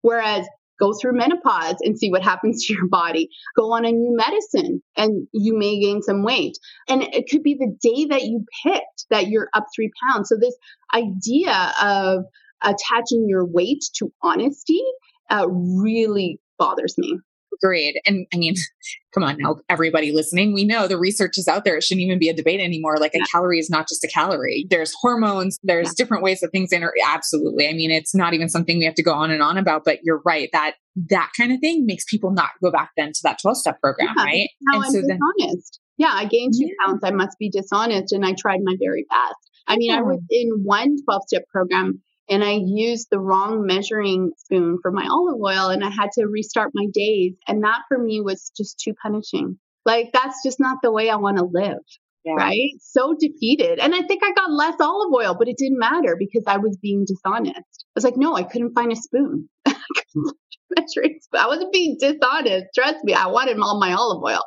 whereas 0.00 0.46
go 0.82 0.92
through 0.92 1.16
menopause 1.16 1.76
and 1.80 1.98
see 1.98 2.10
what 2.10 2.22
happens 2.22 2.66
to 2.66 2.74
your 2.74 2.88
body. 2.88 3.28
Go 3.56 3.72
on 3.72 3.84
a 3.84 3.92
new 3.92 4.16
medicine 4.16 4.82
and 4.96 5.28
you 5.32 5.56
may 5.56 5.80
gain 5.80 6.02
some 6.02 6.24
weight. 6.24 6.58
And 6.88 7.02
it 7.02 7.26
could 7.30 7.42
be 7.42 7.54
the 7.54 7.76
day 7.80 8.06
that 8.06 8.22
you 8.22 8.44
picked 8.64 9.06
that 9.10 9.28
you're 9.28 9.48
up 9.54 9.66
three 9.74 9.90
pounds. 10.10 10.28
So 10.28 10.36
this 10.36 10.56
idea 10.92 11.72
of 11.80 12.24
attaching 12.62 13.26
your 13.28 13.44
weight 13.44 13.84
to 13.96 14.12
honesty 14.22 14.82
uh, 15.30 15.46
really 15.48 16.40
bothers 16.58 16.96
me 16.98 17.18
Agreed. 17.62 18.00
And 18.06 18.26
I 18.32 18.36
mean, 18.36 18.54
come 19.14 19.22
on 19.22 19.36
now, 19.38 19.56
everybody 19.68 20.12
listening, 20.12 20.52
we 20.52 20.64
know 20.64 20.88
the 20.88 20.98
research 20.98 21.38
is 21.38 21.48
out 21.48 21.64
there. 21.64 21.76
It 21.76 21.84
shouldn't 21.84 22.02
even 22.02 22.18
be 22.18 22.28
a 22.28 22.34
debate 22.34 22.60
anymore. 22.60 22.98
Like 22.98 23.12
yeah. 23.14 23.22
a 23.22 23.26
calorie 23.26 23.58
is 23.58 23.70
not 23.70 23.88
just 23.88 24.04
a 24.04 24.08
calorie. 24.08 24.66
There's 24.70 24.94
hormones, 25.00 25.58
there's 25.62 25.88
yeah. 25.88 25.92
different 25.96 26.22
ways 26.22 26.40
that 26.40 26.50
things 26.50 26.72
enter. 26.72 26.92
Absolutely. 27.06 27.68
I 27.68 27.72
mean, 27.72 27.90
it's 27.90 28.14
not 28.14 28.34
even 28.34 28.48
something 28.48 28.78
we 28.78 28.84
have 28.84 28.94
to 28.94 29.02
go 29.02 29.12
on 29.12 29.30
and 29.30 29.42
on 29.42 29.58
about, 29.58 29.84
but 29.84 30.00
you're 30.02 30.22
right 30.24 30.48
that 30.52 30.74
that 31.08 31.30
kind 31.36 31.52
of 31.52 31.60
thing 31.60 31.86
makes 31.86 32.04
people 32.04 32.32
not 32.32 32.50
go 32.62 32.70
back 32.70 32.90
then 32.96 33.12
to 33.12 33.20
that 33.22 33.38
12 33.40 33.56
step 33.56 33.80
program, 33.80 34.08
yeah, 34.16 34.24
right? 34.24 34.48
and 34.60 34.84
I'm 34.84 34.90
so 34.90 35.00
dishonest. 35.00 35.80
Then, 35.98 36.06
yeah, 36.06 36.12
I 36.12 36.26
gained 36.26 36.54
two 36.58 36.68
pounds. 36.84 37.00
I 37.04 37.10
must 37.10 37.38
be 37.38 37.50
dishonest. 37.50 38.12
And 38.12 38.24
I 38.24 38.34
tried 38.38 38.60
my 38.62 38.76
very 38.78 39.06
best. 39.08 39.50
I 39.68 39.76
mean, 39.76 39.92
I 39.92 40.02
was 40.02 40.20
in 40.30 40.62
one 40.64 40.96
12 41.04 41.22
step 41.28 41.44
program 41.48 42.02
and 42.28 42.44
I 42.44 42.58
used 42.64 43.08
the 43.10 43.18
wrong 43.18 43.66
measuring 43.66 44.32
spoon 44.38 44.78
for 44.80 44.90
my 44.90 45.06
olive 45.10 45.40
oil 45.40 45.68
and 45.68 45.84
I 45.84 45.90
had 45.90 46.10
to 46.14 46.26
restart 46.26 46.70
my 46.74 46.86
days. 46.92 47.34
And 47.48 47.64
that 47.64 47.80
for 47.88 47.98
me 47.98 48.20
was 48.20 48.52
just 48.56 48.80
too 48.80 48.94
punishing. 49.02 49.58
Like, 49.84 50.10
that's 50.12 50.38
just 50.44 50.60
not 50.60 50.78
the 50.82 50.92
way 50.92 51.10
I 51.10 51.16
want 51.16 51.38
to 51.38 51.44
live. 51.44 51.82
Yeah. 52.24 52.34
Right? 52.34 52.70
So 52.80 53.16
defeated. 53.18 53.80
And 53.80 53.94
I 53.94 54.02
think 54.02 54.22
I 54.22 54.32
got 54.32 54.52
less 54.52 54.76
olive 54.80 55.12
oil, 55.12 55.34
but 55.36 55.48
it 55.48 55.56
didn't 55.58 55.80
matter 55.80 56.16
because 56.16 56.44
I 56.46 56.58
was 56.58 56.78
being 56.80 57.04
dishonest. 57.04 57.56
I 57.56 57.92
was 57.96 58.04
like, 58.04 58.16
no, 58.16 58.36
I 58.36 58.44
couldn't 58.44 58.74
find 58.74 58.92
a 58.92 58.96
spoon. 58.96 59.48
Hmm. 60.14 60.28
measuring 60.76 61.18
spoon. 61.20 61.40
I 61.40 61.46
wasn't 61.46 61.72
being 61.72 61.96
dishonest. 61.98 62.66
Trust 62.74 62.98
me, 63.02 63.14
I 63.14 63.26
wanted 63.28 63.58
all 63.58 63.80
my 63.80 63.94
olive 63.94 64.22
oil. 64.22 64.44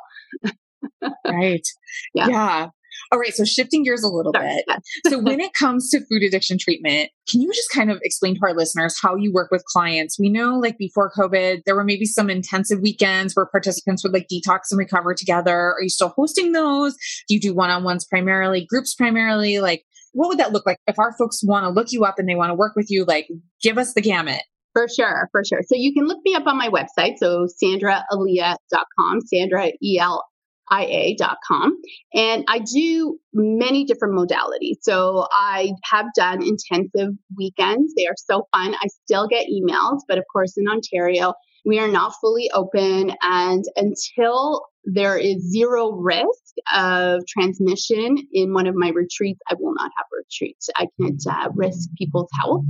right. 1.26 1.66
Yeah. 2.14 2.28
yeah. 2.28 2.66
All 3.12 3.18
right, 3.18 3.34
so 3.34 3.44
shifting 3.44 3.84
gears 3.84 4.02
a 4.02 4.08
little 4.08 4.32
Sorry. 4.34 4.62
bit. 4.66 4.82
so 5.08 5.18
when 5.18 5.40
it 5.40 5.52
comes 5.54 5.90
to 5.90 6.00
food 6.06 6.22
addiction 6.22 6.58
treatment, 6.58 7.10
can 7.30 7.40
you 7.40 7.52
just 7.52 7.70
kind 7.70 7.90
of 7.90 7.98
explain 8.02 8.34
to 8.34 8.40
our 8.42 8.54
listeners 8.54 8.96
how 9.00 9.16
you 9.16 9.32
work 9.32 9.50
with 9.50 9.64
clients? 9.64 10.18
We 10.18 10.28
know 10.28 10.58
like 10.58 10.78
before 10.78 11.10
COVID, 11.16 11.62
there 11.64 11.74
were 11.74 11.84
maybe 11.84 12.04
some 12.06 12.30
intensive 12.30 12.80
weekends 12.80 13.34
where 13.34 13.46
participants 13.46 14.02
would 14.02 14.12
like 14.12 14.28
detox 14.28 14.70
and 14.70 14.78
recover 14.78 15.14
together. 15.14 15.74
Are 15.74 15.82
you 15.82 15.88
still 15.88 16.12
hosting 16.16 16.52
those? 16.52 16.96
Do 17.28 17.34
you 17.34 17.40
do 17.40 17.54
one-on-ones 17.54 18.06
primarily, 18.06 18.66
groups 18.66 18.94
primarily? 18.94 19.58
Like 19.60 19.84
what 20.16 20.28
would 20.28 20.38
that 20.38 20.52
look 20.52 20.64
like 20.64 20.78
if 20.86 20.98
our 20.98 21.12
folks 21.18 21.44
want 21.44 21.64
to 21.64 21.68
look 21.68 21.92
you 21.92 22.04
up 22.04 22.18
and 22.18 22.26
they 22.26 22.34
want 22.34 22.50
to 22.50 22.54
work 22.54 22.74
with 22.74 22.90
you? 22.90 23.04
Like 23.04 23.28
give 23.62 23.76
us 23.76 23.92
the 23.92 24.00
gamut. 24.00 24.40
For 24.72 24.88
sure, 24.88 25.28
for 25.30 25.42
sure. 25.44 25.60
So 25.66 25.74
you 25.74 25.92
can 25.94 26.06
look 26.06 26.18
me 26.24 26.34
up 26.34 26.46
on 26.46 26.56
my 26.56 26.68
website. 26.68 27.16
So 27.18 27.46
sandraelia.com, 27.62 29.20
Sandra 29.26 29.68
E 29.82 29.98
L 29.98 30.24
ia.com. 30.72 31.76
And 32.14 32.44
I 32.48 32.60
do 32.60 33.18
many 33.32 33.84
different 33.84 34.14
modalities. 34.14 34.78
So 34.82 35.26
I 35.32 35.72
have 35.84 36.06
done 36.14 36.42
intensive 36.42 37.12
weekends. 37.36 37.94
They 37.96 38.06
are 38.06 38.16
so 38.16 38.46
fun. 38.52 38.74
I 38.74 38.86
still 39.04 39.28
get 39.28 39.46
emails, 39.46 40.00
but 40.08 40.18
of 40.18 40.24
course, 40.32 40.54
in 40.56 40.66
Ontario, 40.68 41.34
we 41.64 41.78
are 41.78 41.88
not 41.88 42.14
fully 42.20 42.50
open. 42.52 43.12
And 43.22 43.64
until 43.76 44.62
there 44.86 45.18
is 45.18 45.50
zero 45.50 45.90
risk 45.90 46.54
of 46.74 47.22
transmission 47.26 48.16
in 48.32 48.52
one 48.52 48.66
of 48.66 48.74
my 48.74 48.90
retreats, 48.90 49.40
I 49.50 49.54
will 49.58 49.74
not 49.74 49.90
have 49.96 50.06
retreats. 50.12 50.68
I 50.76 50.86
can't 51.00 51.22
uh, 51.28 51.50
risk 51.54 51.90
people's 51.98 52.30
health. 52.40 52.64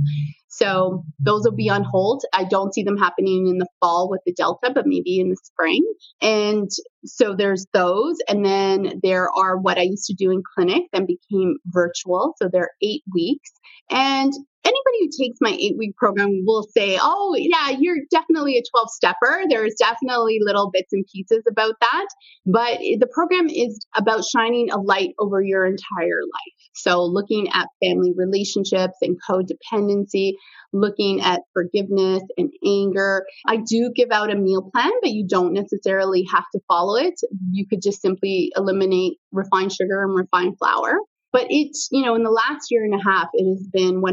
So 0.49 1.03
those 1.19 1.43
will 1.43 1.55
be 1.55 1.69
on 1.69 1.83
hold. 1.83 2.23
I 2.33 2.43
don't 2.43 2.73
see 2.73 2.81
them 2.81 2.97
happening 2.97 3.47
in 3.47 3.59
the 3.59 3.67
fall 3.79 4.09
with 4.09 4.21
the 4.25 4.33
Delta, 4.33 4.71
but 4.73 4.87
maybe 4.87 5.19
in 5.19 5.29
the 5.29 5.37
spring. 5.43 5.83
And 6.19 6.69
so 7.05 7.35
there's 7.35 7.67
those. 7.73 8.17
And 8.27 8.43
then 8.43 8.99
there 9.03 9.29
are 9.37 9.57
what 9.57 9.77
I 9.77 9.83
used 9.83 10.05
to 10.05 10.15
do 10.15 10.31
in 10.31 10.41
clinic, 10.55 10.83
then 10.91 11.05
became 11.05 11.57
virtual. 11.67 12.33
So 12.41 12.49
they're 12.51 12.71
eight 12.81 13.03
weeks. 13.13 13.51
And 13.91 14.33
anybody 14.67 14.97
who 14.99 15.23
takes 15.23 15.37
my 15.41 15.51
eight 15.51 15.77
week 15.77 15.95
program 15.95 16.43
will 16.45 16.67
say, 16.75 16.97
oh, 17.01 17.35
yeah, 17.37 17.75
you're 17.77 17.97
definitely 18.11 18.57
a 18.57 18.63
12 18.69 18.89
stepper. 18.89 19.43
There's 19.49 19.75
definitely 19.79 20.39
little 20.41 20.69
bits 20.71 20.93
and 20.93 21.05
pieces 21.11 21.43
about 21.49 21.75
that. 21.79 22.07
But 22.45 22.79
the 22.79 23.09
program 23.11 23.47
is 23.49 23.85
about 23.95 24.23
shining 24.25 24.71
a 24.71 24.79
light 24.79 25.13
over 25.19 25.41
your 25.41 25.65
entire 25.65 26.21
life. 26.21 26.53
So, 26.75 27.03
looking 27.03 27.47
at 27.53 27.69
family 27.81 28.13
relationships 28.15 28.97
and 29.01 29.17
codependency, 29.27 30.33
looking 30.73 31.21
at 31.21 31.41
forgiveness 31.53 32.23
and 32.37 32.51
anger. 32.65 33.25
I 33.47 33.57
do 33.57 33.91
give 33.95 34.11
out 34.11 34.31
a 34.31 34.35
meal 34.35 34.69
plan, 34.73 34.91
but 35.01 35.11
you 35.11 35.25
don't 35.27 35.53
necessarily 35.53 36.25
have 36.33 36.45
to 36.53 36.61
follow 36.67 36.95
it. 36.95 37.15
You 37.51 37.65
could 37.67 37.81
just 37.81 38.01
simply 38.01 38.51
eliminate 38.55 39.17
refined 39.31 39.71
sugar 39.73 40.03
and 40.03 40.15
refined 40.15 40.57
flour. 40.57 40.99
But 41.37 41.45
it's, 41.51 41.87
you 41.91 42.03
know, 42.03 42.15
in 42.15 42.23
the 42.23 42.31
last 42.31 42.71
year 42.71 42.83
and 42.83 42.95
a 42.95 43.03
half, 43.03 43.27
it 43.33 43.47
has 43.47 43.67
been 43.71 44.01
100% 44.01 44.09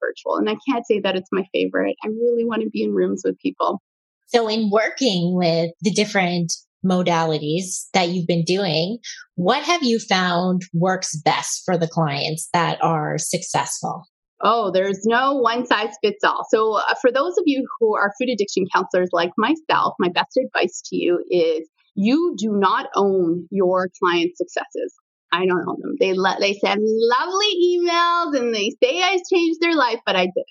virtual. 0.00 0.38
And 0.38 0.50
I 0.50 0.56
can't 0.68 0.84
say 0.84 0.98
that 0.98 1.14
it's 1.14 1.28
my 1.30 1.44
favorite. 1.52 1.94
I 2.02 2.08
really 2.08 2.44
want 2.44 2.62
to 2.62 2.68
be 2.68 2.82
in 2.82 2.92
rooms 2.92 3.22
with 3.24 3.38
people. 3.38 3.80
So, 4.26 4.48
in 4.48 4.68
working 4.68 5.36
with 5.36 5.70
the 5.82 5.92
different 5.92 6.52
modalities 6.84 7.86
that 7.94 8.08
you've 8.08 8.26
been 8.26 8.42
doing, 8.42 8.98
what 9.36 9.62
have 9.62 9.84
you 9.84 10.00
found 10.00 10.62
works 10.74 11.16
best 11.18 11.62
for 11.64 11.78
the 11.78 11.86
clients 11.86 12.48
that 12.52 12.82
are 12.82 13.18
successful? 13.18 14.02
Oh, 14.40 14.72
there's 14.72 15.04
no 15.04 15.34
one 15.34 15.64
size 15.64 15.94
fits 16.02 16.24
all. 16.24 16.44
So, 16.50 16.78
uh, 16.78 16.94
for 17.00 17.12
those 17.12 17.38
of 17.38 17.44
you 17.46 17.68
who 17.78 17.94
are 17.94 18.12
food 18.18 18.30
addiction 18.30 18.66
counselors 18.74 19.10
like 19.12 19.30
myself, 19.38 19.94
my 20.00 20.08
best 20.08 20.36
advice 20.36 20.82
to 20.86 20.96
you 20.96 21.24
is 21.30 21.68
you 21.94 22.34
do 22.36 22.50
not 22.50 22.88
own 22.96 23.46
your 23.52 23.90
client's 24.02 24.38
successes. 24.38 24.92
I 25.32 25.46
don't 25.46 25.68
own 25.68 25.80
them. 25.80 25.96
They 25.98 26.14
let 26.14 26.40
they 26.40 26.54
send 26.54 26.80
lovely 26.84 27.78
emails 27.78 28.36
and 28.36 28.54
they 28.54 28.70
say 28.82 29.02
I 29.02 29.18
changed 29.32 29.60
their 29.60 29.74
life, 29.74 30.00
but 30.06 30.16
I 30.16 30.26
didn't. 30.26 30.46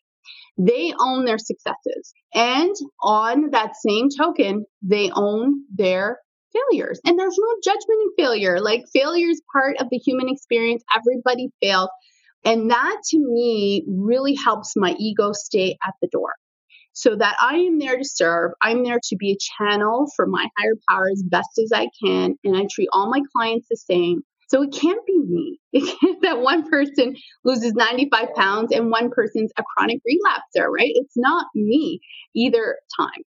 They 0.57 0.93
own 0.99 1.25
their 1.25 1.38
successes. 1.38 2.13
And 2.34 2.75
on 3.01 3.51
that 3.51 3.75
same 3.75 4.09
token, 4.09 4.65
they 4.82 5.11
own 5.13 5.63
their 5.73 6.19
failures. 6.53 6.99
And 7.05 7.17
there's 7.17 7.38
no 7.38 7.55
judgment 7.63 7.99
in 8.03 8.25
failure. 8.25 8.59
Like 8.59 8.86
failure 8.93 9.30
is 9.30 9.41
part 9.51 9.78
of 9.80 9.88
the 9.91 9.97
human 9.97 10.30
experience. 10.30 10.84
Everybody 10.95 11.49
fails. 11.61 11.89
And 12.43 12.71
that 12.71 13.01
to 13.09 13.19
me 13.19 13.84
really 13.88 14.36
helps 14.36 14.73
my 14.75 14.95
ego 14.97 15.32
stay 15.34 15.78
at 15.86 15.93
the 16.01 16.07
door 16.07 16.34
so 16.93 17.15
that 17.15 17.36
I 17.39 17.57
am 17.57 17.78
there 17.78 17.97
to 17.97 18.05
serve. 18.05 18.51
I'm 18.61 18.84
there 18.84 18.99
to 19.01 19.15
be 19.17 19.32
a 19.32 19.38
channel 19.38 20.07
for 20.15 20.25
my 20.25 20.47
higher 20.57 20.75
power 20.89 21.09
as 21.11 21.21
best 21.23 21.59
as 21.63 21.71
I 21.71 21.89
can. 22.03 22.36
And 22.43 22.57
I 22.57 22.65
treat 22.71 22.89
all 22.91 23.09
my 23.09 23.21
clients 23.36 23.67
the 23.69 23.78
same. 23.78 24.21
So 24.48 24.64
it 24.64 24.74
can't 24.74 25.06
be 25.06 25.20
me. 25.28 25.60
It 25.74 26.00
can't 26.00 26.22
that 26.24 26.39
one 26.39 26.68
person 26.70 27.16
loses 27.43 27.74
95 27.74 28.34
pounds 28.36 28.72
and 28.72 28.89
one 28.89 29.12
person's 29.12 29.52
a 29.58 29.64
chronic 29.64 30.00
relapser, 30.00 30.68
right? 30.74 30.91
It's 30.95 31.16
not 31.16 31.45
me 31.54 32.00
either 32.34 32.78
time. 33.00 33.24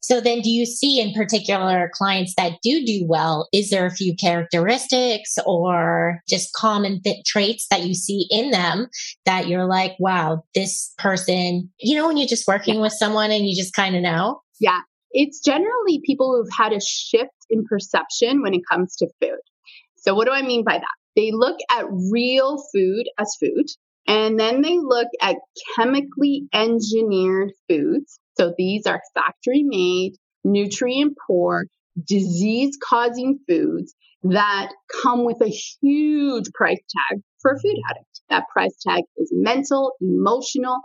So 0.00 0.20
then 0.20 0.40
do 0.40 0.50
you 0.50 0.66
see 0.66 1.00
in 1.00 1.12
particular 1.12 1.90
clients 1.94 2.34
that 2.36 2.58
do 2.62 2.84
do 2.84 3.04
well, 3.06 3.48
is 3.52 3.70
there 3.70 3.86
a 3.86 3.90
few 3.90 4.16
characteristics 4.16 5.36
or 5.46 6.20
just 6.28 6.52
common 6.54 7.00
th- 7.02 7.24
traits 7.24 7.68
that 7.70 7.84
you 7.84 7.94
see 7.94 8.26
in 8.28 8.50
them 8.50 8.88
that 9.26 9.46
you're 9.46 9.66
like, 9.66 9.92
wow, 10.00 10.42
this 10.56 10.92
person, 10.98 11.70
you 11.78 11.94
know, 11.94 12.08
when 12.08 12.16
you're 12.16 12.26
just 12.26 12.48
working 12.48 12.76
yeah. 12.76 12.80
with 12.80 12.92
someone 12.92 13.30
and 13.30 13.46
you 13.46 13.54
just 13.54 13.74
kind 13.74 13.94
of 13.94 14.02
know? 14.02 14.40
Yeah. 14.58 14.80
It's 15.12 15.40
generally 15.40 16.00
people 16.04 16.34
who've 16.34 16.52
had 16.52 16.72
a 16.72 16.80
shift 16.80 17.30
in 17.48 17.64
perception 17.64 18.42
when 18.42 18.54
it 18.54 18.62
comes 18.68 18.96
to 18.96 19.06
food. 19.20 19.38
So, 20.02 20.14
what 20.14 20.26
do 20.26 20.32
I 20.32 20.42
mean 20.42 20.64
by 20.64 20.78
that? 20.78 20.96
They 21.16 21.30
look 21.32 21.58
at 21.70 21.86
real 22.10 22.62
food 22.72 23.08
as 23.18 23.36
food, 23.40 23.66
and 24.06 24.38
then 24.38 24.62
they 24.62 24.78
look 24.78 25.08
at 25.20 25.36
chemically 25.76 26.48
engineered 26.52 27.52
foods. 27.68 28.18
So, 28.36 28.52
these 28.56 28.86
are 28.86 29.00
factory 29.14 29.62
made, 29.62 30.14
nutrient 30.44 31.16
poor, 31.26 31.66
disease 32.04 32.78
causing 32.82 33.38
foods 33.48 33.94
that 34.24 34.70
come 35.02 35.24
with 35.24 35.40
a 35.42 35.48
huge 35.48 36.46
price 36.54 36.78
tag 36.78 37.22
for 37.40 37.52
a 37.52 37.58
food 37.58 37.76
addict. 37.90 38.06
That 38.30 38.44
price 38.52 38.76
tag 38.86 39.02
is 39.18 39.30
mental, 39.34 39.92
emotional, 40.00 40.78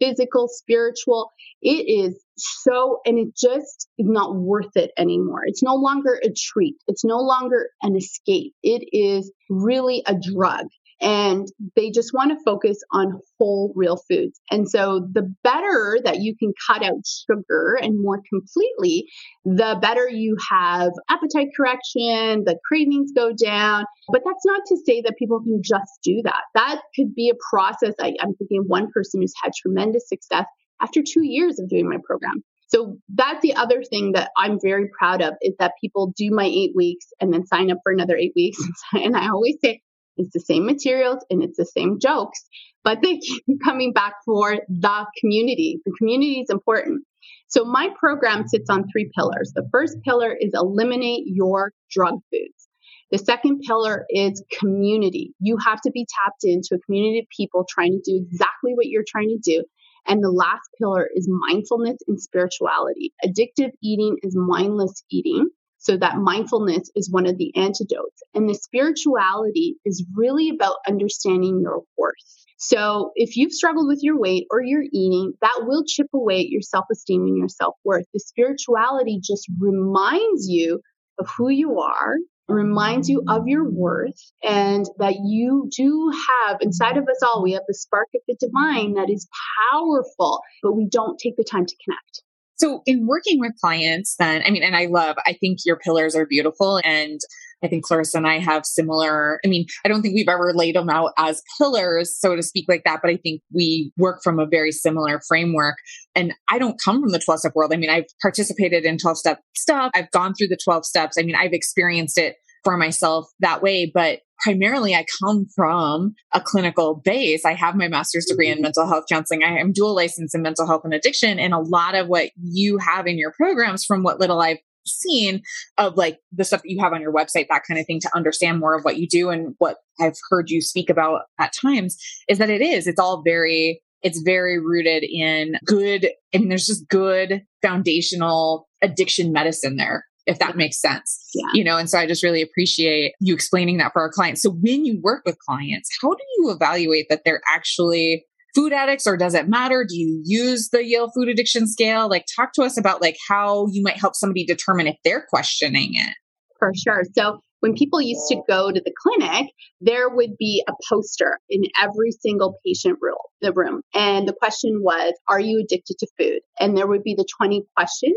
physical, 0.00 0.48
spiritual. 0.48 1.30
It 1.62 1.88
is 1.88 2.22
so, 2.36 2.98
and 3.06 3.18
it 3.18 3.36
just 3.36 3.88
is 3.98 4.06
not 4.06 4.36
worth 4.36 4.76
it 4.76 4.90
anymore. 4.98 5.42
It's 5.46 5.62
no 5.62 5.76
longer 5.76 6.20
a 6.22 6.28
treat. 6.36 6.76
It's 6.88 7.04
no 7.04 7.18
longer 7.18 7.68
an 7.82 7.96
escape. 7.96 8.54
It 8.62 8.88
is 8.92 9.32
really 9.48 10.02
a 10.06 10.14
drug 10.14 10.66
and 11.00 11.48
they 11.76 11.90
just 11.90 12.12
want 12.12 12.30
to 12.30 12.44
focus 12.44 12.78
on 12.92 13.20
whole 13.38 13.72
real 13.74 13.96
foods. 13.96 14.38
And 14.50 14.68
so 14.68 15.06
the 15.12 15.34
better 15.42 15.98
that 16.04 16.20
you 16.20 16.36
can 16.36 16.52
cut 16.66 16.82
out 16.82 17.06
sugar 17.06 17.78
and 17.80 18.00
more 18.00 18.20
completely, 18.28 19.06
the 19.44 19.78
better 19.80 20.08
you 20.08 20.36
have 20.50 20.90
appetite 21.08 21.48
correction, 21.56 22.44
the 22.44 22.58
cravings 22.66 23.12
go 23.14 23.32
down. 23.32 23.84
But 24.12 24.22
that's 24.24 24.44
not 24.44 24.62
to 24.66 24.76
say 24.86 25.00
that 25.02 25.16
people 25.18 25.40
can 25.40 25.62
just 25.64 25.90
do 26.02 26.20
that. 26.24 26.42
That 26.54 26.82
could 26.94 27.14
be 27.14 27.30
a 27.30 27.38
process. 27.50 27.94
I, 28.00 28.14
I'm 28.20 28.34
thinking 28.34 28.60
of 28.60 28.66
one 28.66 28.90
person 28.92 29.22
who's 29.22 29.34
had 29.42 29.52
tremendous 29.54 30.08
success 30.08 30.46
after 30.80 31.02
two 31.02 31.24
years 31.24 31.58
of 31.58 31.68
doing 31.68 31.88
my 31.88 31.98
program. 32.04 32.42
So 32.68 32.98
that's 33.12 33.40
the 33.42 33.54
other 33.54 33.82
thing 33.82 34.12
that 34.12 34.30
I'm 34.36 34.58
very 34.62 34.88
proud 34.96 35.22
of 35.22 35.34
is 35.42 35.54
that 35.58 35.72
people 35.80 36.12
do 36.16 36.30
my 36.30 36.44
eight 36.44 36.70
weeks 36.74 37.06
and 37.20 37.32
then 37.32 37.44
sign 37.46 37.70
up 37.70 37.78
for 37.82 37.90
another 37.90 38.16
eight 38.16 38.32
weeks. 38.36 38.58
And 38.92 39.16
I 39.16 39.28
always 39.28 39.56
say, 39.62 39.82
it's 40.16 40.32
the 40.32 40.40
same 40.40 40.66
materials 40.66 41.24
and 41.30 41.42
it's 41.42 41.56
the 41.56 41.66
same 41.66 41.98
jokes, 42.00 42.44
but 42.84 42.98
they 43.02 43.18
keep 43.18 43.44
coming 43.64 43.92
back 43.92 44.14
for 44.24 44.56
the 44.68 45.06
community. 45.20 45.80
The 45.84 45.92
community 45.98 46.40
is 46.40 46.50
important. 46.50 47.04
So 47.48 47.64
my 47.64 47.88
program 47.98 48.46
sits 48.46 48.70
on 48.70 48.84
three 48.90 49.10
pillars. 49.16 49.52
The 49.54 49.68
first 49.72 49.96
pillar 50.04 50.36
is 50.38 50.52
eliminate 50.54 51.24
your 51.26 51.72
drug 51.90 52.14
foods. 52.30 52.68
The 53.10 53.18
second 53.18 53.62
pillar 53.66 54.06
is 54.08 54.42
community. 54.60 55.34
You 55.40 55.56
have 55.66 55.80
to 55.82 55.90
be 55.90 56.06
tapped 56.22 56.44
into 56.44 56.76
a 56.76 56.78
community 56.86 57.18
of 57.18 57.26
people 57.36 57.66
trying 57.68 57.92
to 57.92 58.10
do 58.10 58.24
exactly 58.24 58.72
what 58.74 58.86
you're 58.86 59.04
trying 59.06 59.30
to 59.30 59.38
do. 59.38 59.64
And 60.06 60.22
the 60.22 60.30
last 60.30 60.68
pillar 60.78 61.08
is 61.14 61.28
mindfulness 61.28 61.98
and 62.06 62.20
spirituality. 62.20 63.12
Addictive 63.24 63.72
eating 63.82 64.16
is 64.22 64.34
mindless 64.36 65.02
eating. 65.10 65.48
So 65.80 65.96
that 65.96 66.18
mindfulness 66.18 66.90
is 66.94 67.10
one 67.10 67.26
of 67.26 67.38
the 67.38 67.56
antidotes. 67.56 68.22
And 68.34 68.48
the 68.48 68.54
spirituality 68.54 69.76
is 69.84 70.04
really 70.14 70.50
about 70.50 70.76
understanding 70.86 71.60
your 71.62 71.82
worth. 71.96 72.14
So 72.58 73.12
if 73.14 73.36
you've 73.36 73.52
struggled 73.52 73.88
with 73.88 74.00
your 74.02 74.18
weight 74.18 74.46
or 74.50 74.62
your 74.62 74.82
eating, 74.82 75.32
that 75.40 75.62
will 75.66 75.82
chip 75.86 76.08
away 76.14 76.40
at 76.40 76.48
your 76.50 76.60
self 76.60 76.84
esteem 76.92 77.22
and 77.22 77.38
your 77.38 77.48
self 77.48 77.76
worth. 77.82 78.04
The 78.12 78.20
spirituality 78.20 79.20
just 79.22 79.48
reminds 79.58 80.46
you 80.48 80.80
of 81.18 81.30
who 81.38 81.48
you 81.48 81.78
are, 81.78 82.16
reminds 82.46 83.08
you 83.08 83.22
of 83.28 83.44
your 83.46 83.64
worth, 83.66 84.20
and 84.42 84.84
that 84.98 85.14
you 85.24 85.70
do 85.74 86.12
have 86.48 86.58
inside 86.60 86.98
of 86.98 87.04
us 87.04 87.22
all, 87.22 87.42
we 87.42 87.52
have 87.52 87.62
the 87.66 87.74
spark 87.74 88.08
of 88.14 88.20
the 88.28 88.36
divine 88.38 88.94
that 88.94 89.08
is 89.08 89.26
powerful, 89.72 90.42
but 90.62 90.72
we 90.72 90.86
don't 90.90 91.18
take 91.18 91.36
the 91.36 91.44
time 91.44 91.64
to 91.64 91.76
connect. 91.82 92.22
So 92.60 92.82
in 92.84 93.06
working 93.06 93.40
with 93.40 93.52
clients, 93.58 94.16
then, 94.18 94.42
I 94.46 94.50
mean, 94.50 94.62
and 94.62 94.76
I 94.76 94.84
love, 94.84 95.16
I 95.26 95.32
think 95.32 95.60
your 95.64 95.76
pillars 95.76 96.14
are 96.14 96.26
beautiful. 96.26 96.78
And 96.84 97.18
I 97.64 97.68
think 97.68 97.84
Clarissa 97.84 98.18
and 98.18 98.26
I 98.26 98.38
have 98.38 98.66
similar, 98.66 99.40
I 99.44 99.48
mean, 99.48 99.64
I 99.82 99.88
don't 99.88 100.02
think 100.02 100.14
we've 100.14 100.28
ever 100.28 100.52
laid 100.52 100.76
them 100.76 100.90
out 100.90 101.12
as 101.16 101.42
pillars, 101.56 102.14
so 102.14 102.36
to 102.36 102.42
speak, 102.42 102.66
like 102.68 102.82
that, 102.84 103.00
but 103.02 103.10
I 103.10 103.16
think 103.16 103.40
we 103.50 103.92
work 103.96 104.20
from 104.22 104.38
a 104.38 104.46
very 104.46 104.72
similar 104.72 105.22
framework. 105.26 105.76
And 106.14 106.34
I 106.50 106.58
don't 106.58 106.78
come 106.82 107.00
from 107.00 107.12
the 107.12 107.18
12 107.18 107.40
step 107.40 107.52
world. 107.54 107.72
I 107.72 107.78
mean, 107.78 107.90
I've 107.90 108.04
participated 108.20 108.84
in 108.84 108.98
12 108.98 109.16
step 109.16 109.40
stuff. 109.56 109.90
I've 109.94 110.10
gone 110.10 110.34
through 110.34 110.48
the 110.48 110.58
12 110.62 110.84
steps. 110.84 111.16
I 111.18 111.22
mean, 111.22 111.36
I've 111.36 111.54
experienced 111.54 112.18
it 112.18 112.36
for 112.62 112.76
myself 112.76 113.26
that 113.40 113.62
way, 113.62 113.90
but 113.92 114.20
primarily 114.40 114.94
I 114.94 115.04
come 115.22 115.46
from 115.54 116.14
a 116.32 116.40
clinical 116.40 117.00
base. 117.04 117.44
I 117.44 117.54
have 117.54 117.76
my 117.76 117.88
master's 117.88 118.26
degree 118.26 118.48
in 118.48 118.56
mm-hmm. 118.56 118.62
mental 118.62 118.86
health 118.86 119.04
counseling. 119.10 119.42
I 119.42 119.58
am 119.58 119.72
dual 119.72 119.94
licensed 119.94 120.34
in 120.34 120.42
mental 120.42 120.66
health 120.66 120.82
and 120.84 120.94
addiction. 120.94 121.38
And 121.38 121.54
a 121.54 121.58
lot 121.58 121.94
of 121.94 122.08
what 122.08 122.30
you 122.40 122.78
have 122.78 123.06
in 123.06 123.18
your 123.18 123.32
programs, 123.32 123.84
from 123.84 124.02
what 124.02 124.20
little 124.20 124.40
I've 124.40 124.58
seen 124.86 125.42
of 125.78 125.96
like 125.96 126.18
the 126.32 126.44
stuff 126.44 126.62
that 126.62 126.70
you 126.70 126.80
have 126.80 126.92
on 126.92 127.00
your 127.00 127.12
website, 127.12 127.46
that 127.48 127.62
kind 127.66 127.78
of 127.78 127.86
thing, 127.86 128.00
to 128.00 128.10
understand 128.14 128.60
more 128.60 128.74
of 128.74 128.84
what 128.84 128.96
you 128.96 129.06
do 129.06 129.30
and 129.30 129.54
what 129.58 129.76
I've 130.00 130.16
heard 130.30 130.50
you 130.50 130.60
speak 130.60 130.90
about 130.90 131.22
at 131.38 131.52
times, 131.52 131.96
is 132.28 132.38
that 132.38 132.50
it 132.50 132.62
is, 132.62 132.86
it's 132.86 133.00
all 133.00 133.22
very 133.22 133.82
it's 134.02 134.22
very 134.22 134.58
rooted 134.58 135.04
in 135.04 135.56
good 135.64 136.10
i 136.34 136.38
mean 136.38 136.48
there's 136.48 136.66
just 136.66 136.88
good 136.88 137.42
foundational 137.62 138.66
addiction 138.82 139.32
medicine 139.32 139.76
there 139.76 140.06
if 140.26 140.38
that 140.38 140.56
makes 140.56 140.80
sense. 140.80 141.28
Yeah. 141.34 141.48
You 141.54 141.64
know, 141.64 141.76
and 141.76 141.88
so 141.88 141.98
I 141.98 142.06
just 142.06 142.22
really 142.22 142.42
appreciate 142.42 143.12
you 143.20 143.34
explaining 143.34 143.78
that 143.78 143.92
for 143.92 144.02
our 144.02 144.10
clients. 144.10 144.42
So 144.42 144.50
when 144.50 144.84
you 144.84 145.00
work 145.02 145.22
with 145.24 145.38
clients, 145.38 145.90
how 146.00 146.10
do 146.10 146.22
you 146.38 146.50
evaluate 146.50 147.06
that 147.08 147.22
they're 147.24 147.40
actually 147.52 148.24
food 148.54 148.72
addicts 148.72 149.06
or 149.06 149.16
does 149.16 149.34
it 149.34 149.48
matter? 149.48 149.84
Do 149.88 149.96
you 149.96 150.22
use 150.24 150.70
the 150.70 150.84
Yale 150.84 151.10
food 151.14 151.28
addiction 151.28 151.66
scale? 151.66 152.08
Like 152.08 152.26
talk 152.34 152.52
to 152.54 152.62
us 152.62 152.78
about 152.78 153.00
like 153.00 153.16
how 153.28 153.68
you 153.70 153.82
might 153.82 153.96
help 153.96 154.14
somebody 154.14 154.44
determine 154.44 154.86
if 154.86 154.96
they're 155.04 155.24
questioning 155.28 155.92
it. 155.94 156.14
For 156.58 156.72
sure. 156.74 157.02
So 157.16 157.40
when 157.60 157.74
people 157.74 158.00
used 158.00 158.26
to 158.28 158.42
go 158.48 158.70
to 158.70 158.80
the 158.80 158.92
clinic, 158.98 159.46
there 159.80 160.08
would 160.08 160.36
be 160.38 160.64
a 160.68 160.72
poster 160.88 161.38
in 161.48 161.62
every 161.80 162.10
single 162.10 162.58
patient 162.66 162.98
room, 163.00 163.16
the 163.40 163.52
room. 163.52 163.82
And 163.94 164.26
the 164.26 164.34
question 164.34 164.80
was, 164.82 165.14
are 165.28 165.40
you 165.40 165.60
addicted 165.60 165.98
to 165.98 166.06
food? 166.18 166.40
And 166.58 166.76
there 166.76 166.86
would 166.86 167.02
be 167.02 167.14
the 167.14 167.26
20 167.38 167.62
questions 167.76 168.16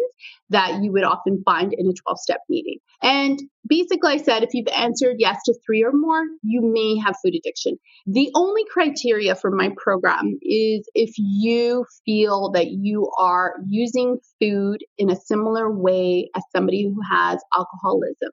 that 0.49 0.81
you 0.81 0.91
would 0.91 1.03
often 1.03 1.41
find 1.45 1.73
in 1.73 1.87
a 1.87 1.93
12 1.93 2.19
step 2.19 2.39
meeting. 2.49 2.77
And 3.01 3.39
basically, 3.67 4.13
I 4.13 4.17
said, 4.17 4.43
if 4.43 4.53
you've 4.53 4.67
answered 4.67 5.17
yes 5.19 5.39
to 5.45 5.55
three 5.65 5.83
or 5.83 5.91
more, 5.91 6.23
you 6.41 6.61
may 6.61 6.97
have 7.03 7.15
food 7.23 7.35
addiction. 7.35 7.77
The 8.05 8.31
only 8.35 8.63
criteria 8.71 9.35
for 9.35 9.51
my 9.51 9.71
program 9.77 10.37
is 10.41 10.89
if 10.95 11.13
you 11.17 11.85
feel 12.05 12.51
that 12.51 12.67
you 12.67 13.09
are 13.19 13.55
using 13.67 14.19
food 14.39 14.79
in 14.97 15.09
a 15.09 15.15
similar 15.15 15.71
way 15.71 16.29
as 16.35 16.43
somebody 16.55 16.83
who 16.83 16.99
has 17.11 17.43
alcoholism. 17.53 18.31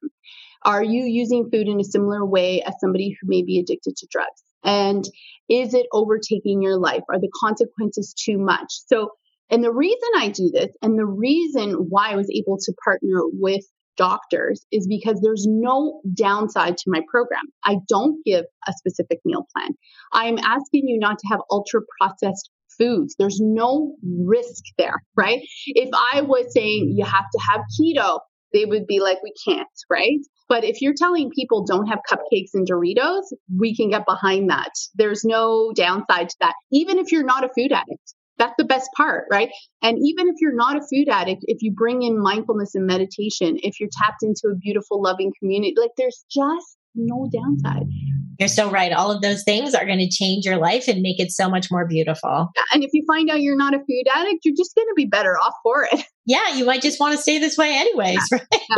Are 0.65 0.83
you 0.83 1.05
using 1.05 1.49
food 1.51 1.69
in 1.69 1.81
a 1.81 1.85
similar 1.85 2.25
way 2.25 2.63
as 2.63 2.75
somebody 2.81 3.17
who 3.21 3.29
may 3.29 3.43
be 3.43 3.59
addicted 3.59 3.97
to 3.97 4.07
drugs? 4.11 4.43
And 4.63 5.05
is 5.49 5.75
it 5.75 5.87
overtaking 5.93 6.63
your 6.63 6.77
life? 6.77 7.03
Are 7.09 7.19
the 7.19 7.31
consequences 7.41 8.15
too 8.15 8.39
much? 8.39 8.73
So, 8.87 9.13
and 9.51 9.65
the 9.65 9.73
reason 9.73 10.09
I 10.17 10.29
do 10.29 10.51
this 10.53 10.71
and 10.83 10.99
the 10.99 11.07
reason 11.07 11.73
why 11.89 12.11
I 12.11 12.17
was 12.17 12.31
able 12.31 12.59
to 12.59 12.75
partner 12.85 13.23
with 13.33 13.65
doctors 13.97 14.65
is 14.71 14.87
because 14.87 15.21
there's 15.21 15.47
no 15.49 16.01
downside 16.15 16.77
to 16.79 16.85
my 16.87 17.01
program. 17.11 17.43
I 17.65 17.77
don't 17.89 18.25
give 18.25 18.45
a 18.67 18.73
specific 18.73 19.21
meal 19.25 19.47
plan. 19.55 19.71
I'm 20.13 20.39
asking 20.39 20.89
you 20.89 20.99
not 20.99 21.19
to 21.19 21.29
have 21.29 21.41
ultra 21.51 21.81
processed 22.01 22.51
foods. 22.79 23.15
There's 23.19 23.41
no 23.41 23.95
risk 24.03 24.65
there, 24.79 25.03
right? 25.17 25.41
If 25.67 25.91
I 25.93 26.23
was 26.23 26.53
saying 26.53 26.95
you 26.97 27.05
have 27.05 27.27
to 27.33 27.41
have 27.51 27.61
keto, 27.79 28.21
they 28.53 28.65
would 28.65 28.87
be 28.87 29.01
like, 29.01 29.19
we 29.23 29.33
can't, 29.47 29.69
right? 29.89 30.21
But 30.49 30.65
if 30.65 30.81
you're 30.83 30.95
telling 30.97 31.31
people 31.31 31.65
don't 31.65 31.87
have 31.87 32.01
cupcakes 32.11 32.51
and 32.55 32.69
Doritos, 32.69 33.23
we 33.57 33.77
can 33.77 33.91
get 33.91 34.05
behind 34.07 34.51
that. 34.51 34.73
There's 34.95 35.25
no 35.25 35.73
downside 35.75 36.31
to 36.31 36.37
that. 36.41 36.55
Even 36.73 36.99
if 36.99 37.13
you're 37.13 37.25
not 37.25 37.45
a 37.45 37.49
food 37.49 37.73
addict, 37.73 38.15
that's 38.37 38.55
the 38.59 38.65
best 38.65 38.89
part, 38.97 39.27
right? 39.31 39.51
And 39.83 39.99
even 40.03 40.29
if 40.29 40.37
you're 40.41 40.57
not 40.57 40.77
a 40.77 40.81
food 40.81 41.09
addict, 41.09 41.45
if 41.47 41.59
you 41.63 41.73
bring 41.73 42.03
in 42.03 42.21
mindfulness 42.21 42.75
and 42.75 42.87
meditation, 42.87 43.59
if 43.63 43.79
you're 43.79 43.91
tapped 43.93 44.23
into 44.23 44.49
a 44.51 44.57
beautiful, 44.57 45.03
loving 45.03 45.33
community, 45.39 45.75
like 45.79 45.91
there's 45.97 46.25
just 46.31 46.79
no 46.95 47.29
downside. 47.33 47.87
You're 48.41 48.49
so 48.49 48.71
right. 48.71 48.93
All 48.93 49.13
of 49.13 49.23
those 49.23 49.45
things 49.45 49.75
are 49.75 49.87
going 49.87 49.99
to 49.99 50.09
change 50.09 50.45
your 50.45 50.57
life 50.57 50.89
and 50.89 51.03
make 51.03 51.21
it 51.21 51.31
so 51.31 51.49
much 51.49 51.71
more 51.71 51.87
beautiful. 51.87 52.49
And 52.73 52.83
if 52.83 52.91
you 52.93 53.05
find 53.07 53.31
out 53.31 53.43
you're 53.43 53.57
not 53.57 53.75
a 53.75 53.79
food 53.79 54.07
addict, 54.15 54.41
you're 54.45 54.57
just 54.57 54.75
going 54.75 54.89
to 54.89 54.95
be 54.97 55.07
better 55.07 55.37
off 55.39 55.55
for 55.63 55.87
it. 55.93 56.05
Yeah, 56.27 56.55
you 56.55 56.65
might 56.65 56.81
just 56.83 57.01
want 57.01 57.17
to 57.17 57.21
stay 57.21 57.39
this 57.39 57.57
way 57.57 57.75
anyways, 57.75 58.21
yeah. 58.31 58.39
right? 58.53 58.63
Yeah 58.71 58.77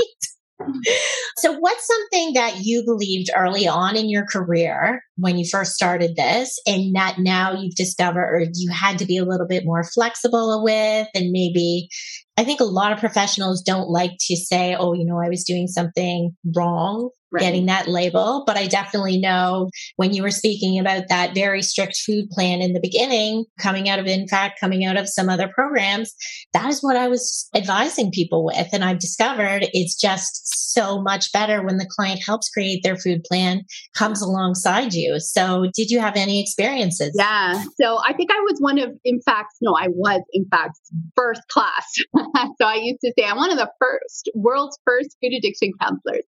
so, 1.36 1.58
what's 1.58 1.86
something 1.86 2.34
that 2.34 2.60
you 2.60 2.84
believed 2.84 3.30
early 3.36 3.66
on 3.66 3.96
in 3.96 4.08
your 4.08 4.24
career 4.26 5.02
when 5.16 5.38
you 5.38 5.44
first 5.50 5.72
started 5.72 6.16
this, 6.16 6.58
and 6.66 6.94
that 6.94 7.16
now 7.18 7.52
you've 7.52 7.74
discovered 7.74 8.24
or 8.24 8.46
you 8.54 8.70
had 8.70 8.98
to 8.98 9.06
be 9.06 9.16
a 9.16 9.24
little 9.24 9.46
bit 9.46 9.64
more 9.64 9.84
flexible 9.84 10.62
with, 10.62 11.08
and 11.14 11.30
maybe 11.30 11.88
I 12.36 12.44
think 12.44 12.60
a 12.60 12.64
lot 12.64 12.92
of 12.92 12.98
professionals 12.98 13.62
don't 13.62 13.88
like 13.88 14.12
to 14.28 14.36
say, 14.36 14.74
oh, 14.78 14.94
you 14.94 15.04
know, 15.04 15.20
I 15.20 15.28
was 15.28 15.44
doing 15.44 15.66
something 15.66 16.34
wrong 16.54 17.10
right. 17.32 17.40
getting 17.40 17.66
that 17.66 17.88
label. 17.88 18.44
But 18.46 18.56
I 18.56 18.66
definitely 18.66 19.18
know 19.18 19.70
when 19.96 20.12
you 20.12 20.22
were 20.22 20.30
speaking 20.30 20.78
about 20.78 21.08
that 21.08 21.34
very 21.34 21.62
strict 21.62 21.96
food 21.96 22.28
plan 22.30 22.60
in 22.60 22.72
the 22.72 22.80
beginning, 22.80 23.44
coming 23.58 23.88
out 23.88 23.98
of, 23.98 24.06
in 24.06 24.28
fact, 24.28 24.60
coming 24.60 24.84
out 24.84 24.96
of 24.96 25.08
some 25.08 25.28
other 25.28 25.48
programs, 25.48 26.14
that 26.52 26.68
is 26.68 26.82
what 26.82 26.96
I 26.96 27.08
was 27.08 27.48
advising 27.54 28.10
people 28.10 28.44
with. 28.44 28.68
And 28.72 28.84
I've 28.84 28.98
discovered 28.98 29.66
it's 29.72 29.98
just 29.98 30.72
so 30.72 31.00
much 31.00 31.32
better 31.32 31.62
when 31.62 31.78
the 31.78 31.86
client 31.86 32.20
helps 32.24 32.48
create 32.48 32.82
their 32.82 32.96
food 32.96 33.24
plan, 33.24 33.62
comes 33.96 34.22
alongside 34.22 34.94
you. 34.94 35.18
So, 35.18 35.66
did 35.74 35.90
you 35.90 36.00
have 36.00 36.16
any 36.16 36.40
experiences? 36.40 37.14
Yeah. 37.18 37.62
So, 37.80 37.98
I 38.06 38.12
think 38.12 38.30
I 38.30 38.40
was 38.40 38.58
one 38.58 38.78
of, 38.78 38.90
in 39.04 39.20
fact, 39.22 39.54
no, 39.60 39.74
I 39.74 39.88
was, 39.88 40.22
in 40.32 40.46
fact, 40.50 40.78
first 41.16 41.42
class. 41.48 41.94
so, 42.14 42.66
I 42.66 42.74
used 42.82 43.00
to 43.04 43.12
say 43.18 43.24
I'm 43.24 43.36
one 43.36 43.50
of 43.50 43.58
the 43.58 43.70
first, 43.80 44.30
world's 44.34 44.78
first 44.84 45.16
food 45.22 45.32
addiction 45.36 45.72
counselors 45.80 46.24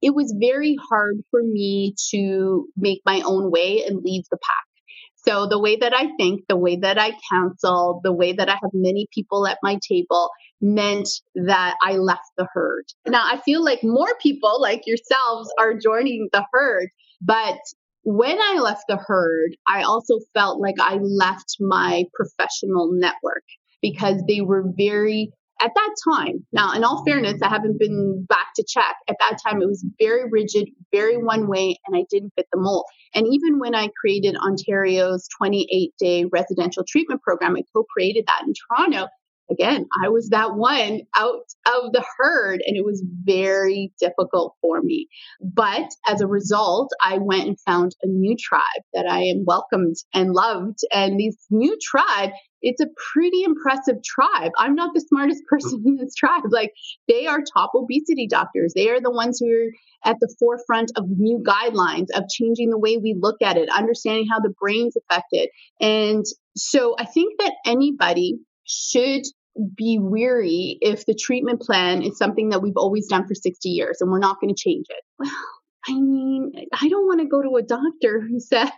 it 0.00 0.14
was 0.14 0.34
very 0.38 0.76
hard 0.88 1.16
for 1.30 1.42
me 1.42 1.94
to 2.10 2.66
make 2.76 3.00
my 3.04 3.22
own 3.24 3.50
way 3.50 3.84
and 3.86 4.02
leave 4.02 4.24
the 4.30 4.38
pack. 4.38 4.64
So 5.26 5.46
the 5.46 5.58
way 5.58 5.76
that 5.76 5.94
I 5.94 6.16
think, 6.16 6.44
the 6.48 6.56
way 6.56 6.76
that 6.76 6.98
I 6.98 7.12
counsel, 7.30 8.00
the 8.04 8.12
way 8.12 8.32
that 8.32 8.48
I 8.48 8.54
have 8.62 8.70
many 8.72 9.06
people 9.12 9.46
at 9.46 9.58
my 9.62 9.78
table 9.86 10.30
meant 10.60 11.08
that 11.34 11.76
I 11.82 11.96
left 11.96 12.30
the 12.36 12.46
herd. 12.52 12.84
Now 13.06 13.24
I 13.24 13.40
feel 13.44 13.62
like 13.62 13.80
more 13.82 14.14
people 14.22 14.60
like 14.60 14.82
yourselves 14.86 15.50
are 15.58 15.74
joining 15.74 16.28
the 16.32 16.44
herd, 16.52 16.88
but 17.20 17.58
when 18.04 18.38
I 18.40 18.58
left 18.60 18.84
the 18.88 18.96
herd, 18.96 19.56
I 19.66 19.82
also 19.82 20.20
felt 20.32 20.60
like 20.60 20.76
I 20.80 20.94
left 20.94 21.56
my 21.60 22.04
professional 22.14 22.90
network 22.92 23.44
because 23.82 24.22
they 24.26 24.40
were 24.40 24.64
very 24.76 25.30
at 25.60 25.72
that 25.74 25.94
time, 26.04 26.46
now 26.52 26.72
in 26.72 26.84
all 26.84 27.04
fairness, 27.04 27.40
I 27.42 27.48
haven't 27.48 27.78
been 27.78 28.24
back 28.28 28.48
to 28.56 28.64
check. 28.66 28.96
At 29.08 29.16
that 29.20 29.38
time, 29.46 29.60
it 29.60 29.66
was 29.66 29.84
very 29.98 30.28
rigid, 30.30 30.68
very 30.92 31.16
one 31.16 31.48
way, 31.48 31.76
and 31.86 31.96
I 31.96 32.04
didn't 32.10 32.32
fit 32.36 32.46
the 32.52 32.60
mold. 32.60 32.84
And 33.14 33.26
even 33.26 33.58
when 33.58 33.74
I 33.74 33.88
created 34.00 34.36
Ontario's 34.36 35.26
28 35.38 35.92
day 35.98 36.24
residential 36.32 36.84
treatment 36.86 37.22
program, 37.22 37.56
I 37.56 37.62
co 37.74 37.84
created 37.84 38.24
that 38.26 38.44
in 38.46 38.52
Toronto. 38.54 39.08
Again, 39.50 39.86
I 40.04 40.10
was 40.10 40.28
that 40.28 40.56
one 40.56 41.00
out 41.16 41.46
of 41.66 41.92
the 41.92 42.04
herd, 42.18 42.60
and 42.66 42.76
it 42.76 42.84
was 42.84 43.02
very 43.24 43.92
difficult 43.98 44.54
for 44.60 44.82
me. 44.82 45.08
But 45.40 45.88
as 46.06 46.20
a 46.20 46.26
result, 46.26 46.90
I 47.02 47.16
went 47.18 47.48
and 47.48 47.60
found 47.60 47.92
a 48.02 48.08
new 48.08 48.36
tribe 48.38 48.82
that 48.92 49.06
I 49.08 49.20
am 49.20 49.44
welcomed 49.46 49.96
and 50.12 50.34
loved. 50.34 50.80
And 50.92 51.18
this 51.18 51.36
new 51.50 51.78
tribe 51.80 52.30
it's 52.62 52.80
a 52.80 52.88
pretty 53.12 53.42
impressive 53.42 53.96
tribe. 54.04 54.52
I'm 54.58 54.74
not 54.74 54.94
the 54.94 55.00
smartest 55.00 55.42
person 55.48 55.82
in 55.84 55.96
this 55.96 56.14
tribe. 56.14 56.42
Like 56.50 56.72
they 57.06 57.26
are 57.26 57.40
top 57.40 57.72
obesity 57.74 58.26
doctors. 58.28 58.72
They 58.74 58.88
are 58.90 59.00
the 59.00 59.10
ones 59.10 59.38
who 59.40 59.50
are 59.50 59.70
at 60.10 60.16
the 60.20 60.34
forefront 60.38 60.92
of 60.96 61.04
new 61.08 61.42
guidelines, 61.46 62.06
of 62.14 62.24
changing 62.28 62.70
the 62.70 62.78
way 62.78 62.96
we 62.96 63.16
look 63.18 63.42
at 63.42 63.56
it, 63.56 63.68
understanding 63.68 64.26
how 64.30 64.40
the 64.40 64.54
brain's 64.60 64.94
affected. 64.96 65.48
And 65.80 66.24
so 66.56 66.94
I 66.98 67.04
think 67.04 67.38
that 67.40 67.54
anybody 67.66 68.38
should 68.64 69.22
be 69.76 69.98
weary 70.00 70.78
if 70.80 71.04
the 71.06 71.14
treatment 71.14 71.60
plan 71.60 72.02
is 72.02 72.16
something 72.16 72.50
that 72.50 72.62
we've 72.62 72.76
always 72.76 73.08
done 73.08 73.26
for 73.26 73.34
60 73.34 73.68
years 73.68 74.00
and 74.00 74.10
we're 74.10 74.20
not 74.20 74.40
going 74.40 74.54
to 74.54 74.60
change 74.60 74.86
it. 74.88 75.02
Well, 75.18 75.32
I 75.88 75.94
mean, 75.94 76.52
I 76.80 76.88
don't 76.88 77.06
want 77.06 77.20
to 77.20 77.26
go 77.26 77.42
to 77.42 77.56
a 77.56 77.62
doctor 77.62 78.20
who 78.20 78.38
says, 78.40 78.70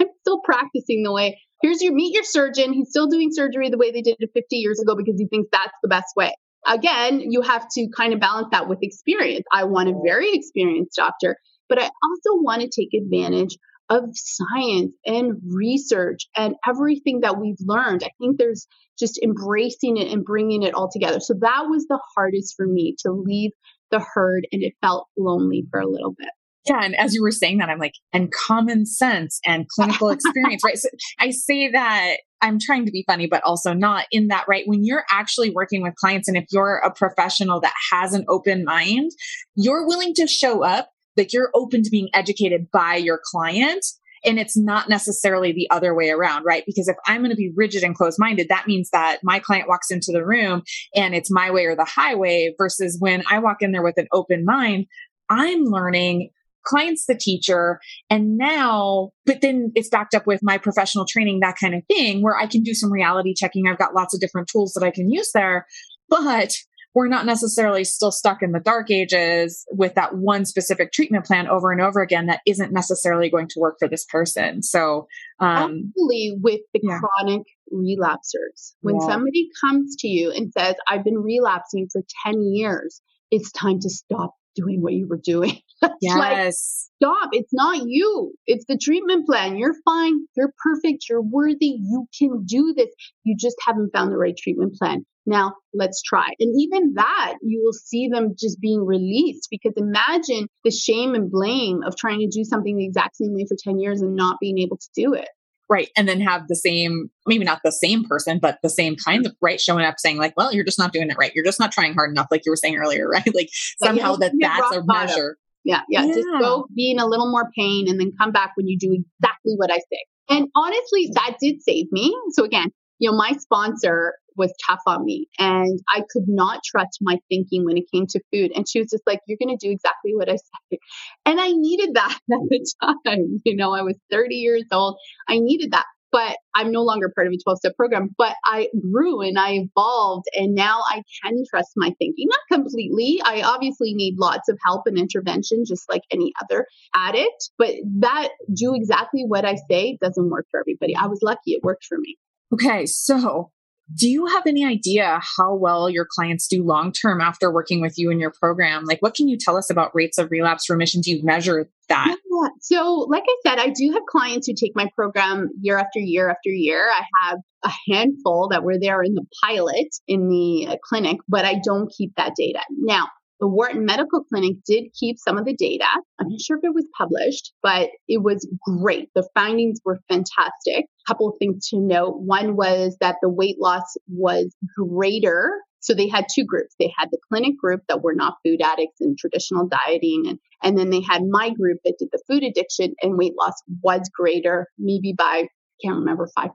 I'm 0.00 0.08
still 0.20 0.40
practicing 0.44 1.02
the 1.02 1.12
way 1.12 1.40
here's 1.62 1.82
your 1.82 1.92
meet 1.92 2.14
your 2.14 2.24
surgeon. 2.24 2.72
He's 2.72 2.90
still 2.90 3.08
doing 3.08 3.30
surgery 3.32 3.70
the 3.70 3.78
way 3.78 3.90
they 3.90 4.02
did 4.02 4.16
it 4.18 4.30
50 4.34 4.56
years 4.56 4.80
ago 4.80 4.94
because 4.96 5.18
he 5.18 5.26
thinks 5.26 5.48
that's 5.52 5.72
the 5.82 5.88
best 5.88 6.14
way. 6.16 6.34
Again, 6.66 7.20
you 7.20 7.42
have 7.42 7.66
to 7.74 7.88
kind 7.96 8.14
of 8.14 8.20
balance 8.20 8.48
that 8.52 8.68
with 8.68 8.78
experience. 8.82 9.44
I 9.52 9.64
want 9.64 9.90
a 9.90 10.00
very 10.04 10.30
experienced 10.32 10.96
doctor, 10.96 11.36
but 11.68 11.78
I 11.78 11.82
also 11.84 12.42
want 12.42 12.62
to 12.62 12.68
take 12.68 12.94
advantage 12.94 13.56
of 13.90 14.04
science 14.14 14.92
and 15.04 15.34
research 15.46 16.26
and 16.36 16.54
everything 16.66 17.20
that 17.20 17.38
we've 17.38 17.60
learned. 17.60 18.02
I 18.02 18.10
think 18.18 18.38
there's 18.38 18.66
just 18.98 19.20
embracing 19.22 19.98
it 19.98 20.10
and 20.10 20.24
bringing 20.24 20.62
it 20.62 20.74
all 20.74 20.88
together. 20.90 21.20
So 21.20 21.34
that 21.40 21.64
was 21.68 21.86
the 21.86 22.00
hardest 22.14 22.54
for 22.56 22.66
me 22.66 22.96
to 23.00 23.12
leave 23.12 23.50
the 23.90 24.04
herd 24.14 24.46
and 24.52 24.62
it 24.62 24.72
felt 24.80 25.08
lonely 25.18 25.64
for 25.70 25.80
a 25.80 25.88
little 25.88 26.14
bit. 26.16 26.28
Yeah. 26.66 26.80
And 26.82 26.96
as 26.96 27.14
you 27.14 27.22
were 27.22 27.30
saying 27.30 27.58
that, 27.58 27.68
I'm 27.68 27.78
like, 27.78 27.94
and 28.12 28.32
common 28.32 28.86
sense 28.86 29.38
and 29.44 29.68
clinical 29.68 30.08
experience, 30.10 30.62
right? 30.64 30.78
So 30.78 30.88
I 31.18 31.30
say 31.30 31.70
that 31.70 32.16
I'm 32.40 32.58
trying 32.58 32.86
to 32.86 32.92
be 32.92 33.04
funny, 33.06 33.26
but 33.26 33.42
also 33.44 33.72
not 33.72 34.06
in 34.10 34.28
that, 34.28 34.46
right? 34.48 34.64
When 34.66 34.84
you're 34.84 35.04
actually 35.10 35.50
working 35.50 35.82
with 35.82 35.94
clients 35.96 36.28
and 36.28 36.36
if 36.36 36.44
you're 36.52 36.76
a 36.76 36.90
professional 36.90 37.60
that 37.60 37.72
has 37.92 38.14
an 38.14 38.24
open 38.28 38.64
mind, 38.64 39.10
you're 39.54 39.86
willing 39.86 40.14
to 40.14 40.26
show 40.26 40.62
up, 40.62 40.90
like 41.16 41.32
you're 41.32 41.50
open 41.54 41.82
to 41.82 41.90
being 41.90 42.08
educated 42.14 42.70
by 42.70 42.96
your 42.96 43.20
client. 43.24 43.84
And 44.26 44.38
it's 44.38 44.56
not 44.56 44.88
necessarily 44.88 45.52
the 45.52 45.68
other 45.70 45.94
way 45.94 46.08
around, 46.08 46.44
right? 46.44 46.64
Because 46.64 46.88
if 46.88 46.96
I'm 47.06 47.20
going 47.20 47.30
to 47.30 47.36
be 47.36 47.52
rigid 47.54 47.82
and 47.82 47.94
closed 47.94 48.18
minded, 48.18 48.48
that 48.48 48.66
means 48.66 48.88
that 48.90 49.18
my 49.22 49.38
client 49.38 49.68
walks 49.68 49.90
into 49.90 50.12
the 50.12 50.24
room 50.24 50.62
and 50.94 51.14
it's 51.14 51.30
my 51.30 51.50
way 51.50 51.66
or 51.66 51.76
the 51.76 51.84
highway 51.84 52.54
versus 52.56 52.96
when 52.98 53.22
I 53.30 53.38
walk 53.40 53.58
in 53.60 53.72
there 53.72 53.82
with 53.82 53.98
an 53.98 54.08
open 54.12 54.46
mind, 54.46 54.86
I'm 55.28 55.64
learning 55.64 56.30
client's 56.64 57.06
the 57.06 57.14
teacher. 57.14 57.80
And 58.10 58.36
now, 58.36 59.10
but 59.26 59.40
then 59.40 59.72
it's 59.74 59.88
backed 59.88 60.14
up 60.14 60.26
with 60.26 60.40
my 60.42 60.58
professional 60.58 61.06
training, 61.06 61.40
that 61.40 61.56
kind 61.60 61.74
of 61.74 61.82
thing, 61.86 62.22
where 62.22 62.36
I 62.36 62.46
can 62.46 62.62
do 62.62 62.74
some 62.74 62.92
reality 62.92 63.34
checking. 63.34 63.66
I've 63.66 63.78
got 63.78 63.94
lots 63.94 64.14
of 64.14 64.20
different 64.20 64.48
tools 64.48 64.72
that 64.74 64.84
I 64.84 64.90
can 64.90 65.10
use 65.10 65.30
there. 65.32 65.66
But 66.08 66.54
we're 66.94 67.08
not 67.08 67.26
necessarily 67.26 67.82
still 67.82 68.12
stuck 68.12 68.40
in 68.40 68.52
the 68.52 68.60
dark 68.60 68.90
ages 68.90 69.66
with 69.72 69.94
that 69.96 70.16
one 70.16 70.44
specific 70.44 70.92
treatment 70.92 71.24
plan 71.24 71.48
over 71.48 71.72
and 71.72 71.80
over 71.80 72.00
again 72.00 72.26
that 72.26 72.40
isn't 72.46 72.72
necessarily 72.72 73.28
going 73.28 73.48
to 73.48 73.58
work 73.58 73.76
for 73.80 73.88
this 73.88 74.04
person. 74.04 74.62
So, 74.62 75.08
um, 75.40 75.92
with 75.96 76.60
the 76.72 76.80
yeah. 76.82 77.00
chronic 77.00 77.42
relapsers, 77.72 78.74
when 78.80 78.96
yeah. 79.00 79.08
somebody 79.08 79.48
comes 79.60 79.96
to 80.00 80.08
you 80.08 80.30
and 80.30 80.52
says, 80.56 80.76
I've 80.88 81.04
been 81.04 81.18
relapsing 81.18 81.88
for 81.92 82.02
10 82.26 82.40
years, 82.52 83.00
it's 83.32 83.50
time 83.50 83.80
to 83.80 83.90
stop 83.90 84.34
doing 84.54 84.80
what 84.80 84.92
you 84.92 85.06
were 85.08 85.20
doing. 85.22 85.58
yes. 86.00 86.16
Like, 86.16 86.52
stop. 86.52 87.30
It's 87.32 87.52
not 87.52 87.82
you. 87.86 88.32
It's 88.46 88.64
the 88.66 88.78
treatment 88.80 89.26
plan. 89.26 89.56
You're 89.56 89.74
fine. 89.84 90.26
You're 90.36 90.52
perfect. 90.62 91.04
You're 91.08 91.22
worthy. 91.22 91.76
You 91.80 92.06
can 92.18 92.44
do 92.44 92.74
this. 92.76 92.88
You 93.24 93.36
just 93.38 93.56
haven't 93.66 93.92
found 93.92 94.12
the 94.12 94.18
right 94.18 94.36
treatment 94.36 94.74
plan. 94.74 95.04
Now 95.26 95.54
let's 95.72 96.02
try. 96.02 96.28
And 96.38 96.54
even 96.60 96.94
that, 96.94 97.34
you 97.42 97.62
will 97.64 97.72
see 97.72 98.08
them 98.08 98.34
just 98.38 98.60
being 98.60 98.84
released 98.84 99.48
because 99.50 99.72
imagine 99.76 100.48
the 100.64 100.70
shame 100.70 101.14
and 101.14 101.30
blame 101.30 101.82
of 101.82 101.96
trying 101.96 102.20
to 102.20 102.28
do 102.28 102.44
something 102.44 102.76
the 102.76 102.84
exact 102.84 103.16
same 103.16 103.32
way 103.32 103.46
for 103.48 103.56
10 103.58 103.78
years 103.78 104.02
and 104.02 104.16
not 104.16 104.36
being 104.40 104.58
able 104.58 104.76
to 104.76 104.88
do 104.94 105.14
it. 105.14 105.28
Right. 105.68 105.88
And 105.96 106.06
then 106.06 106.20
have 106.20 106.46
the 106.48 106.56
same, 106.56 107.10
maybe 107.26 107.44
not 107.44 107.60
the 107.64 107.72
same 107.72 108.04
person, 108.04 108.38
but 108.38 108.58
the 108.62 108.68
same 108.68 108.96
kind 108.96 109.24
mm-hmm. 109.24 109.30
of 109.30 109.36
right 109.40 109.60
showing 109.60 109.84
up 109.84 109.94
saying, 109.98 110.18
like, 110.18 110.34
well, 110.36 110.52
you're 110.52 110.64
just 110.64 110.78
not 110.78 110.92
doing 110.92 111.10
it 111.10 111.16
right. 111.18 111.32
You're 111.34 111.44
just 111.44 111.58
not 111.58 111.72
trying 111.72 111.94
hard 111.94 112.10
enough, 112.10 112.26
like 112.30 112.42
you 112.44 112.52
were 112.52 112.56
saying 112.56 112.76
earlier, 112.76 113.08
right? 113.10 113.34
Like 113.34 113.48
somehow 113.82 114.16
that 114.16 114.32
that's 114.38 114.76
a 114.76 114.82
measure. 114.84 115.38
Yeah, 115.64 115.80
yeah. 115.88 116.04
Yeah. 116.04 116.14
Just 116.14 116.28
go 116.40 116.66
be 116.74 116.90
in 116.90 116.98
a 116.98 117.06
little 117.06 117.30
more 117.30 117.50
pain 117.56 117.88
and 117.88 117.98
then 117.98 118.12
come 118.20 118.32
back 118.32 118.52
when 118.56 118.68
you 118.68 118.78
do 118.78 118.92
exactly 118.92 119.54
what 119.56 119.70
I 119.70 119.78
say. 119.78 120.04
And 120.28 120.48
honestly, 120.54 121.10
that 121.14 121.36
did 121.40 121.62
save 121.62 121.86
me. 121.90 122.14
So 122.32 122.44
again, 122.44 122.70
you 122.98 123.10
know, 123.10 123.16
my 123.16 123.32
sponsor 123.32 124.14
was 124.36 124.52
tough 124.66 124.80
on 124.86 125.04
me 125.04 125.26
and 125.38 125.80
I 125.88 126.02
could 126.10 126.24
not 126.26 126.60
trust 126.64 126.98
my 127.00 127.18
thinking 127.28 127.64
when 127.64 127.76
it 127.76 127.84
came 127.92 128.06
to 128.08 128.20
food. 128.32 128.52
And 128.54 128.68
she 128.68 128.80
was 128.80 128.90
just 128.90 129.02
like, 129.06 129.20
you're 129.26 129.38
going 129.42 129.56
to 129.56 129.66
do 129.66 129.72
exactly 129.72 130.14
what 130.14 130.28
I 130.28 130.36
say. 130.70 130.78
And 131.26 131.40
I 131.40 131.52
needed 131.52 131.94
that 131.94 132.18
at 132.32 132.38
the 132.48 132.72
time. 132.82 133.40
You 133.44 133.56
know, 133.56 133.72
I 133.72 133.82
was 133.82 133.98
30 134.10 134.34
years 134.36 134.64
old. 134.72 134.96
I 135.28 135.38
needed 135.38 135.72
that. 135.72 135.84
But 136.12 136.36
I'm 136.54 136.70
no 136.70 136.82
longer 136.82 137.10
part 137.12 137.26
of 137.26 137.32
a 137.32 137.36
12 137.42 137.58
step 137.58 137.76
program, 137.76 138.10
but 138.16 138.36
I 138.44 138.68
grew 138.92 139.20
and 139.20 139.36
I 139.36 139.54
evolved 139.54 140.26
and 140.36 140.54
now 140.54 140.80
I 140.86 141.02
can 141.24 141.42
trust 141.50 141.70
my 141.74 141.92
thinking. 141.98 142.28
Not 142.28 142.38
completely. 142.56 143.20
I 143.24 143.42
obviously 143.42 143.94
need 143.94 144.14
lots 144.16 144.48
of 144.48 144.56
help 144.64 144.82
and 144.86 144.96
intervention, 144.96 145.64
just 145.66 145.90
like 145.90 146.02
any 146.12 146.32
other 146.40 146.66
addict, 146.94 147.50
but 147.58 147.70
that 147.98 148.28
do 148.54 148.76
exactly 148.76 149.24
what 149.26 149.44
I 149.44 149.56
say 149.68 149.98
doesn't 150.00 150.30
work 150.30 150.46
for 150.52 150.60
everybody. 150.60 150.94
I 150.94 151.06
was 151.06 151.18
lucky 151.20 151.50
it 151.50 151.64
worked 151.64 151.84
for 151.84 151.98
me. 151.98 152.16
Okay, 152.52 152.86
so 152.86 153.50
do 153.92 154.08
you 154.08 154.26
have 154.26 154.46
any 154.46 154.64
idea 154.64 155.20
how 155.36 155.54
well 155.54 155.90
your 155.90 156.06
clients 156.08 156.48
do 156.48 156.64
long 156.64 156.92
term 156.92 157.20
after 157.20 157.52
working 157.52 157.80
with 157.80 157.98
you 157.98 158.10
in 158.10 158.18
your 158.18 158.30
program? 158.30 158.84
Like, 158.84 159.02
what 159.02 159.14
can 159.14 159.28
you 159.28 159.36
tell 159.38 159.56
us 159.56 159.70
about 159.70 159.94
rates 159.94 160.16
of 160.16 160.30
relapse 160.30 160.70
remission? 160.70 161.00
Do 161.00 161.10
you 161.10 161.22
measure 161.22 161.68
that? 161.88 162.06
Yeah. 162.08 162.48
So, 162.60 163.06
like 163.10 163.24
I 163.28 163.36
said, 163.46 163.58
I 163.58 163.68
do 163.68 163.92
have 163.92 164.02
clients 164.08 164.46
who 164.46 164.54
take 164.54 164.72
my 164.74 164.88
program 164.94 165.50
year 165.60 165.78
after 165.78 165.98
year 165.98 166.30
after 166.30 166.48
year. 166.48 166.88
I 166.90 167.02
have 167.24 167.38
a 167.64 167.70
handful 167.92 168.48
that 168.50 168.62
were 168.62 168.78
there 168.80 169.02
in 169.02 169.14
the 169.14 169.24
pilot 169.42 169.88
in 170.08 170.28
the 170.28 170.78
clinic, 170.84 171.18
but 171.28 171.44
I 171.44 171.60
don't 171.62 171.92
keep 171.96 172.14
that 172.16 172.32
data. 172.36 172.60
Now, 172.70 173.08
the 173.44 173.48
Wharton 173.48 173.84
Medical 173.84 174.24
Clinic 174.24 174.56
did 174.66 174.84
keep 174.98 175.18
some 175.18 175.36
of 175.36 175.44
the 175.44 175.54
data. 175.54 175.84
I'm 176.18 176.28
not 176.30 176.40
sure 176.40 176.56
if 176.56 176.64
it 176.64 176.74
was 176.74 176.86
published, 176.96 177.52
but 177.62 177.90
it 178.08 178.22
was 178.22 178.48
great. 178.66 179.10
The 179.14 179.28
findings 179.34 179.80
were 179.84 180.00
fantastic. 180.08 180.86
A 180.86 181.06
couple 181.06 181.28
of 181.28 181.34
things 181.38 181.68
to 181.68 181.78
note. 181.78 182.14
One 182.20 182.56
was 182.56 182.96
that 183.02 183.16
the 183.20 183.28
weight 183.28 183.56
loss 183.60 183.98
was 184.08 184.56
greater. 184.78 185.60
So 185.80 185.92
they 185.92 186.08
had 186.08 186.24
two 186.34 186.46
groups. 186.46 186.74
They 186.78 186.90
had 186.96 187.10
the 187.10 187.18
clinic 187.30 187.58
group 187.58 187.82
that 187.90 188.00
were 188.00 188.14
not 188.14 188.36
food 188.42 188.62
addicts 188.64 189.02
and 189.02 189.18
traditional 189.18 189.68
dieting. 189.68 190.22
And, 190.26 190.38
and 190.62 190.78
then 190.78 190.88
they 190.88 191.02
had 191.02 191.20
my 191.28 191.50
group 191.50 191.80
that 191.84 191.96
did 191.98 192.08
the 192.12 192.22
food 192.26 192.44
addiction 192.44 192.94
and 193.02 193.18
weight 193.18 193.34
loss 193.38 193.60
was 193.82 194.08
greater, 194.18 194.68
maybe 194.78 195.12
by, 195.12 195.42
I 195.44 195.48
can't 195.84 195.98
remember, 195.98 196.30
5%, 196.34 196.48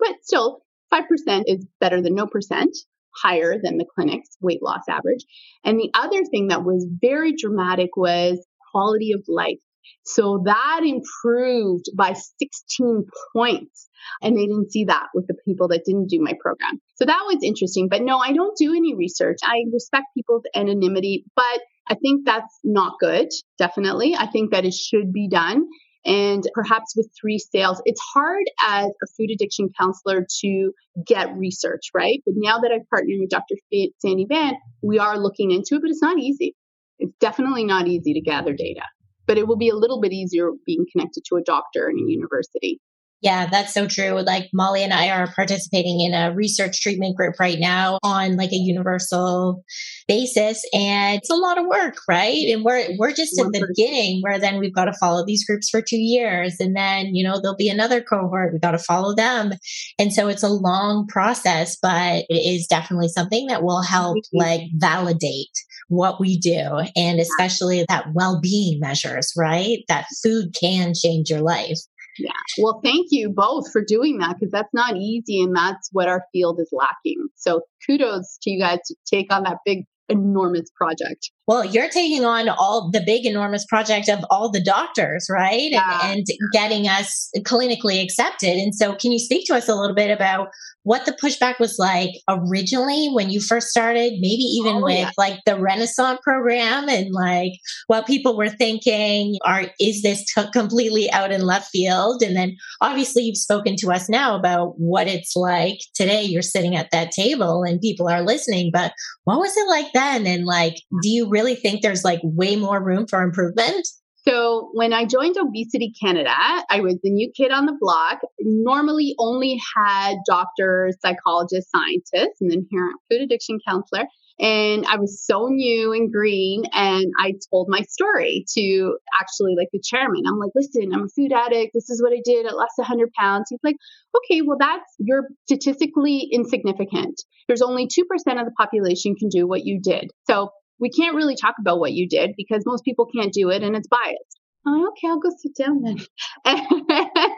but 0.00 0.14
still 0.24 0.62
5% 0.92 1.02
is 1.46 1.64
better 1.78 2.02
than 2.02 2.16
no 2.16 2.26
percent. 2.26 2.76
Higher 3.22 3.56
than 3.62 3.78
the 3.78 3.86
clinic's 3.94 4.36
weight 4.40 4.62
loss 4.62 4.82
average. 4.88 5.24
And 5.64 5.78
the 5.78 5.90
other 5.94 6.24
thing 6.24 6.48
that 6.48 6.64
was 6.64 6.86
very 7.00 7.34
dramatic 7.34 7.96
was 7.96 8.44
quality 8.72 9.12
of 9.12 9.24
life. 9.28 9.58
So 10.04 10.42
that 10.44 10.80
improved 10.84 11.86
by 11.96 12.12
16 12.12 13.06
points. 13.34 13.88
And 14.22 14.36
they 14.36 14.46
didn't 14.46 14.70
see 14.70 14.84
that 14.84 15.06
with 15.14 15.26
the 15.26 15.36
people 15.44 15.68
that 15.68 15.84
didn't 15.84 16.08
do 16.08 16.20
my 16.20 16.32
program. 16.40 16.80
So 16.96 17.06
that 17.06 17.24
was 17.26 17.38
interesting. 17.42 17.88
But 17.88 18.02
no, 18.02 18.18
I 18.18 18.32
don't 18.32 18.56
do 18.56 18.74
any 18.74 18.94
research. 18.94 19.38
I 19.42 19.64
respect 19.72 20.06
people's 20.16 20.44
anonymity, 20.54 21.24
but 21.34 21.60
I 21.88 21.94
think 21.94 22.24
that's 22.24 22.58
not 22.64 22.94
good. 23.00 23.28
Definitely. 23.58 24.14
I 24.14 24.26
think 24.26 24.52
that 24.52 24.64
it 24.64 24.74
should 24.74 25.12
be 25.12 25.28
done. 25.28 25.66
And 26.06 26.44
perhaps 26.54 26.94
with 26.96 27.10
three 27.20 27.38
sales, 27.38 27.82
it's 27.84 28.00
hard 28.14 28.44
as 28.66 28.86
a 28.86 29.06
food 29.16 29.30
addiction 29.32 29.70
counselor 29.78 30.26
to 30.40 30.72
get 31.04 31.36
research, 31.36 31.90
right? 31.92 32.22
But 32.24 32.34
now 32.36 32.58
that 32.60 32.70
I've 32.72 32.88
partnered 32.88 33.18
with 33.20 33.30
Dr. 33.30 33.56
Sandy 33.98 34.26
Van, 34.28 34.54
we 34.82 34.98
are 34.98 35.18
looking 35.18 35.50
into 35.50 35.74
it, 35.74 35.80
but 35.82 35.90
it's 35.90 36.02
not 36.02 36.18
easy. 36.18 36.54
It's 36.98 37.12
definitely 37.20 37.64
not 37.64 37.88
easy 37.88 38.14
to 38.14 38.20
gather 38.20 38.52
data 38.52 38.82
but 39.26 39.38
it 39.38 39.46
will 39.46 39.56
be 39.56 39.68
a 39.68 39.74
little 39.74 40.00
bit 40.00 40.12
easier 40.12 40.50
being 40.64 40.86
connected 40.92 41.24
to 41.28 41.36
a 41.36 41.42
doctor 41.42 41.90
in 41.90 41.98
a 41.98 42.10
university. 42.10 42.80
Yeah, 43.22 43.46
that's 43.46 43.72
so 43.72 43.86
true. 43.88 44.20
Like 44.20 44.50
Molly 44.52 44.84
and 44.84 44.92
I 44.92 45.08
are 45.10 45.32
participating 45.34 46.00
in 46.00 46.12
a 46.12 46.34
research 46.34 46.82
treatment 46.82 47.16
group 47.16 47.40
right 47.40 47.58
now 47.58 47.98
on 48.02 48.36
like 48.36 48.52
a 48.52 48.56
universal 48.56 49.64
basis 50.06 50.62
and 50.74 51.16
it's 51.18 51.30
a 51.30 51.34
lot 51.34 51.58
of 51.58 51.66
work, 51.66 51.96
right? 52.08 52.46
And 52.48 52.62
we're 52.62 52.86
we're 52.98 53.12
just 53.14 53.40
at 53.40 53.46
the 53.52 53.66
beginning 53.74 54.20
where 54.20 54.38
then 54.38 54.58
we've 54.58 54.74
got 54.74 54.84
to 54.84 54.92
follow 54.92 55.24
these 55.24 55.46
groups 55.46 55.70
for 55.70 55.80
2 55.80 55.96
years 55.96 56.56
and 56.60 56.76
then, 56.76 57.14
you 57.14 57.24
know, 57.26 57.40
there'll 57.40 57.56
be 57.56 57.70
another 57.70 58.02
cohort, 58.02 58.52
we've 58.52 58.60
got 58.60 58.72
to 58.72 58.78
follow 58.78 59.14
them. 59.14 59.52
And 59.98 60.12
so 60.12 60.28
it's 60.28 60.42
a 60.42 60.48
long 60.48 61.06
process, 61.08 61.76
but 61.80 62.24
it 62.28 62.46
is 62.46 62.66
definitely 62.66 63.08
something 63.08 63.46
that 63.46 63.62
will 63.62 63.82
help 63.82 64.18
like 64.34 64.60
validate 64.74 65.48
what 65.88 66.20
we 66.20 66.38
do 66.38 66.80
and 66.96 67.18
especially 67.20 67.84
that 67.88 68.06
well-being 68.12 68.78
measures, 68.80 69.32
right? 69.36 69.78
That 69.88 70.06
food 70.22 70.54
can 70.58 70.92
change 70.94 71.30
your 71.30 71.40
life. 71.40 71.78
Yeah. 72.18 72.32
Well, 72.58 72.80
thank 72.82 73.08
you 73.10 73.30
both 73.30 73.70
for 73.70 73.84
doing 73.84 74.18
that 74.18 74.36
because 74.38 74.52
that's 74.52 74.72
not 74.72 74.96
easy 74.96 75.42
and 75.42 75.54
that's 75.54 75.88
what 75.92 76.08
our 76.08 76.22
field 76.32 76.58
is 76.60 76.70
lacking. 76.72 77.28
So 77.36 77.60
kudos 77.86 78.38
to 78.42 78.50
you 78.50 78.60
guys 78.60 78.78
to 78.86 78.94
take 79.06 79.32
on 79.32 79.44
that 79.44 79.58
big 79.64 79.84
enormous 80.08 80.70
project. 80.76 81.30
Well, 81.46 81.64
you're 81.64 81.88
taking 81.88 82.24
on 82.24 82.48
all 82.48 82.90
the 82.90 83.02
big 83.04 83.24
enormous 83.24 83.64
project 83.64 84.08
of 84.08 84.24
all 84.30 84.50
the 84.50 84.62
doctors, 84.62 85.28
right? 85.30 85.70
Yeah. 85.70 86.00
And, 86.02 86.26
and, 86.28 86.50
getting 86.52 86.88
us 86.88 87.30
clinically 87.40 88.02
accepted. 88.02 88.56
And 88.56 88.74
so 88.74 88.94
can 88.94 89.12
you 89.12 89.18
speak 89.18 89.46
to 89.46 89.54
us 89.54 89.68
a 89.68 89.74
little 89.74 89.94
bit 89.94 90.10
about 90.10 90.48
what 90.86 91.04
the 91.04 91.18
pushback 91.20 91.58
was 91.58 91.80
like 91.80 92.10
originally 92.28 93.08
when 93.12 93.28
you 93.28 93.40
first 93.40 93.70
started, 93.70 94.12
maybe 94.20 94.44
even 94.44 94.76
oh, 94.76 94.84
with 94.84 94.98
yeah. 94.98 95.10
like 95.18 95.40
the 95.44 95.52
Renascent 95.52 96.20
program 96.22 96.88
and 96.88 97.12
like 97.12 97.54
what 97.88 98.06
people 98.06 98.36
were 98.36 98.48
thinking 98.48 99.36
are 99.44 99.64
is 99.80 100.02
this 100.02 100.24
t- 100.32 100.48
completely 100.52 101.10
out 101.10 101.32
in 101.32 101.40
left 101.40 101.70
field? 101.70 102.22
And 102.22 102.36
then 102.36 102.56
obviously 102.80 103.24
you've 103.24 103.36
spoken 103.36 103.74
to 103.78 103.90
us 103.90 104.08
now 104.08 104.36
about 104.36 104.74
what 104.78 105.08
it's 105.08 105.34
like 105.34 105.78
today 105.92 106.22
you're 106.22 106.40
sitting 106.40 106.76
at 106.76 106.92
that 106.92 107.10
table 107.10 107.64
and 107.64 107.80
people 107.80 108.08
are 108.08 108.22
listening, 108.22 108.70
but 108.72 108.92
what 109.24 109.40
was 109.40 109.56
it 109.56 109.68
like 109.68 109.92
then 109.92 110.24
and 110.24 110.46
like 110.46 110.76
do 111.02 111.08
you 111.08 111.28
really 111.36 111.54
think 111.54 111.82
there's 111.82 112.02
like 112.02 112.20
way 112.22 112.56
more 112.56 112.82
room 112.82 113.06
for 113.06 113.20
improvement? 113.22 113.86
So 114.26 114.70
when 114.72 114.92
I 114.92 115.04
joined 115.04 115.36
Obesity 115.36 115.92
Canada, 116.02 116.34
I 116.70 116.80
was 116.80 116.96
the 117.02 117.10
new 117.10 117.30
kid 117.36 117.52
on 117.52 117.66
the 117.66 117.76
block. 117.78 118.18
Normally 118.40 119.14
only 119.18 119.60
had 119.76 120.16
doctors, 120.26 120.96
psychologists, 121.00 121.70
scientists, 121.70 122.40
and 122.40 122.50
then 122.50 122.66
here 122.70 122.90
food 123.10 123.20
addiction 123.22 123.58
counselor. 123.68 124.04
And 124.38 124.84
I 124.86 124.96
was 124.96 125.24
so 125.24 125.46
new 125.48 125.92
and 125.92 126.12
green. 126.12 126.64
And 126.72 127.06
I 127.18 127.34
told 127.50 127.68
my 127.68 127.82
story 127.82 128.44
to 128.54 128.98
actually 129.20 129.54
like 129.56 129.68
the 129.72 129.80
chairman. 129.82 130.22
I'm 130.26 130.38
like, 130.38 130.50
listen, 130.54 130.92
I'm 130.92 131.04
a 131.04 131.08
food 131.08 131.32
addict. 131.32 131.70
This 131.72 131.88
is 131.88 132.02
what 132.02 132.12
I 132.12 132.20
did. 132.24 132.46
I 132.46 132.52
lost 132.52 132.72
100 132.76 133.10
pounds. 133.18 133.46
He's 133.48 133.60
like, 133.62 133.76
okay, 134.16 134.42
well, 134.42 134.58
that's, 134.58 134.92
you're 134.98 135.28
statistically 135.46 136.28
insignificant. 136.32 137.22
There's 137.46 137.62
only 137.62 137.86
2% 137.86 138.02
of 138.40 138.44
the 138.44 138.52
population 138.58 139.14
can 139.14 139.28
do 139.28 139.46
what 139.46 139.64
you 139.64 139.80
did. 139.80 140.10
So 140.28 140.50
we 140.78 140.90
can't 140.90 141.16
really 141.16 141.36
talk 141.36 141.54
about 141.60 141.78
what 141.78 141.92
you 141.92 142.08
did 142.08 142.32
because 142.36 142.64
most 142.66 142.84
people 142.84 143.06
can't 143.06 143.32
do 143.32 143.50
it 143.50 143.62
and 143.62 143.76
it's 143.76 143.88
biased. 143.88 144.40
Okay, 144.68 145.06
I'll 145.08 145.20
go 145.20 145.30
sit 145.38 145.52
down 145.56 145.82
then. 145.82 145.96
And 146.44 146.62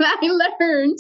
I 0.01 0.49
learned 0.61 0.97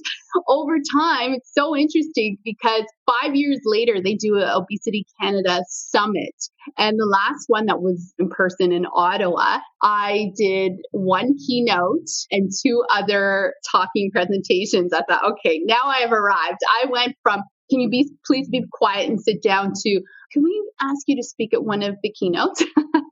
over 0.46 0.76
time, 1.00 1.32
it's 1.32 1.50
so 1.54 1.76
interesting 1.76 2.36
because 2.44 2.84
five 3.06 3.34
years 3.34 3.60
later, 3.64 3.94
they 4.02 4.14
do 4.14 4.36
an 4.36 4.48
Obesity 4.48 5.06
Canada 5.20 5.62
summit. 5.68 6.34
And 6.76 6.98
the 6.98 7.06
last 7.06 7.44
one 7.46 7.66
that 7.66 7.80
was 7.80 8.12
in 8.18 8.28
person 8.28 8.72
in 8.72 8.84
Ottawa, 8.94 9.58
I 9.82 10.32
did 10.36 10.72
one 10.90 11.36
keynote 11.46 12.08
and 12.30 12.50
two 12.64 12.82
other 12.90 13.54
talking 13.70 14.10
presentations. 14.12 14.92
I 14.92 15.02
thought, 15.08 15.32
okay, 15.32 15.60
now 15.64 15.82
I 15.84 15.98
have 15.98 16.12
arrived. 16.12 16.58
I 16.82 16.86
went 16.90 17.14
from, 17.22 17.42
can 17.70 17.80
you 17.80 17.88
be, 17.88 18.10
please 18.26 18.48
be 18.48 18.64
quiet 18.72 19.08
and 19.08 19.20
sit 19.20 19.42
down 19.42 19.72
to, 19.74 20.00
can 20.32 20.42
we 20.42 20.70
ask 20.80 21.02
you 21.06 21.16
to 21.16 21.22
speak 21.22 21.54
at 21.54 21.64
one 21.64 21.82
of 21.82 21.96
the 22.02 22.10
keynotes? 22.10 22.64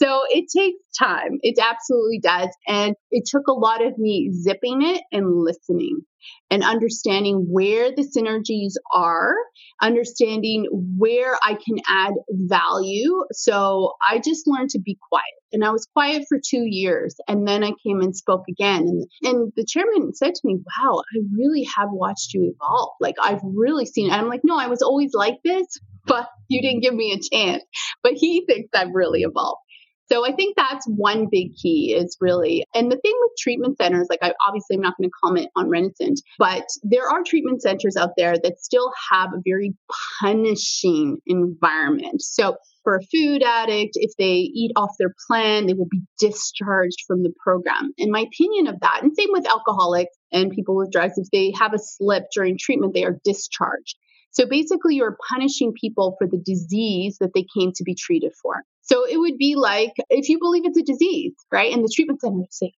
so 0.00 0.22
it 0.28 0.46
takes 0.54 0.78
time. 0.98 1.38
It 1.42 1.58
absolutely 1.58 2.20
does. 2.20 2.48
And 2.66 2.94
it 3.10 3.24
took 3.26 3.46
a 3.48 3.52
lot 3.52 3.84
of 3.84 3.98
me 3.98 4.32
zipping 4.32 4.82
it 4.82 5.02
and 5.12 5.42
listening 5.42 6.00
and 6.50 6.62
understanding 6.62 7.46
where 7.50 7.90
the 7.90 8.02
synergies 8.02 8.74
are, 8.94 9.34
understanding 9.80 10.66
where 10.70 11.36
I 11.42 11.54
can 11.54 11.78
add 11.88 12.14
value. 12.30 13.24
So 13.32 13.92
I 14.06 14.18
just 14.18 14.46
learned 14.46 14.70
to 14.70 14.80
be 14.80 14.98
quiet. 15.08 15.24
And 15.52 15.64
I 15.64 15.70
was 15.70 15.86
quiet 15.92 16.24
for 16.28 16.38
two 16.44 16.64
years. 16.64 17.14
And 17.28 17.46
then 17.46 17.62
I 17.62 17.72
came 17.86 18.00
and 18.00 18.16
spoke 18.16 18.44
again. 18.48 18.82
And, 18.88 19.06
and 19.22 19.52
the 19.56 19.64
chairman 19.64 20.14
said 20.14 20.34
to 20.34 20.40
me, 20.44 20.56
Wow, 20.56 21.00
I 21.00 21.20
really 21.36 21.66
have 21.76 21.88
watched 21.92 22.34
you 22.34 22.52
evolve. 22.54 22.90
Like 23.00 23.16
I've 23.22 23.42
really 23.44 23.86
seen. 23.86 24.10
And 24.10 24.20
I'm 24.20 24.28
like, 24.28 24.42
No, 24.44 24.58
I 24.58 24.66
was 24.66 24.82
always 24.82 25.12
like 25.14 25.36
this, 25.44 25.66
but 26.06 26.28
you 26.48 26.62
didn't 26.62 26.82
give 26.82 26.94
me 26.94 27.12
a 27.12 27.34
chance. 27.34 27.62
But 28.02 28.14
he 28.14 28.44
thinks 28.46 28.70
I've 28.74 28.94
really 28.94 29.22
evolved. 29.22 29.60
So 30.12 30.26
I 30.26 30.32
think 30.32 30.54
that's 30.56 30.86
one 30.86 31.28
big 31.30 31.54
key 31.56 31.94
is 31.98 32.16
really, 32.20 32.66
and 32.74 32.92
the 32.92 32.98
thing 32.98 33.14
with 33.20 33.32
treatment 33.38 33.78
centers, 33.78 34.06
like 34.10 34.18
I 34.20 34.34
obviously 34.46 34.76
I'm 34.76 34.82
not 34.82 34.98
going 34.98 35.08
to 35.08 35.14
comment 35.24 35.48
on 35.56 35.68
Renascent, 35.68 36.16
but 36.38 36.66
there 36.82 37.08
are 37.08 37.22
treatment 37.24 37.62
centers 37.62 37.96
out 37.96 38.10
there 38.18 38.34
that 38.42 38.60
still 38.60 38.92
have 39.10 39.30
a 39.32 39.40
very 39.42 39.74
punishing 40.20 41.16
environment. 41.26 42.20
So 42.20 42.58
for 42.82 42.96
a 42.96 43.02
food 43.10 43.42
addict, 43.42 43.92
if 43.94 44.12
they 44.18 44.34
eat 44.34 44.72
off 44.76 44.90
their 44.98 45.14
plan, 45.26 45.66
they 45.66 45.72
will 45.72 45.88
be 45.90 46.02
discharged 46.18 46.98
from 47.06 47.22
the 47.22 47.32
program. 47.42 47.92
In 47.96 48.10
my 48.10 48.20
opinion 48.20 48.66
of 48.66 48.80
that, 48.80 49.00
and 49.02 49.16
same 49.16 49.30
with 49.30 49.48
alcoholics 49.48 50.14
and 50.30 50.50
people 50.50 50.76
with 50.76 50.92
drugs, 50.92 51.16
if 51.16 51.28
they 51.32 51.54
have 51.58 51.72
a 51.72 51.78
slip 51.78 52.24
during 52.34 52.58
treatment, 52.60 52.92
they 52.92 53.04
are 53.04 53.18
discharged. 53.24 53.96
So 54.34 54.46
basically, 54.46 54.96
you're 54.96 55.16
punishing 55.28 55.72
people 55.80 56.16
for 56.18 56.26
the 56.26 56.42
disease 56.44 57.18
that 57.20 57.30
they 57.34 57.46
came 57.56 57.72
to 57.72 57.84
be 57.84 57.94
treated 57.94 58.32
for. 58.42 58.64
So 58.82 59.06
it 59.06 59.16
would 59.16 59.38
be 59.38 59.54
like 59.54 59.92
if 60.10 60.28
you 60.28 60.38
believe 60.38 60.62
it's 60.64 60.78
a 60.78 60.82
disease, 60.82 61.34
right? 61.50 61.72
And 61.72 61.82
the 61.82 61.92
treatment 61.94 62.20
center 62.20 62.36
would 62.36 62.52
say, 62.52 62.72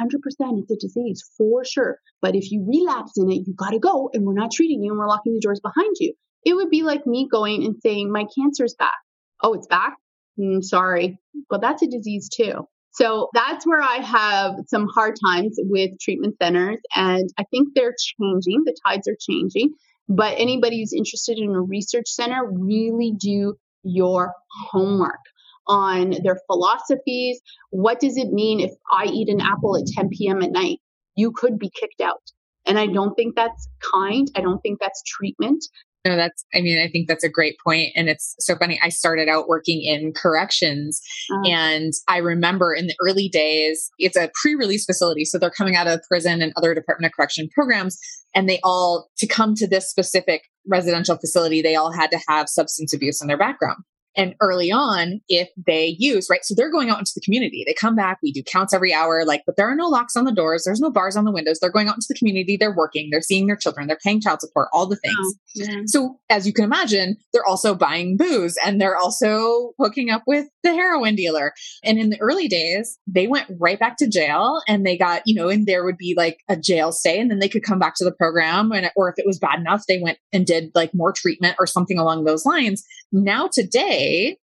oh, 0.00 0.04
100% 0.04 0.62
it's 0.62 0.70
a 0.72 0.76
disease 0.76 1.22
for 1.36 1.64
sure. 1.64 1.98
But 2.22 2.34
if 2.34 2.50
you 2.50 2.66
relapse 2.66 3.12
in 3.16 3.30
it, 3.30 3.44
you 3.46 3.54
got 3.54 3.70
to 3.70 3.78
go 3.78 4.10
and 4.12 4.24
we're 4.24 4.32
not 4.32 4.50
treating 4.50 4.82
you 4.82 4.90
and 4.90 4.98
we're 4.98 5.06
locking 5.06 5.34
the 5.34 5.40
doors 5.40 5.60
behind 5.60 5.94
you. 6.00 6.14
It 6.44 6.54
would 6.54 6.70
be 6.70 6.82
like 6.82 7.06
me 7.06 7.28
going 7.30 7.64
and 7.64 7.76
saying, 7.82 8.10
my 8.10 8.24
cancer's 8.36 8.74
back. 8.74 8.94
Oh, 9.42 9.54
it's 9.54 9.66
back? 9.66 9.96
Mm, 10.38 10.64
sorry. 10.64 11.18
But 11.50 11.60
that's 11.60 11.82
a 11.82 11.86
disease 11.86 12.28
too. 12.34 12.66
So 12.92 13.28
that's 13.34 13.66
where 13.66 13.82
I 13.82 13.96
have 13.96 14.54
some 14.68 14.86
hard 14.88 15.16
times 15.24 15.56
with 15.58 15.90
treatment 16.00 16.36
centers. 16.40 16.78
And 16.94 17.28
I 17.38 17.44
think 17.50 17.70
they're 17.74 17.94
changing. 17.98 18.62
The 18.64 18.76
tides 18.86 19.08
are 19.08 19.16
changing. 19.20 19.74
But 20.08 20.34
anybody 20.38 20.80
who's 20.80 20.92
interested 20.92 21.38
in 21.38 21.50
a 21.50 21.60
research 21.60 22.08
center, 22.08 22.46
really 22.50 23.12
do 23.18 23.56
your 23.82 24.34
homework 24.70 25.20
on 25.66 26.14
their 26.22 26.38
philosophies. 26.46 27.40
What 27.70 28.00
does 28.00 28.16
it 28.16 28.32
mean 28.32 28.60
if 28.60 28.72
I 28.92 29.06
eat 29.06 29.28
an 29.28 29.40
apple 29.40 29.76
at 29.76 29.86
10 29.86 30.10
p.m. 30.10 30.42
at 30.42 30.50
night? 30.50 30.80
You 31.16 31.32
could 31.32 31.58
be 31.58 31.70
kicked 31.70 32.00
out. 32.00 32.22
And 32.66 32.78
I 32.78 32.86
don't 32.86 33.14
think 33.14 33.34
that's 33.34 33.68
kind. 33.92 34.30
I 34.34 34.40
don't 34.40 34.60
think 34.60 34.78
that's 34.80 35.02
treatment. 35.02 35.64
No, 36.04 36.16
that's, 36.16 36.44
I 36.54 36.60
mean, 36.60 36.78
I 36.78 36.88
think 36.88 37.08
that's 37.08 37.24
a 37.24 37.30
great 37.30 37.56
point. 37.64 37.92
And 37.96 38.10
it's 38.10 38.34
so 38.38 38.56
funny. 38.56 38.78
I 38.82 38.90
started 38.90 39.26
out 39.28 39.48
working 39.48 39.82
in 39.82 40.12
corrections 40.12 41.00
uh, 41.32 41.48
and 41.48 41.92
I 42.08 42.18
remember 42.18 42.74
in 42.74 42.88
the 42.88 42.96
early 43.02 43.28
days, 43.28 43.90
it's 43.98 44.16
a 44.16 44.30
pre 44.34 44.54
release 44.54 44.84
facility. 44.84 45.24
So 45.24 45.38
they're 45.38 45.50
coming 45.50 45.76
out 45.76 45.86
of 45.86 46.02
prison 46.06 46.42
and 46.42 46.52
other 46.56 46.74
Department 46.74 47.10
of 47.10 47.16
Correction 47.16 47.48
programs. 47.54 47.98
And 48.34 48.48
they 48.48 48.60
all, 48.62 49.08
to 49.18 49.26
come 49.26 49.54
to 49.54 49.66
this 49.66 49.88
specific 49.88 50.42
residential 50.66 51.16
facility, 51.16 51.62
they 51.62 51.76
all 51.76 51.92
had 51.92 52.10
to 52.10 52.20
have 52.28 52.48
substance 52.48 52.92
abuse 52.92 53.22
in 53.22 53.28
their 53.28 53.38
background. 53.38 53.78
And 54.16 54.34
early 54.40 54.70
on, 54.70 55.20
if 55.28 55.48
they 55.66 55.96
use, 55.98 56.28
right? 56.30 56.44
So 56.44 56.54
they're 56.54 56.70
going 56.70 56.90
out 56.90 56.98
into 56.98 57.12
the 57.14 57.20
community. 57.20 57.64
They 57.66 57.74
come 57.74 57.96
back, 57.96 58.18
we 58.22 58.32
do 58.32 58.42
counts 58.42 58.72
every 58.72 58.94
hour, 58.94 59.24
like, 59.24 59.42
but 59.46 59.56
there 59.56 59.68
are 59.68 59.74
no 59.74 59.88
locks 59.88 60.16
on 60.16 60.24
the 60.24 60.32
doors, 60.32 60.62
there's 60.64 60.80
no 60.80 60.90
bars 60.90 61.16
on 61.16 61.24
the 61.24 61.32
windows. 61.32 61.58
They're 61.60 61.70
going 61.70 61.88
out 61.88 61.96
into 61.96 62.06
the 62.08 62.14
community, 62.14 62.56
they're 62.56 62.74
working, 62.74 63.08
they're 63.10 63.20
seeing 63.20 63.46
their 63.46 63.56
children, 63.56 63.86
they're 63.86 63.98
paying 64.02 64.20
child 64.20 64.40
support, 64.40 64.68
all 64.72 64.86
the 64.86 64.96
things. 64.96 65.16
Oh, 65.20 65.34
yeah. 65.54 65.80
So 65.86 66.20
as 66.30 66.46
you 66.46 66.52
can 66.52 66.64
imagine, 66.64 67.16
they're 67.32 67.46
also 67.46 67.74
buying 67.74 68.16
booze 68.16 68.56
and 68.64 68.80
they're 68.80 68.96
also 68.96 69.72
hooking 69.78 70.10
up 70.10 70.22
with 70.26 70.46
the 70.62 70.72
heroin 70.72 71.14
dealer. 71.14 71.52
And 71.82 71.98
in 71.98 72.10
the 72.10 72.20
early 72.20 72.48
days, 72.48 72.98
they 73.06 73.26
went 73.26 73.46
right 73.58 73.78
back 73.78 73.96
to 73.98 74.08
jail 74.08 74.60
and 74.68 74.86
they 74.86 74.96
got, 74.96 75.22
you 75.26 75.34
know, 75.34 75.48
and 75.48 75.66
there 75.66 75.84
would 75.84 75.98
be 75.98 76.14
like 76.16 76.38
a 76.48 76.56
jail 76.56 76.92
stay 76.92 77.20
and 77.20 77.30
then 77.30 77.38
they 77.38 77.48
could 77.48 77.62
come 77.62 77.78
back 77.78 77.94
to 77.96 78.04
the 78.04 78.12
program. 78.12 78.72
And, 78.72 78.90
or 78.96 79.08
if 79.08 79.18
it 79.18 79.26
was 79.26 79.38
bad 79.38 79.58
enough, 79.58 79.84
they 79.86 80.00
went 80.00 80.18
and 80.32 80.46
did 80.46 80.70
like 80.74 80.94
more 80.94 81.12
treatment 81.12 81.56
or 81.58 81.66
something 81.66 81.98
along 81.98 82.24
those 82.24 82.46
lines. 82.46 82.84
Now 83.12 83.48
today, 83.48 84.03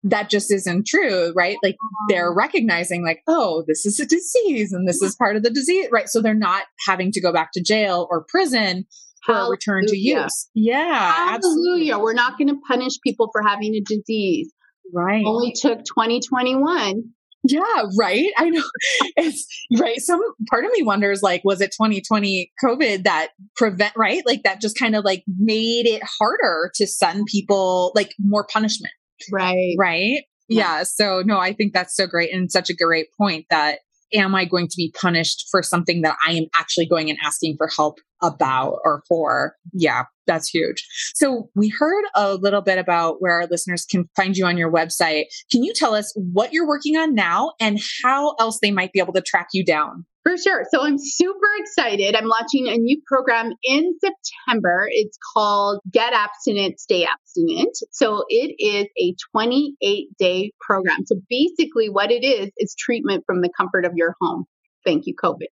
that 0.04 0.30
just 0.30 0.54
isn't 0.54 0.88
true, 0.88 1.34
right? 1.36 1.58
Like 1.64 1.76
they're 2.10 2.30
uh-huh. 2.30 2.36
recognizing, 2.36 3.04
like, 3.04 3.22
oh, 3.28 3.64
this 3.68 3.86
is 3.86 4.00
a 4.00 4.06
disease 4.06 4.72
and 4.72 4.88
this 4.88 5.02
is 5.02 5.16
part 5.16 5.36
of 5.36 5.44
the 5.44 5.50
disease, 5.50 5.88
right? 5.92 6.08
So 6.08 6.22
they're 6.22 6.34
not 6.34 6.64
having 6.88 7.12
to 7.14 7.22
go 7.22 7.34
back 7.34 7.52
to 7.54 7.62
jail 7.62 8.08
or 8.10 8.26
prison 8.28 8.86
for 9.26 9.34
Hallelujah. 9.34 9.48
a 9.48 9.52
return 9.52 9.86
to 9.88 9.98
use. 9.98 10.50
Yeah. 10.54 11.12
Hallelujah. 11.12 11.36
Absolutely. 11.36 11.94
We're 11.96 12.14
not 12.14 12.38
going 12.38 12.48
to 12.50 12.60
punish 12.68 12.94
people 13.04 13.30
for 13.32 13.42
having 13.42 13.76
a 13.76 13.82
disease. 13.82 14.54
Right. 14.94 15.24
Only 15.26 15.52
took 15.52 15.80
2021 15.80 17.14
yeah, 17.44 17.84
right. 17.98 18.32
I 18.38 18.50
know. 18.50 18.64
It's 19.16 19.48
right. 19.80 20.00
Some 20.00 20.22
part 20.50 20.66
of 20.66 20.72
me 20.72 20.84
wonders 20.84 21.24
like, 21.24 21.42
was 21.44 21.62
it 21.62 21.72
2020 21.72 22.52
COVID 22.64 23.04
that 23.04 23.30
prevent, 23.56 23.94
right? 23.96 24.22
Like 24.26 24.44
that 24.44 24.62
just 24.62 24.78
kind 24.78 24.96
of 24.96 25.04
like 25.04 25.24
made 25.28 25.88
it 25.88 26.04
harder 26.20 26.72
to 26.76 26.86
send 26.86 27.26
people 27.26 27.92
like 27.96 28.14
more 28.20 28.46
punishment. 28.52 28.94
Right. 29.32 29.76
Right. 29.78 30.24
Yeah. 30.50 30.78
yeah. 30.80 30.84
So 30.84 31.24
no, 31.26 31.40
I 31.40 31.54
think 31.54 31.74
that's 31.74 31.96
so 31.96 32.08
great 32.08 32.34
and 32.34 32.52
such 32.52 32.70
a 32.70 32.76
great 32.76 33.08
point 33.18 33.46
that 33.50 33.80
am 34.14 34.36
I 34.36 34.46
going 34.46 34.68
to 34.68 34.76
be 34.78 34.94
punished 35.00 35.48
for 35.52 35.62
something 35.62 36.02
that 36.02 36.16
I 36.26 36.34
am 36.34 36.46
actually 36.56 36.88
going 36.88 37.10
and 37.10 37.20
asking 37.24 37.56
for 37.58 37.68
help 37.68 38.00
about 38.22 38.80
or 38.84 39.04
for? 39.08 39.56
Yeah, 39.74 40.04
that's 40.26 40.50
huge. 40.50 40.86
So 41.14 41.50
we 41.56 41.70
heard 41.70 42.06
a 42.16 42.36
little 42.36 42.62
bit 42.62 42.78
about 42.78 43.22
where 43.22 43.34
our 43.34 43.48
listeners 43.48 43.86
can 43.86 44.10
find 44.16 44.38
you 44.38 44.46
on 44.46 44.58
your 44.58 44.72
website. 44.72 45.26
Can 45.52 45.64
you 45.64 45.74
tell 45.74 45.94
us 45.94 46.14
what 46.16 46.54
you're 46.54 46.68
working 46.68 46.98
on 46.98 47.16
now 47.16 47.54
and 47.60 47.80
how 48.04 48.36
else 48.40 48.60
they 48.62 48.72
might 48.72 48.94
be 48.94 49.00
able 49.00 49.14
to 49.14 49.22
track 49.22 49.50
you 49.54 49.66
down? 49.66 50.06
For 50.28 50.36
sure. 50.36 50.66
So 50.70 50.86
I'm 50.86 50.98
super 50.98 51.48
excited. 51.60 52.14
I'm 52.14 52.28
launching 52.28 52.68
a 52.68 52.76
new 52.76 53.02
program 53.08 53.54
in 53.64 53.94
September. 54.02 54.90
It's 54.92 55.18
called 55.34 55.80
Get 55.90 56.12
Abstinent, 56.12 56.82
Stay 56.82 57.06
Abstinent. 57.06 57.78
So 57.94 58.26
it 58.28 58.54
is 58.60 58.88
a 59.00 59.16
28 59.32 60.08
day 60.20 60.52
program. 60.60 61.06
So 61.06 61.16
basically, 61.30 61.90
what 61.90 62.12
it 62.12 62.26
is, 62.26 62.50
is 62.58 62.76
treatment 62.78 63.24
from 63.26 63.40
the 63.40 63.50
comfort 63.56 63.86
of 63.86 63.94
your 63.96 64.16
home. 64.20 64.44
Thank 64.84 65.06
you, 65.06 65.16
COVID. 65.16 65.48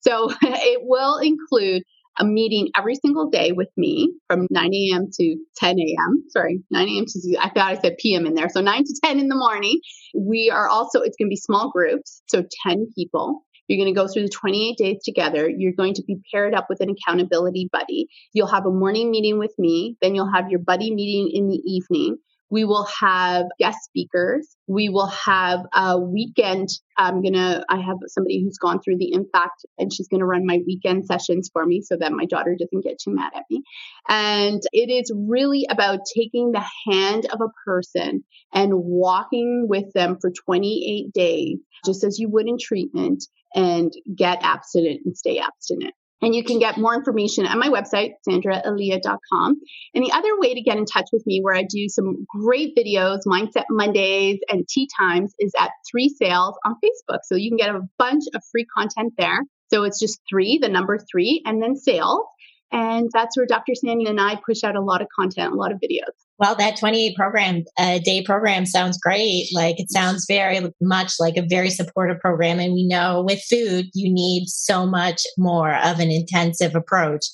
So 0.00 0.32
it 0.42 0.80
will 0.82 1.18
include 1.18 1.84
a 2.18 2.24
meeting 2.24 2.70
every 2.76 2.96
single 2.96 3.30
day 3.30 3.52
with 3.52 3.68
me 3.76 4.12
from 4.26 4.48
9 4.50 4.74
a.m. 4.74 5.06
to 5.20 5.36
10 5.58 5.78
a.m. 5.78 6.24
Sorry, 6.30 6.64
9 6.72 6.88
a.m. 6.88 7.04
to, 7.06 7.36
I 7.38 7.50
thought 7.50 7.70
I 7.70 7.78
said 7.78 7.96
p.m. 7.98 8.26
in 8.26 8.34
there. 8.34 8.48
So 8.48 8.60
9 8.60 8.84
to 8.84 9.00
10 9.04 9.20
in 9.20 9.28
the 9.28 9.36
morning. 9.36 9.78
We 10.16 10.50
are 10.50 10.68
also, 10.68 11.00
it's 11.00 11.16
going 11.16 11.28
to 11.28 11.30
be 11.30 11.36
small 11.36 11.70
groups. 11.70 12.22
So 12.26 12.42
10 12.66 12.88
people. 12.96 13.44
You're 13.68 13.82
going 13.82 13.92
to 13.92 13.98
go 13.98 14.06
through 14.06 14.22
the 14.22 14.28
28 14.28 14.76
days 14.76 15.02
together. 15.04 15.48
You're 15.48 15.72
going 15.72 15.94
to 15.94 16.02
be 16.02 16.18
paired 16.32 16.54
up 16.54 16.66
with 16.68 16.80
an 16.80 16.90
accountability 16.90 17.68
buddy. 17.72 18.08
You'll 18.32 18.46
have 18.46 18.66
a 18.66 18.70
morning 18.70 19.10
meeting 19.10 19.38
with 19.38 19.54
me. 19.58 19.96
Then 20.00 20.14
you'll 20.14 20.32
have 20.32 20.50
your 20.50 20.60
buddy 20.60 20.94
meeting 20.94 21.30
in 21.32 21.48
the 21.48 21.60
evening. 21.64 22.18
We 22.50 22.64
will 22.64 22.86
have 23.00 23.46
guest 23.58 23.78
speakers. 23.84 24.56
We 24.66 24.88
will 24.88 25.06
have 25.08 25.60
a 25.74 25.98
weekend. 25.98 26.68
I'm 26.96 27.22
going 27.22 27.34
to, 27.34 27.64
I 27.68 27.80
have 27.80 27.96
somebody 28.06 28.42
who's 28.42 28.58
gone 28.58 28.80
through 28.80 28.98
the 28.98 29.12
impact 29.12 29.66
and 29.78 29.92
she's 29.92 30.08
going 30.08 30.20
to 30.20 30.26
run 30.26 30.46
my 30.46 30.60
weekend 30.66 31.06
sessions 31.06 31.50
for 31.52 31.66
me 31.66 31.82
so 31.82 31.96
that 31.98 32.12
my 32.12 32.24
daughter 32.24 32.56
doesn't 32.58 32.84
get 32.84 32.98
too 32.98 33.14
mad 33.14 33.32
at 33.34 33.44
me. 33.50 33.62
And 34.08 34.62
it 34.72 34.90
is 34.90 35.12
really 35.14 35.66
about 35.68 36.00
taking 36.14 36.52
the 36.52 36.64
hand 36.86 37.26
of 37.32 37.40
a 37.40 37.52
person 37.64 38.24
and 38.54 38.72
walking 38.74 39.66
with 39.68 39.92
them 39.92 40.18
for 40.20 40.30
28 40.30 41.12
days, 41.12 41.58
just 41.84 42.04
as 42.04 42.18
you 42.18 42.28
would 42.30 42.48
in 42.48 42.58
treatment 42.60 43.24
and 43.54 43.92
get 44.14 44.38
abstinent 44.42 45.00
and 45.04 45.16
stay 45.16 45.38
abstinent. 45.38 45.94
And 46.22 46.34
you 46.34 46.44
can 46.44 46.58
get 46.58 46.78
more 46.78 46.94
information 46.94 47.44
at 47.44 47.58
my 47.58 47.68
website, 47.68 48.12
sandraelia.com. 48.26 49.60
And 49.94 50.04
the 50.04 50.12
other 50.12 50.38
way 50.38 50.54
to 50.54 50.62
get 50.62 50.78
in 50.78 50.86
touch 50.86 51.08
with 51.12 51.26
me, 51.26 51.40
where 51.42 51.54
I 51.54 51.62
do 51.62 51.88
some 51.88 52.24
great 52.26 52.74
videos, 52.76 53.20
Mindset 53.26 53.64
Mondays 53.68 54.38
and 54.48 54.66
Tea 54.66 54.88
Times, 54.98 55.34
is 55.38 55.52
at 55.58 55.72
Three 55.90 56.08
Sales 56.08 56.56
on 56.64 56.76
Facebook. 56.76 57.18
So 57.24 57.36
you 57.36 57.50
can 57.50 57.58
get 57.58 57.74
a 57.74 57.82
bunch 57.98 58.24
of 58.34 58.42
free 58.50 58.64
content 58.64 59.12
there. 59.18 59.40
So 59.68 59.84
it's 59.84 60.00
just 60.00 60.20
three, 60.28 60.58
the 60.60 60.68
number 60.68 60.98
three, 61.10 61.42
and 61.44 61.62
then 61.62 61.76
sales. 61.76 62.24
And 62.72 63.10
that's 63.12 63.36
where 63.36 63.46
Dr. 63.46 63.74
Sandy 63.74 64.06
and 64.06 64.20
I 64.20 64.40
push 64.44 64.64
out 64.64 64.76
a 64.76 64.80
lot 64.80 65.02
of 65.02 65.08
content, 65.14 65.52
a 65.52 65.56
lot 65.56 65.72
of 65.72 65.78
videos. 65.78 66.25
Well, 66.38 66.54
that 66.56 66.76
28 66.76 67.16
program, 67.16 67.64
uh, 67.78 67.98
day 67.98 68.22
program 68.22 68.66
sounds 68.66 68.98
great. 68.98 69.48
Like 69.54 69.80
it 69.80 69.90
sounds 69.90 70.26
very 70.28 70.60
much 70.82 71.14
like 71.18 71.36
a 71.36 71.46
very 71.48 71.70
supportive 71.70 72.20
program. 72.20 72.58
And 72.58 72.74
we 72.74 72.86
know 72.86 73.24
with 73.26 73.42
food, 73.48 73.86
you 73.94 74.12
need 74.12 74.46
so 74.48 74.84
much 74.84 75.22
more 75.38 75.74
of 75.74 75.98
an 75.98 76.10
intensive 76.10 76.74
approach 76.74 77.24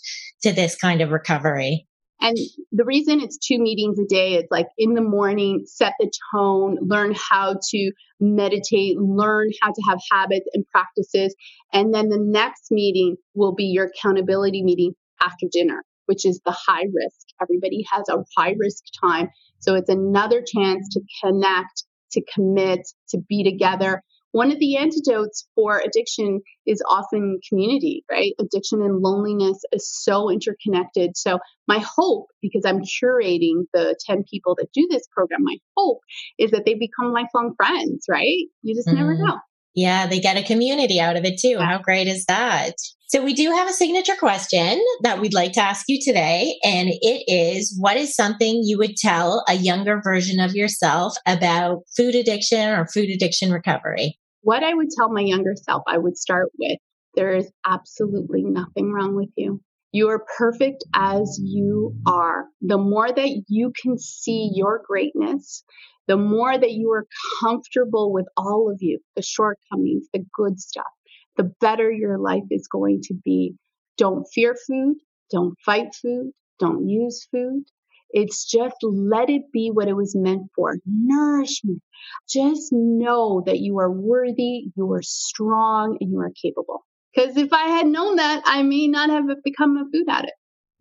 to 0.43 0.53
this 0.53 0.77
kind 0.77 1.01
of 1.01 1.11
recovery. 1.11 1.87
And 2.21 2.37
the 2.71 2.85
reason 2.85 3.21
it's 3.21 3.37
two 3.37 3.59
meetings 3.59 3.99
a 3.99 4.05
day 4.05 4.37
is 4.37 4.45
like 4.53 4.69
in 4.79 4.95
the 4.95 5.01
morning, 5.01 5.65
set 5.67 5.95
the 5.99 6.09
tone, 6.33 6.79
learn 6.81 7.13
how 7.17 7.57
to 7.71 7.93
meditate, 8.21 8.97
learn 8.99 9.51
how 9.61 9.73
to 9.73 9.83
have 9.89 9.99
habits 10.13 10.47
and 10.55 10.65
practices. 10.69 11.35
And 11.73 11.93
then 11.93 12.11
the 12.11 12.21
next 12.21 12.71
meeting 12.71 13.17
will 13.35 13.53
be 13.53 13.65
your 13.65 13.87
accountability 13.87 14.63
meeting 14.63 14.95
after 15.21 15.47
dinner 15.51 15.85
which 16.13 16.27
is 16.27 16.43
the 16.45 16.53
high 16.53 16.85
risk. 16.93 17.27
Everybody 17.41 17.87
has 17.91 18.05
a 18.11 18.19
high 18.37 18.55
risk 18.59 18.85
time. 19.03 19.31
So 19.61 19.75
it's 19.75 19.89
another 19.89 20.43
chance 20.47 20.87
to 20.91 21.01
connect, 21.25 21.85
to 22.13 22.23
commit, 22.35 22.81
to 23.09 23.19
be 23.31 23.43
together. 23.43 24.03
One 24.33 24.53
of 24.53 24.59
the 24.59 24.77
antidotes 24.77 25.49
for 25.55 25.79
addiction 25.79 26.43
is 26.67 26.83
often 26.87 27.39
community, 27.49 28.05
right? 28.11 28.33
Addiction 28.39 28.83
and 28.83 29.01
loneliness 29.01 29.59
is 29.73 29.91
so 29.91 30.31
interconnected. 30.31 31.17
So, 31.17 31.39
my 31.67 31.83
hope, 31.97 32.27
because 32.43 32.67
I'm 32.67 32.81
curating 32.81 33.65
the 33.73 33.97
10 34.07 34.25
people 34.31 34.55
that 34.57 34.69
do 34.75 34.87
this 34.91 35.07
program, 35.15 35.45
my 35.45 35.57
hope 35.79 36.01
is 36.39 36.51
that 36.51 36.67
they 36.67 36.75
become 36.75 37.15
lifelong 37.15 37.55
friends, 37.57 38.05
right? 38.11 38.47
You 38.61 38.75
just 38.75 38.89
mm. 38.89 38.97
never 38.97 39.15
know. 39.15 39.39
Yeah, 39.75 40.07
they 40.07 40.21
get 40.21 40.37
a 40.37 40.43
community 40.43 41.01
out 41.01 41.17
of 41.17 41.25
it 41.25 41.39
too. 41.41 41.59
How 41.59 41.79
great 41.79 42.07
is 42.07 42.25
that? 42.27 42.75
So, 43.07 43.23
we 43.23 43.35
do 43.35 43.51
have 43.51 43.69
a 43.69 43.75
signature 43.75 44.17
question 44.19 44.83
that 45.03 45.21
we'd 45.21 45.35
like 45.35 45.53
to 45.53 45.61
ask 45.61 45.85
you 45.89 46.01
today. 46.03 46.59
And 46.65 46.89
it 46.89 47.25
is 47.29 47.77
What 47.79 47.97
is 47.97 48.15
something 48.15 48.63
you 48.65 48.79
would 48.79 48.97
tell 48.97 49.45
a 49.49 49.55
younger 49.55 50.01
version 50.03 50.41
of 50.41 50.55
yourself 50.55 51.15
about 51.27 51.83
food 51.97 52.15
addiction 52.15 52.71
or 52.71 52.87
food 52.87 53.11
addiction 53.11 53.51
recovery? 53.53 54.19
What 54.43 54.65
I 54.65 54.75
would 54.75 54.89
tell 54.97 55.13
my 55.13 55.21
younger 55.21 55.55
self, 55.55 55.83
I 55.87 55.99
would 55.99 56.17
start 56.17 56.51
with 56.59 56.79
there 57.15 57.35
is 57.35 57.51
absolutely 57.67 58.43
nothing 58.43 58.93
wrong 58.93 59.15
with 59.15 59.29
you. 59.37 59.61
You 59.93 60.09
are 60.09 60.25
perfect 60.39 60.85
as 60.95 61.39
you 61.43 61.95
are. 62.07 62.47
The 62.63 62.79
more 62.79 63.13
that 63.13 63.45
you 63.49 63.73
can 63.83 63.99
see 63.99 64.51
your 64.55 64.83
greatness, 64.87 65.63
the 66.09 66.17
more 66.17 66.57
that 66.57 66.73
you 66.73 66.91
are 66.93 67.07
comfortable 67.41 68.13
with 68.13 68.27
all 68.37 68.71
of 68.71 68.79
you, 68.81 68.99
the 69.17 69.23
shortcomings, 69.23 70.07
the 70.13 70.25
good 70.35 70.61
stuff, 70.61 70.91
the 71.37 71.53
better 71.61 71.91
your 71.91 72.19
life 72.19 72.45
is 72.51 72.69
going 72.69 73.01
to 73.05 73.15
be. 73.25 73.55
Don't 73.97 74.27
fear 74.33 74.57
food. 74.67 74.97
Don't 75.31 75.55
fight 75.65 75.95
food. 75.95 76.33
Don't 76.59 76.89
use 76.89 77.27
food. 77.31 77.65
It's 78.11 78.45
just 78.45 78.77
let 78.83 79.31
it 79.31 79.51
be 79.53 79.71
what 79.73 79.89
it 79.89 79.95
was 79.95 80.15
meant 80.15 80.51
for 80.55 80.77
nourishment. 80.87 81.81
Just 82.29 82.71
know 82.73 83.43
that 83.47 83.61
you 83.61 83.79
are 83.79 83.91
worthy, 83.91 84.67
you 84.77 84.93
are 84.93 85.03
strong, 85.03 85.97
and 86.01 86.11
you 86.11 86.21
are 86.21 86.33
capable. 86.43 86.85
Because 87.15 87.37
if 87.37 87.53
I 87.53 87.69
had 87.69 87.87
known 87.87 88.17
that, 88.17 88.43
I 88.45 88.63
may 88.63 88.87
not 88.89 89.09
have 89.09 89.25
become 89.45 89.77
a 89.77 89.85
food 89.91 90.07
addict. 90.09 90.35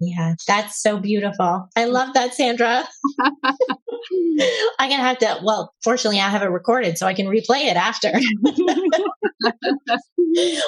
Yeah, 0.04 0.34
that's 0.47 0.82
so 0.82 0.97
beautiful. 0.99 1.70
I 1.76 1.86
love 1.86 2.16
that, 2.16 2.34
Sandra. 2.34 2.84
I'm 4.80 4.89
going 4.89 4.99
to 4.99 5.06
have 5.06 5.20
to, 5.20 5.39
well, 5.43 5.72
fortunately, 5.84 6.20
I 6.20 6.28
have 6.28 6.41
it 6.41 6.47
recorded 6.47 6.97
so 6.97 7.06
I 7.06 7.14
can 7.14 7.28
replay 7.28 7.68
it 7.68 7.78
after. 7.78 8.12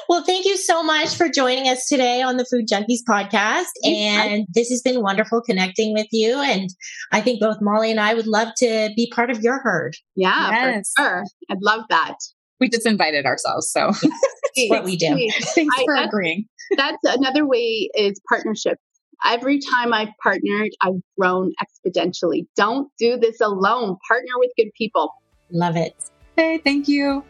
well, 0.08 0.24
thank 0.24 0.46
you 0.46 0.56
so 0.56 0.84
much 0.84 1.16
for 1.16 1.30
joining 1.30 1.68
us 1.68 1.88
today 1.88 2.22
on 2.22 2.38
the 2.38 2.46
Food 2.46 2.68
Junkies 2.72 3.00
podcast. 3.10 3.72
And 3.84 4.46
this 4.54 4.70
has 4.70 4.84
been 4.84 5.02
wonderful 5.02 5.42
connecting 5.42 5.94
with 5.94 6.08
you. 6.12 6.40
And 6.40 6.70
I 7.12 7.20
think 7.20 7.40
both 7.40 7.58
Molly 7.60 7.90
and 7.90 8.00
I 8.00 8.14
would 8.14 8.28
love 8.28 8.50
to 8.58 8.92
be 8.96 9.12
part 9.16 9.32
of 9.32 9.42
your 9.42 9.60
herd. 9.64 9.96
Yeah, 10.16 10.52
yes. 10.52 10.94
for 10.96 11.02
sure. 11.02 11.24
I'd 11.50 11.64
love 11.64 11.86
that. 11.90 12.18
We 12.60 12.70
just 12.70 12.86
invited 12.86 13.26
ourselves. 13.26 13.72
So 13.72 13.94
that's 13.94 14.70
what 14.70 14.84
we 14.84 14.96
do. 14.96 15.08
Thanks 15.56 15.76
I, 15.80 15.86
for 15.86 15.96
agreeing. 15.96 16.46
That's 16.78 16.98
another 17.04 17.48
way 17.48 17.90
is 17.96 18.22
partnership 18.30 18.78
Every 19.26 19.60
time 19.60 19.94
I've 19.94 20.10
partnered, 20.22 20.72
I've 20.82 21.02
grown 21.18 21.54
exponentially. 21.62 22.48
Don't 22.56 22.92
do 22.98 23.18
this 23.18 23.42
alone. 23.42 23.98
Partner 24.08 24.34
with 24.38 24.52
good 24.58 24.72
people. 24.78 25.14
Love 25.52 25.76
it. 25.78 25.96
Hey, 26.36 26.58
thank 26.58 26.88
you. 26.88 27.24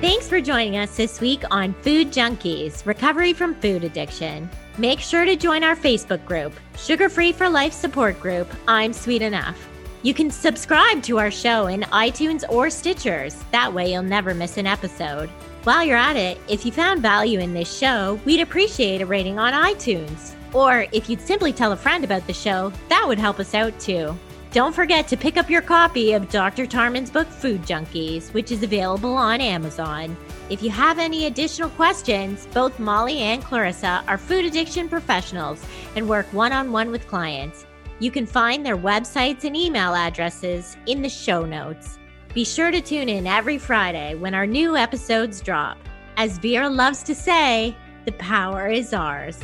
Thanks 0.00 0.28
for 0.28 0.40
joining 0.40 0.78
us 0.78 0.96
this 0.96 1.20
week 1.20 1.44
on 1.52 1.74
Food 1.74 2.08
Junkies 2.08 2.84
Recovery 2.84 3.32
from 3.32 3.54
Food 3.54 3.84
Addiction. 3.84 4.50
Make 4.76 4.98
sure 4.98 5.24
to 5.24 5.36
join 5.36 5.62
our 5.62 5.76
Facebook 5.76 6.24
group, 6.24 6.52
Sugar 6.76 7.08
Free 7.08 7.30
for 7.30 7.48
Life 7.48 7.72
Support 7.72 8.18
Group. 8.18 8.52
I'm 8.66 8.92
Sweet 8.92 9.22
Enough. 9.22 9.68
You 10.02 10.12
can 10.12 10.28
subscribe 10.28 11.04
to 11.04 11.20
our 11.20 11.30
show 11.30 11.68
in 11.68 11.82
iTunes 11.82 12.42
or 12.48 12.66
Stitchers. 12.66 13.48
That 13.52 13.72
way, 13.72 13.92
you'll 13.92 14.02
never 14.02 14.34
miss 14.34 14.56
an 14.56 14.66
episode. 14.66 15.30
While 15.64 15.84
you're 15.84 15.96
at 15.96 16.16
it, 16.16 16.38
if 16.48 16.66
you 16.66 16.72
found 16.72 17.02
value 17.02 17.38
in 17.38 17.54
this 17.54 17.72
show, 17.72 18.18
we'd 18.24 18.40
appreciate 18.40 19.00
a 19.00 19.06
rating 19.06 19.38
on 19.38 19.52
iTunes. 19.52 20.32
Or 20.52 20.86
if 20.90 21.08
you'd 21.08 21.20
simply 21.20 21.52
tell 21.52 21.70
a 21.70 21.76
friend 21.76 22.02
about 22.02 22.26
the 22.26 22.32
show, 22.32 22.72
that 22.88 23.04
would 23.06 23.18
help 23.20 23.38
us 23.38 23.54
out 23.54 23.78
too. 23.78 24.18
Don't 24.50 24.74
forget 24.74 25.06
to 25.06 25.16
pick 25.16 25.36
up 25.36 25.48
your 25.48 25.62
copy 25.62 26.14
of 26.14 26.28
Dr. 26.30 26.66
Tarman's 26.66 27.12
book, 27.12 27.28
Food 27.28 27.62
Junkies, 27.62 28.34
which 28.34 28.50
is 28.50 28.64
available 28.64 29.14
on 29.14 29.40
Amazon. 29.40 30.16
If 30.50 30.64
you 30.64 30.70
have 30.70 30.98
any 30.98 31.26
additional 31.26 31.70
questions, 31.70 32.48
both 32.52 32.80
Molly 32.80 33.18
and 33.18 33.40
Clarissa 33.40 34.02
are 34.08 34.18
food 34.18 34.44
addiction 34.44 34.88
professionals 34.88 35.64
and 35.94 36.08
work 36.08 36.26
one 36.32 36.52
on 36.52 36.72
one 36.72 36.90
with 36.90 37.06
clients. 37.06 37.66
You 38.00 38.10
can 38.10 38.26
find 38.26 38.66
their 38.66 38.76
websites 38.76 39.44
and 39.44 39.56
email 39.56 39.94
addresses 39.94 40.76
in 40.86 41.02
the 41.02 41.08
show 41.08 41.44
notes. 41.46 42.00
Be 42.34 42.46
sure 42.46 42.70
to 42.70 42.80
tune 42.80 43.10
in 43.10 43.26
every 43.26 43.58
Friday 43.58 44.14
when 44.14 44.32
our 44.32 44.46
new 44.46 44.74
episodes 44.74 45.42
drop. 45.42 45.76
As 46.16 46.38
Vera 46.38 46.66
loves 46.66 47.02
to 47.02 47.14
say, 47.14 47.76
the 48.06 48.12
power 48.12 48.68
is 48.68 48.94
ours. 48.94 49.38